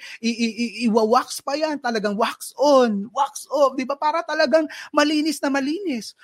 i-wax 0.87 1.43
pa 1.43 1.59
yan, 1.59 1.75
talagang 1.75 2.15
wax 2.15 2.55
on, 2.55 3.11
wax 3.11 3.51
off, 3.51 3.75
di 3.75 3.83
ba? 3.83 3.99
Para 3.99 4.23
talagang 4.23 4.63
malinis 4.95 5.43
na 5.43 5.51
malinis. 5.51 5.60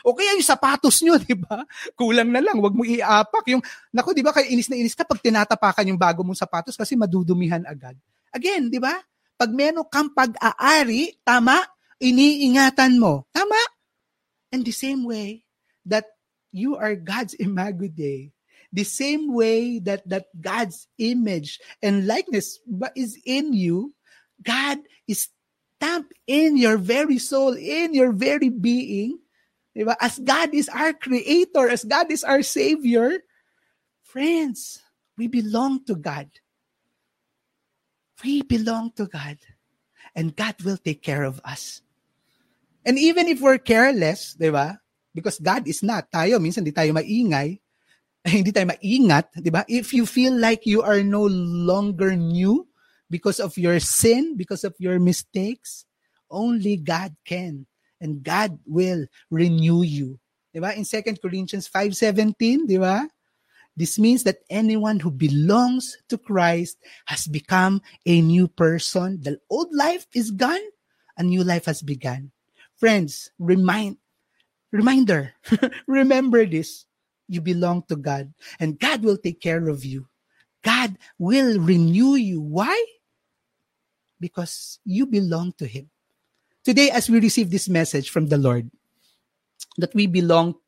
O 0.01 0.17
kaya 0.17 0.33
yung 0.33 0.45
sapatos 0.45 0.99
nyo, 1.05 1.15
di 1.23 1.37
ba? 1.37 1.63
Kulang 1.93 2.33
na 2.33 2.41
lang, 2.41 2.57
wag 2.59 2.73
mo 2.73 2.83
iapak. 2.83 3.45
Yung, 3.53 3.63
naku, 3.93 4.11
di 4.17 4.25
ba, 4.25 4.33
kaya 4.33 4.49
inis 4.49 4.67
na 4.67 4.75
inis 4.75 4.97
ka 4.97 5.05
pag 5.05 5.21
tinatapakan 5.21 5.87
yung 5.87 5.99
bago 5.99 6.25
mong 6.25 6.37
sapatos 6.37 6.75
kasi 6.75 6.97
madudumihan 6.97 7.61
agad. 7.63 7.95
Again, 8.33 8.67
di 8.73 8.81
ba? 8.81 8.97
Pag 9.37 9.53
meron 9.53 9.85
kang 9.87 10.09
pag-aari, 10.11 11.21
tama, 11.21 11.61
iniingatan 12.01 12.97
mo. 12.97 13.29
Tama? 13.29 13.57
And 14.51 14.65
the 14.65 14.73
same 14.73 15.05
way 15.05 15.45
that 15.85 16.05
you 16.51 16.75
are 16.75 16.95
God's 16.97 17.37
imago 17.37 17.87
Dei. 17.87 18.33
The 18.73 18.83
same 18.83 19.31
way 19.31 19.79
that, 19.79 20.03
that 20.09 20.27
God's 20.35 20.87
image 20.99 21.59
and 21.81 22.05
likeness 22.05 22.59
is 22.95 23.15
in 23.23 23.53
you, 23.53 23.95
God 24.43 24.79
is 25.07 25.29
stamped 25.77 26.13
in 26.27 26.57
your 26.57 26.77
very 26.77 27.17
soul, 27.17 27.53
in 27.53 27.93
your 27.93 28.11
very 28.11 28.49
being. 28.49 29.19
Diba? 29.77 29.93
As 30.01 30.17
God 30.17 30.57
is 30.57 30.65
our 30.73 30.89
creator, 30.89 31.69
as 31.69 31.85
God 31.85 32.09
is 32.09 32.25
our 32.25 32.41
savior, 32.41 33.21
friends, 34.01 34.81
we 35.13 35.29
belong 35.29 35.85
to 35.85 35.93
God. 35.93 36.33
We 38.25 38.41
belong 38.41 38.97
to 38.97 39.05
God. 39.05 39.37
And 40.17 40.33
God 40.33 40.57
will 40.65 40.81
take 40.81 41.05
care 41.05 41.21
of 41.21 41.37
us. 41.45 41.85
And 42.81 42.97
even 42.97 43.29
if 43.29 43.37
we're 43.37 43.61
careless, 43.61 44.33
di 44.33 44.49
ba? 44.49 44.81
Because 45.13 45.37
God 45.37 45.69
is 45.69 45.85
not. 45.85 46.09
Tayo, 46.09 46.41
minsan 46.41 46.65
di 46.65 46.73
tayo 46.73 46.97
maingay. 46.97 47.61
hindi 48.25 48.49
tayo 48.49 48.73
maingat, 48.73 49.29
di 49.37 49.53
ba? 49.53 49.61
If 49.69 49.93
you 49.93 50.09
feel 50.09 50.33
like 50.33 50.65
you 50.65 50.81
are 50.81 51.05
no 51.05 51.29
longer 51.29 52.17
new 52.17 52.65
because 53.13 53.37
of 53.37 53.53
your 53.61 53.77
sin, 53.77 54.33
because 54.33 54.65
of 54.65 54.73
your 54.81 54.97
mistakes, 54.97 55.85
only 56.33 56.81
God 56.81 57.13
can. 57.21 57.69
And 57.99 58.23
God 58.23 58.59
will 58.65 59.05
renew 59.29 59.81
you. 59.81 60.19
Di 60.53 60.59
ba? 60.59 60.73
In 60.77 60.85
2 60.85 61.01
Corinthians 61.21 61.69
5.17, 61.69 62.67
di 62.67 62.77
ba? 62.77 63.07
This 63.77 63.99
means 63.99 64.23
that 64.23 64.41
anyone 64.49 64.99
who 64.99 65.11
belongs 65.11 65.97
to 66.09 66.17
Christ 66.17 66.81
has 67.05 67.27
become 67.27 67.81
a 68.05 68.21
new 68.21 68.47
person. 68.47 69.21
The 69.21 69.37
old 69.49 69.69
life 69.69 70.07
is 70.15 70.31
gone, 70.31 70.65
a 71.17 71.21
new 71.21 71.43
life 71.43 71.65
has 71.65 71.81
begun. 71.85 72.31
Friends, 72.77 73.29
remind 73.37 73.97
Reminder, 74.71 75.33
remember 75.87 76.45
this. 76.45 76.85
You 77.27 77.41
belong 77.41 77.83
to 77.89 77.95
God 77.95 78.31
and 78.59 78.79
God 78.79 79.03
will 79.03 79.17
take 79.17 79.41
care 79.41 79.67
of 79.67 79.83
you. 79.83 80.07
God 80.63 80.97
will 81.19 81.59
renew 81.59 82.15
you. 82.15 82.39
Why? 82.39 82.75
Because 84.19 84.79
you 84.85 85.05
belong 85.05 85.53
to 85.59 85.67
Him. 85.67 85.91
Today, 86.67 86.91
as 86.91 87.07
we 87.07 87.23
receive 87.23 87.47
this 87.47 87.71
message 87.71 88.11
from 88.11 88.27
the 88.27 88.35
Lord, 88.35 88.67
that 89.79 89.95
we 89.95 90.03
belong, 90.03 90.59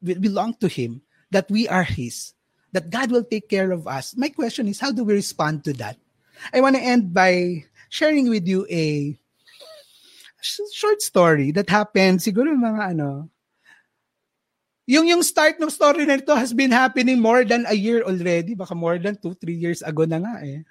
we 0.00 0.16
belong 0.16 0.56
to 0.64 0.66
Him, 0.66 1.04
that 1.28 1.44
we 1.52 1.68
are 1.68 1.84
His, 1.84 2.32
that 2.72 2.88
God 2.88 3.12
will 3.12 3.28
take 3.28 3.52
care 3.52 3.68
of 3.68 3.84
us. 3.84 4.16
My 4.16 4.32
question 4.32 4.64
is, 4.64 4.80
how 4.80 4.96
do 4.96 5.04
we 5.04 5.12
respond 5.12 5.68
to 5.68 5.76
that? 5.76 6.00
I 6.56 6.64
want 6.64 6.76
to 6.76 6.80
end 6.80 7.12
by 7.12 7.68
sharing 7.92 8.32
with 8.32 8.48
you 8.48 8.64
a 8.72 9.12
short 10.40 11.04
story 11.04 11.52
that 11.52 11.68
happened 11.68 12.24
siguro 12.24 12.56
mga 12.56 12.96
ano 12.96 13.28
yung 14.88 15.06
yung 15.06 15.22
start 15.22 15.60
ng 15.60 15.70
story 15.70 16.08
na 16.08 16.16
ito 16.16 16.34
has 16.34 16.56
been 16.56 16.72
happening 16.72 17.20
more 17.20 17.44
than 17.44 17.68
a 17.68 17.76
year 17.76 18.00
already. 18.02 18.56
Baka 18.56 18.74
more 18.74 18.96
than 18.96 19.20
two, 19.20 19.36
three 19.36 19.54
years 19.54 19.84
ago 19.84 20.08
na 20.08 20.16
nga 20.16 20.40
eh. 20.40 20.64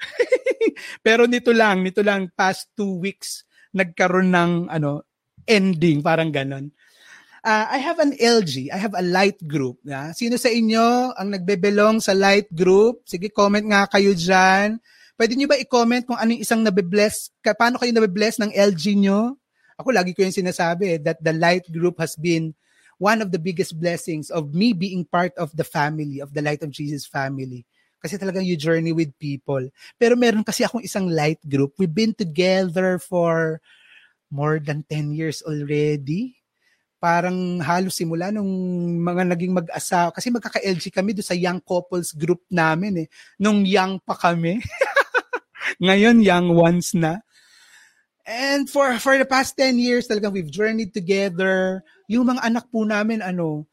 Pero 1.05 1.29
nito 1.29 1.53
lang, 1.53 1.86
nito 1.86 2.01
lang 2.01 2.34
past 2.34 2.65
two 2.73 2.97
weeks 2.97 3.45
nagkaroon 3.72 4.32
ng 4.32 4.51
ano 4.72 5.03
ending, 5.47 6.03
parang 6.03 6.30
ganon. 6.30 6.69
Uh, 7.41 7.65
I 7.74 7.82
have 7.82 7.97
an 7.97 8.13
LG. 8.13 8.69
I 8.69 8.78
have 8.78 8.93
a 8.93 9.01
light 9.01 9.41
group. 9.49 9.82
Yeah? 9.82 10.13
Sino 10.13 10.38
sa 10.38 10.53
inyo 10.53 11.17
ang 11.17 11.34
nagbebelong 11.34 11.97
sa 11.97 12.13
light 12.13 12.45
group? 12.53 13.01
Sige, 13.09 13.34
comment 13.34 13.65
nga 13.65 13.89
kayo 13.89 14.13
dyan. 14.13 14.78
Pwede 15.17 15.34
nyo 15.34 15.49
ba 15.49 15.57
i-comment 15.57 16.05
kung 16.05 16.22
ano 16.22 16.38
yung 16.38 16.45
isang 16.45 16.61
nabibless, 16.61 17.34
paano 17.41 17.82
kayo 17.82 17.89
nabibless 17.93 18.38
ng 18.38 18.53
LG 18.53 18.84
nyo? 19.01 19.41
Ako 19.82 19.89
lagi 19.89 20.13
ko 20.13 20.22
yung 20.22 20.38
sinasabi 20.38 21.01
that 21.01 21.17
the 21.26 21.34
light 21.34 21.65
group 21.74 21.97
has 21.97 22.13
been 22.13 22.53
one 23.01 23.17
of 23.26 23.34
the 23.34 23.41
biggest 23.41 23.74
blessings 23.82 24.30
of 24.30 24.53
me 24.53 24.78
being 24.78 25.01
part 25.01 25.34
of 25.41 25.49
the 25.57 25.65
family, 25.65 26.22
of 26.22 26.38
the 26.38 26.45
Light 26.45 26.61
of 26.61 26.69
Jesus 26.69 27.09
family. 27.09 27.65
Kasi 28.02 28.18
talagang 28.18 28.43
you 28.43 28.58
journey 28.58 28.91
with 28.91 29.14
people. 29.22 29.62
Pero 30.02 30.18
meron 30.18 30.41
kasi 30.41 30.66
akong 30.66 30.82
isang 30.82 31.06
light 31.06 31.39
group. 31.45 31.78
We've 31.78 31.93
been 31.93 32.18
together 32.18 32.97
for 32.97 33.62
more 34.34 34.58
than 34.58 34.82
10 34.89 35.14
years 35.14 35.45
already. 35.45 36.41
Parang 36.97 37.62
halos 37.62 37.97
simula 37.97 38.34
nung 38.34 38.49
mga 39.06 39.30
naging 39.30 39.54
mag-asawa. 39.54 40.10
Kasi 40.10 40.34
magkaka-LG 40.34 40.89
kami 40.89 41.14
do 41.14 41.22
sa 41.22 41.38
young 41.38 41.62
couples 41.62 42.14
group 42.18 42.41
namin 42.49 43.06
eh. 43.06 43.08
Nung 43.38 43.62
young 43.70 44.02
pa 44.02 44.18
kami. 44.18 44.58
Ngayon, 45.86 46.26
young 46.26 46.58
ones 46.58 46.97
na. 46.97 47.22
And 48.26 48.70
for 48.70 48.93
for 49.02 49.18
the 49.18 49.26
past 49.26 49.58
10 49.58 49.82
years 49.82 50.06
talagang 50.06 50.34
we've 50.34 50.54
journeyed 50.54 50.93
together. 50.93 51.82
Yung 52.06 52.30
mga 52.30 52.45
anak 52.45 52.66
po 52.70 52.86
namin 52.86 53.22
ano 53.22 53.66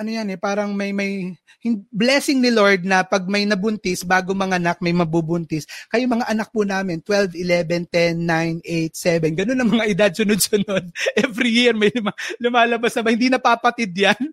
ano 0.00 0.08
yan 0.08 0.32
eh 0.32 0.40
parang 0.40 0.72
may 0.72 0.96
may 0.96 1.36
blessing 1.92 2.40
ni 2.40 2.48
Lord 2.48 2.88
na 2.88 3.04
pag 3.04 3.28
may 3.28 3.44
nabuntis 3.44 4.00
bago 4.00 4.32
mga 4.32 4.56
anak 4.56 4.80
may 4.80 4.96
mabubuntis. 4.96 5.68
Kayo 5.92 6.08
mga 6.08 6.24
anak 6.24 6.48
po 6.48 6.64
namin 6.64 7.04
12, 7.04 7.36
11, 7.36 7.92
10, 8.16 8.24
9, 8.24 8.64
8, 8.64 8.96
7. 8.96 9.38
Ganun 9.44 9.60
ang 9.60 9.70
mga 9.76 9.88
edad 9.92 10.12
sunod-sunod. 10.16 10.88
Every 11.28 11.52
year 11.52 11.76
may 11.76 11.92
lumalabas 12.40 12.96
na 12.96 13.04
ba 13.04 13.12
hindi 13.12 13.28
napapatid 13.28 13.92
yan. 13.92 14.16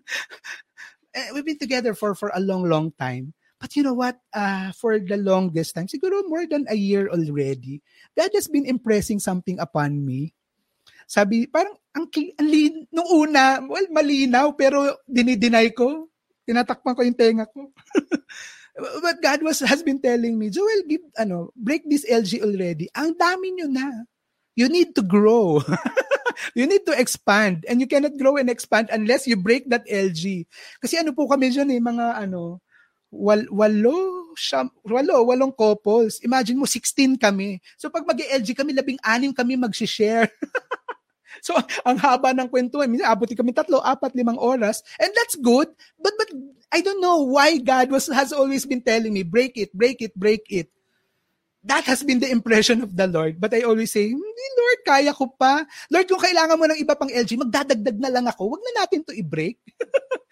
Eh, 1.16 1.32
we've 1.32 1.42
been 1.42 1.58
together 1.58 1.96
for 1.96 2.12
for 2.12 2.28
a 2.36 2.38
long 2.38 2.68
long 2.68 2.92
time. 3.00 3.32
But 3.58 3.74
you 3.74 3.82
know 3.82 3.96
what? 3.96 4.20
Uh, 4.30 4.70
for 4.76 5.00
the 5.00 5.16
longest 5.16 5.74
time, 5.74 5.88
siguro 5.88 6.20
more 6.28 6.44
than 6.46 6.68
a 6.68 6.76
year 6.76 7.08
already, 7.08 7.80
God 8.12 8.30
has 8.36 8.46
been 8.46 8.68
impressing 8.68 9.18
something 9.18 9.56
upon 9.58 10.04
me. 10.04 10.36
Sabi, 11.08 11.48
parang, 11.48 11.72
ang, 11.96 12.04
ang 12.12 12.48
nung 12.92 13.08
una, 13.08 13.64
well, 13.64 13.88
malinaw, 13.88 14.52
pero 14.52 15.00
dinideny 15.08 15.72
ko. 15.72 16.12
Tinatakpan 16.44 16.92
ko 16.92 17.00
yung 17.00 17.16
tenga 17.16 17.48
ko. 17.48 17.72
But 19.02 19.18
God 19.24 19.40
was 19.42 19.64
has 19.64 19.82
been 19.82 19.98
telling 19.98 20.36
me, 20.36 20.52
Joel, 20.52 20.84
give, 20.84 21.02
ano, 21.16 21.50
break 21.56 21.88
this 21.88 22.04
LG 22.04 22.44
already. 22.44 22.86
Ang 22.92 23.16
dami 23.16 23.56
nyo 23.56 23.66
na. 23.72 24.04
You 24.52 24.68
need 24.68 24.92
to 24.94 25.02
grow. 25.02 25.64
you 26.58 26.68
need 26.68 26.84
to 26.84 26.94
expand. 26.94 27.64
And 27.66 27.80
you 27.80 27.88
cannot 27.88 28.14
grow 28.20 28.36
and 28.36 28.52
expand 28.52 28.92
unless 28.92 29.26
you 29.26 29.40
break 29.40 29.66
that 29.72 29.88
LG. 29.88 30.44
Kasi 30.78 31.00
ano 31.00 31.16
po 31.16 31.24
kami 31.24 31.50
dyan 31.50 31.72
eh, 31.72 31.80
mga 31.80 32.20
ano, 32.20 32.60
wal, 33.10 33.48
walo, 33.48 34.28
siyam, 34.36 34.70
walo, 34.86 35.24
walong 35.26 35.56
couples. 35.56 36.20
Imagine 36.22 36.60
mo, 36.60 36.66
16 36.68 37.16
kami. 37.18 37.58
So 37.80 37.90
pag 37.90 38.06
mag-LG 38.06 38.54
kami, 38.54 38.76
labing-anim 38.76 39.32
kami 39.34 39.56
mag-share. 39.58 40.30
so 41.46 41.56
ang 41.84 41.98
haba 42.00 42.32
ng 42.34 42.48
kwentuhan, 42.48 42.88
minsan 42.88 43.10
abuti 43.10 43.36
kami 43.36 43.52
tatlo, 43.52 43.80
apat, 43.82 44.14
limang 44.16 44.40
oras. 44.40 44.84
And 44.98 45.10
that's 45.14 45.36
good. 45.38 45.68
But 46.00 46.14
but 46.16 46.30
I 46.72 46.80
don't 46.84 47.00
know 47.00 47.24
why 47.24 47.58
God 47.60 47.92
was 47.92 48.08
has 48.12 48.32
always 48.32 48.68
been 48.68 48.84
telling 48.84 49.12
me, 49.12 49.24
break 49.24 49.56
it, 49.56 49.72
break 49.72 50.00
it, 50.04 50.12
break 50.16 50.44
it. 50.52 50.68
That 51.66 51.84
has 51.90 52.00
been 52.06 52.22
the 52.22 52.30
impression 52.30 52.80
of 52.80 52.94
the 52.94 53.10
Lord. 53.10 53.42
But 53.42 53.52
I 53.52 53.66
always 53.66 53.92
say, 53.92 54.08
hindi 54.08 54.46
Lord, 54.56 54.80
kaya 54.86 55.12
ko 55.16 55.26
pa. 55.32 55.66
Lord, 55.90 56.06
kung 56.06 56.22
kailangan 56.22 56.56
mo 56.56 56.64
ng 56.70 56.80
iba 56.80 56.94
pang 56.94 57.10
LG, 57.10 57.40
magdadagdag 57.40 57.98
na 57.98 58.12
lang 58.12 58.26
ako. 58.30 58.54
Huwag 58.54 58.62
na 58.62 58.84
natin 58.84 59.02
to 59.02 59.16
i-break. 59.16 59.58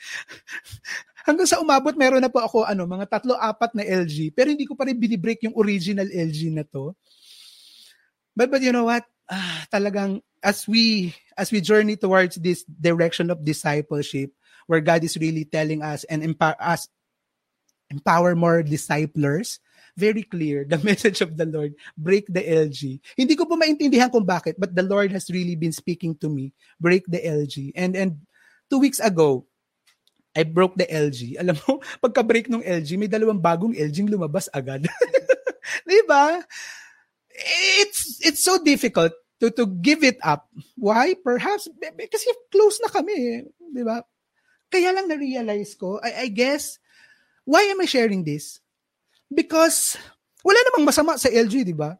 Hanggang 1.26 1.48
sa 1.50 1.58
umabot, 1.58 1.90
meron 1.98 2.22
na 2.22 2.30
po 2.30 2.38
ako 2.38 2.62
ano, 2.62 2.86
mga 2.86 3.10
tatlo, 3.10 3.34
apat 3.34 3.74
na 3.74 3.82
LG. 3.82 4.30
Pero 4.30 4.54
hindi 4.54 4.62
ko 4.68 4.78
pa 4.78 4.86
rin 4.86 4.94
binibreak 4.94 5.42
yung 5.42 5.58
original 5.58 6.06
LG 6.06 6.54
na 6.54 6.62
to. 6.62 6.94
But, 8.36 8.50
but 8.50 8.62
you 8.62 8.70
know 8.70 8.84
what? 8.84 9.04
Ah, 9.26 9.66
talagang 9.72 10.22
as 10.46 10.68
we 10.70 11.10
as 11.34 11.50
we 11.50 11.58
journey 11.58 11.98
towards 11.98 12.38
this 12.38 12.62
direction 12.68 13.34
of 13.34 13.42
discipleship 13.42 14.30
where 14.70 14.78
God 14.78 15.02
is 15.02 15.18
really 15.18 15.42
telling 15.42 15.82
us 15.82 16.06
and 16.06 16.22
empower 16.22 16.54
us 16.62 16.86
empower 17.90 18.38
more 18.38 18.62
disciplers 18.62 19.58
very 19.98 20.22
clear 20.22 20.62
the 20.62 20.78
message 20.86 21.18
of 21.18 21.34
the 21.34 21.42
Lord 21.42 21.74
break 21.98 22.30
the 22.30 22.42
LG 22.46 23.02
hindi 23.18 23.34
ko 23.34 23.50
po 23.50 23.58
maintindihan 23.58 24.14
kung 24.14 24.22
bakit 24.22 24.54
but 24.54 24.70
the 24.70 24.86
Lord 24.86 25.10
has 25.10 25.26
really 25.26 25.58
been 25.58 25.74
speaking 25.74 26.14
to 26.22 26.30
me 26.30 26.54
break 26.78 27.02
the 27.10 27.18
LG 27.18 27.74
and 27.74 27.98
and 27.98 28.22
two 28.70 28.78
weeks 28.78 29.02
ago 29.02 29.42
I 30.36 30.44
broke 30.44 30.76
the 30.76 30.84
LG. 30.84 31.34
Alam 31.40 31.56
mo, 31.64 31.80
pagka-break 32.04 32.52
ng 32.52 32.60
LG, 32.60 33.00
may 33.00 33.08
dalawang 33.08 33.40
bagong 33.40 33.72
LG 33.72 34.04
lumabas 34.04 34.52
agad. 34.52 34.84
'Di 35.88 36.04
ba? 36.04 36.44
It's 37.82 38.20
it's 38.24 38.42
so 38.42 38.56
difficult 38.62 39.12
to 39.40 39.52
to 39.52 39.68
give 39.68 40.00
it 40.00 40.16
up. 40.24 40.48
Why? 40.80 41.12
Perhaps 41.20 41.68
kasi 42.08 42.26
close 42.48 42.80
na 42.80 42.88
kami, 42.88 43.44
'di 43.72 43.84
ba? 43.84 44.00
Kaya 44.66 44.90
lang 44.90 45.06
na-realize 45.06 45.78
ko, 45.78 46.02
I, 46.02 46.26
I 46.26 46.28
guess, 46.28 46.82
why 47.46 47.62
am 47.70 47.78
I 47.78 47.86
sharing 47.86 48.26
this? 48.26 48.58
Because 49.30 49.94
wala 50.42 50.58
namang 50.70 50.90
masama 50.90 51.14
sa 51.18 51.30
LG, 51.30 51.66
di 51.66 51.76
ba? 51.76 51.94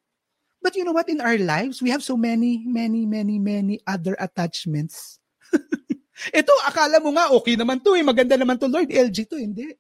But 0.63 0.75
you 0.75 0.83
know 0.83 0.95
what? 0.95 1.07
In 1.07 1.23
our 1.23 1.39
lives, 1.39 1.79
we 1.79 1.95
have 1.95 2.03
so 2.03 2.19
many, 2.19 2.67
many, 2.67 3.07
many, 3.07 3.39
many 3.39 3.79
other 3.87 4.19
attachments. 4.19 5.23
Ito, 6.35 6.51
akala 6.67 6.99
mo 6.99 7.15
nga, 7.15 7.31
okay 7.39 7.55
naman 7.55 7.79
to 7.87 7.95
eh. 7.95 8.03
Maganda 8.03 8.35
naman 8.35 8.59
to, 8.59 8.67
Lord. 8.67 8.91
LG 8.91 9.31
to, 9.31 9.39
hindi. 9.39 9.79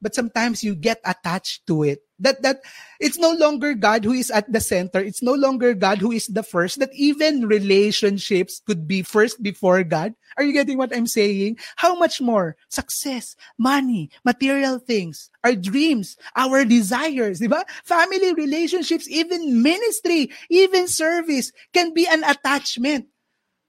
But 0.00 0.14
sometimes 0.14 0.62
you 0.62 0.74
get 0.74 1.00
attached 1.04 1.66
to 1.66 1.82
it. 1.82 2.02
That 2.18 2.42
that 2.42 2.62
it's 2.98 3.18
no 3.18 3.30
longer 3.30 3.74
God 3.74 4.04
who 4.04 4.12
is 4.12 4.30
at 4.30 4.50
the 4.50 4.60
center. 4.60 4.98
It's 4.98 5.22
no 5.22 5.34
longer 5.34 5.74
God 5.74 5.98
who 5.98 6.10
is 6.10 6.26
the 6.26 6.42
first. 6.42 6.78
That 6.78 6.94
even 6.94 7.46
relationships 7.46 8.62
could 8.66 8.86
be 8.86 9.02
first 9.02 9.42
before 9.42 9.82
God. 9.82 10.14
Are 10.36 10.42
you 10.42 10.52
getting 10.52 10.78
what 10.78 10.94
I'm 10.94 11.06
saying? 11.06 11.58
How 11.76 11.94
much 11.94 12.20
more 12.20 12.56
success, 12.70 13.34
money, 13.58 14.10
material 14.24 14.78
things, 14.78 15.30
our 15.42 15.54
dreams, 15.54 16.16
our 16.34 16.64
desires, 16.64 17.38
di 17.38 17.46
ba? 17.46 17.64
Family 17.84 18.34
relationships, 18.34 19.08
even 19.10 19.62
ministry, 19.62 20.30
even 20.50 20.86
service 20.86 21.50
can 21.72 21.94
be 21.94 22.06
an 22.06 22.22
attachment. 22.24 23.06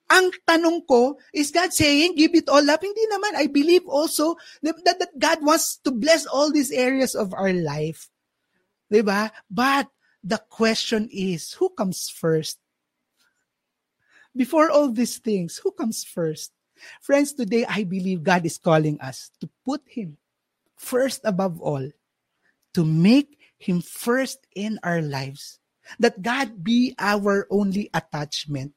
Ang 0.09 0.33
tanong 0.41 0.89
ko, 0.89 1.21
is 1.29 1.53
God 1.53 1.69
saying, 1.69 2.17
give 2.17 2.33
it 2.33 2.49
all 2.49 2.65
up? 2.65 2.81
Hindi 2.81 3.05
naman. 3.13 3.37
I 3.37 3.45
believe 3.45 3.85
also 3.85 4.41
that, 4.65 4.81
that, 4.81 5.13
God 5.13 5.45
wants 5.45 5.77
to 5.85 5.93
bless 5.93 6.25
all 6.25 6.49
these 6.49 6.73
areas 6.73 7.13
of 7.13 7.29
our 7.37 7.53
life. 7.53 8.09
Diba? 8.89 9.29
But 9.53 9.85
the 10.25 10.41
question 10.49 11.07
is, 11.13 11.53
who 11.53 11.69
comes 11.69 12.09
first? 12.09 12.57
Before 14.35 14.73
all 14.73 14.89
these 14.89 15.21
things, 15.21 15.61
who 15.61 15.71
comes 15.71 16.03
first? 16.03 16.51
Friends, 17.01 17.33
today 17.33 17.65
I 17.69 17.83
believe 17.83 18.23
God 18.23 18.45
is 18.45 18.57
calling 18.57 18.99
us 19.01 19.29
to 19.41 19.49
put 19.65 19.85
Him 19.85 20.17
first 20.75 21.21
above 21.23 21.61
all, 21.61 21.85
to 22.73 22.81
make 22.85 23.37
Him 23.59 23.81
first 23.81 24.41
in 24.55 24.79
our 24.81 25.01
lives. 25.01 25.59
That 25.99 26.21
God 26.21 26.63
be 26.63 26.95
our 26.97 27.45
only 27.49 27.89
attachment 27.93 28.73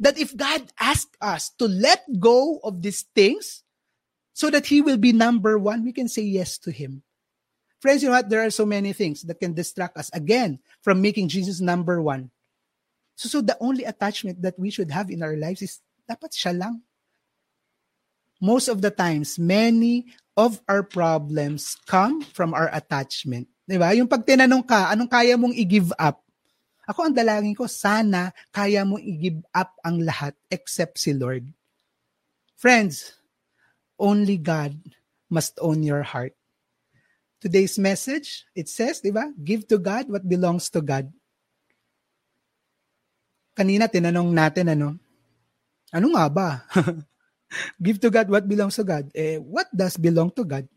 that 0.00 0.18
if 0.18 0.36
God 0.36 0.62
asks 0.80 1.16
us 1.20 1.50
to 1.58 1.66
let 1.66 2.04
go 2.18 2.60
of 2.62 2.82
these 2.82 3.02
things 3.14 3.62
so 4.32 4.50
that 4.50 4.66
He 4.66 4.80
will 4.80 4.98
be 4.98 5.12
number 5.12 5.58
one, 5.58 5.84
we 5.84 5.92
can 5.92 6.08
say 6.08 6.22
yes 6.22 6.58
to 6.58 6.70
Him. 6.70 7.02
Friends, 7.82 8.02
you 8.02 8.08
know 8.08 8.14
what? 8.14 8.30
There 8.30 8.46
are 8.46 8.54
so 8.54 8.64
many 8.64 8.92
things 8.94 9.22
that 9.26 9.40
can 9.42 9.54
distract 9.54 9.98
us 9.98 10.08
again 10.14 10.60
from 10.82 11.02
making 11.02 11.28
Jesus 11.28 11.60
number 11.60 12.00
one. 12.00 12.30
So, 13.16 13.28
so 13.28 13.38
the 13.42 13.58
only 13.58 13.82
attachment 13.82 14.40
that 14.42 14.58
we 14.58 14.70
should 14.70 14.90
have 14.90 15.10
in 15.10 15.22
our 15.22 15.34
lives 15.34 15.62
is 15.62 15.82
dapat 16.06 16.30
siya 16.30 16.54
lang. 16.54 16.82
Most 18.40 18.70
of 18.70 18.82
the 18.82 18.90
times, 18.90 19.38
many 19.38 20.06
of 20.38 20.62
our 20.70 20.82
problems 20.82 21.74
come 21.86 22.22
from 22.22 22.54
our 22.54 22.70
attachment. 22.70 23.50
Di 23.66 23.78
ba? 23.78 23.94
Yung 23.94 24.06
pag 24.06 24.22
tinanong 24.26 24.62
ka, 24.62 24.94
anong 24.94 25.10
kaya 25.10 25.34
mong 25.34 25.54
i-give 25.54 25.90
up? 25.98 26.21
Ako 26.92 27.08
ang 27.08 27.16
dalangin 27.16 27.56
ko, 27.56 27.64
sana 27.64 28.36
kaya 28.52 28.84
mo 28.84 29.00
i-give 29.00 29.40
up 29.56 29.72
ang 29.80 30.04
lahat 30.04 30.36
except 30.52 31.00
si 31.00 31.16
Lord. 31.16 31.48
Friends, 32.60 33.16
only 33.96 34.36
God 34.36 34.76
must 35.32 35.56
own 35.64 35.80
your 35.80 36.04
heart. 36.04 36.36
Today's 37.40 37.80
message, 37.80 38.44
it 38.52 38.68
says, 38.68 39.00
di 39.00 39.08
ba? 39.08 39.32
Give 39.40 39.64
to 39.72 39.80
God 39.80 40.12
what 40.12 40.28
belongs 40.28 40.68
to 40.76 40.84
God. 40.84 41.08
Kanina 43.56 43.88
tinanong 43.88 44.28
natin 44.28 44.76
ano, 44.76 45.00
ano 45.96 46.06
nga 46.12 46.28
ba? 46.28 46.48
Give 47.84 47.96
to 48.04 48.12
God 48.12 48.28
what 48.28 48.44
belongs 48.44 48.76
to 48.76 48.84
God. 48.84 49.08
Eh, 49.16 49.40
what 49.40 49.72
does 49.72 49.96
belong 49.96 50.28
to 50.36 50.44
God? 50.44 50.68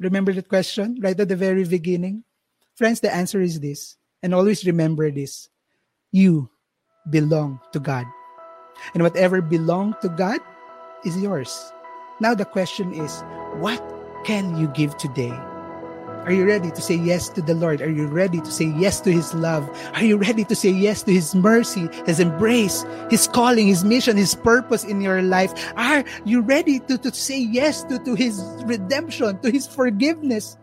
Remember 0.00 0.32
that 0.32 0.48
question 0.48 0.96
right 1.04 1.16
at 1.16 1.28
the 1.28 1.36
very 1.36 1.68
beginning? 1.68 2.24
Friends, 2.74 2.98
the 3.04 3.12
answer 3.12 3.44
is 3.44 3.60
this. 3.60 4.00
And 4.24 4.32
always 4.32 4.64
remember 4.64 5.12
this 5.12 5.50
you 6.10 6.48
belong 7.10 7.60
to 7.76 7.78
God. 7.78 8.06
And 8.94 9.02
whatever 9.02 9.42
belong 9.42 9.94
to 10.00 10.08
God 10.08 10.40
is 11.04 11.20
yours. 11.20 11.52
Now 12.20 12.34
the 12.34 12.46
question 12.46 12.94
is, 12.94 13.22
what 13.60 13.84
can 14.24 14.56
you 14.56 14.68
give 14.68 14.96
today? 14.96 15.36
Are 16.24 16.32
you 16.32 16.46
ready 16.46 16.70
to 16.70 16.80
say 16.80 16.94
yes 16.94 17.28
to 17.36 17.42
the 17.42 17.52
Lord? 17.52 17.82
Are 17.82 17.90
you 17.90 18.06
ready 18.06 18.40
to 18.40 18.50
say 18.50 18.72
yes 18.80 18.98
to 19.02 19.12
His 19.12 19.34
love? 19.34 19.68
Are 19.92 20.02
you 20.02 20.16
ready 20.16 20.44
to 20.44 20.56
say 20.56 20.70
yes 20.70 21.02
to 21.02 21.12
His 21.12 21.34
mercy, 21.34 21.90
His 22.06 22.18
embrace, 22.18 22.86
His 23.10 23.28
calling, 23.28 23.68
His 23.68 23.84
mission, 23.84 24.16
His 24.16 24.34
purpose 24.34 24.84
in 24.84 25.02
your 25.02 25.20
life? 25.20 25.52
Are 25.76 26.02
you 26.24 26.40
ready 26.40 26.80
to, 26.88 26.96
to 26.96 27.12
say 27.12 27.38
yes 27.38 27.84
to, 27.92 27.98
to 27.98 28.14
His 28.14 28.40
redemption, 28.64 29.38
to 29.40 29.50
His 29.50 29.66
forgiveness? 29.66 30.56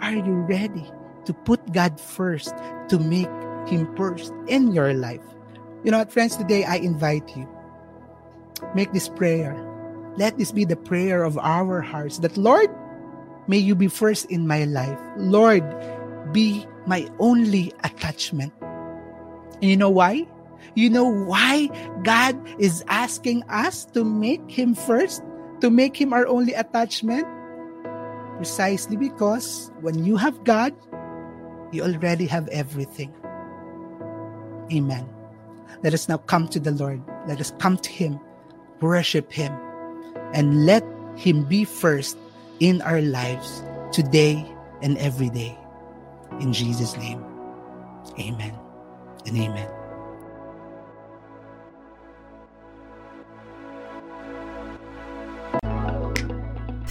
Are 0.00 0.14
you 0.14 0.46
ready 0.46 0.86
to 1.26 1.32
put 1.32 1.72
God 1.72 2.00
first, 2.00 2.54
to 2.88 2.98
make 2.98 3.28
Him 3.68 3.88
first 3.96 4.32
in 4.48 4.72
your 4.72 4.94
life. 4.94 5.22
You 5.84 5.90
know 5.90 5.98
what, 5.98 6.12
friends, 6.12 6.36
today 6.36 6.64
I 6.64 6.76
invite 6.76 7.36
you. 7.36 7.48
Make 8.74 8.92
this 8.92 9.08
prayer. 9.08 9.52
Let 10.16 10.38
this 10.38 10.52
be 10.52 10.64
the 10.64 10.76
prayer 10.76 11.24
of 11.24 11.36
our 11.38 11.80
hearts 11.80 12.18
that, 12.18 12.36
Lord, 12.36 12.70
may 13.48 13.58
you 13.58 13.74
be 13.74 13.88
first 13.88 14.26
in 14.30 14.46
my 14.46 14.64
life. 14.64 14.98
Lord, 15.16 15.64
be 16.32 16.66
my 16.86 17.08
only 17.18 17.72
attachment. 17.82 18.52
And 19.60 19.70
you 19.70 19.76
know 19.76 19.90
why? 19.90 20.26
You 20.74 20.90
know 20.90 21.04
why 21.04 21.68
God 22.02 22.36
is 22.58 22.84
asking 22.88 23.44
us 23.48 23.84
to 23.92 24.04
make 24.04 24.50
Him 24.50 24.74
first, 24.74 25.22
to 25.60 25.70
make 25.70 26.00
Him 26.00 26.12
our 26.12 26.26
only 26.26 26.52
attachment? 26.54 27.26
Precisely 28.36 28.96
because 28.96 29.70
when 29.80 30.04
you 30.04 30.16
have 30.16 30.42
God, 30.44 30.74
you 31.74 31.82
already 31.82 32.26
have 32.26 32.48
everything. 32.48 33.12
Amen. 34.72 35.06
Let 35.82 35.92
us 35.92 36.08
now 36.08 36.18
come 36.18 36.48
to 36.48 36.60
the 36.60 36.70
Lord. 36.70 37.02
Let 37.26 37.40
us 37.40 37.52
come 37.58 37.76
to 37.78 37.90
Him, 37.90 38.20
worship 38.80 39.32
Him, 39.32 39.52
and 40.32 40.64
let 40.64 40.84
Him 41.16 41.44
be 41.44 41.64
first 41.64 42.16
in 42.60 42.80
our 42.82 43.02
lives 43.02 43.62
today 43.92 44.46
and 44.82 44.96
every 44.98 45.28
day. 45.28 45.56
In 46.40 46.52
Jesus' 46.52 46.96
name, 46.96 47.22
amen 48.18 48.54
and 49.26 49.36
amen. 49.36 49.83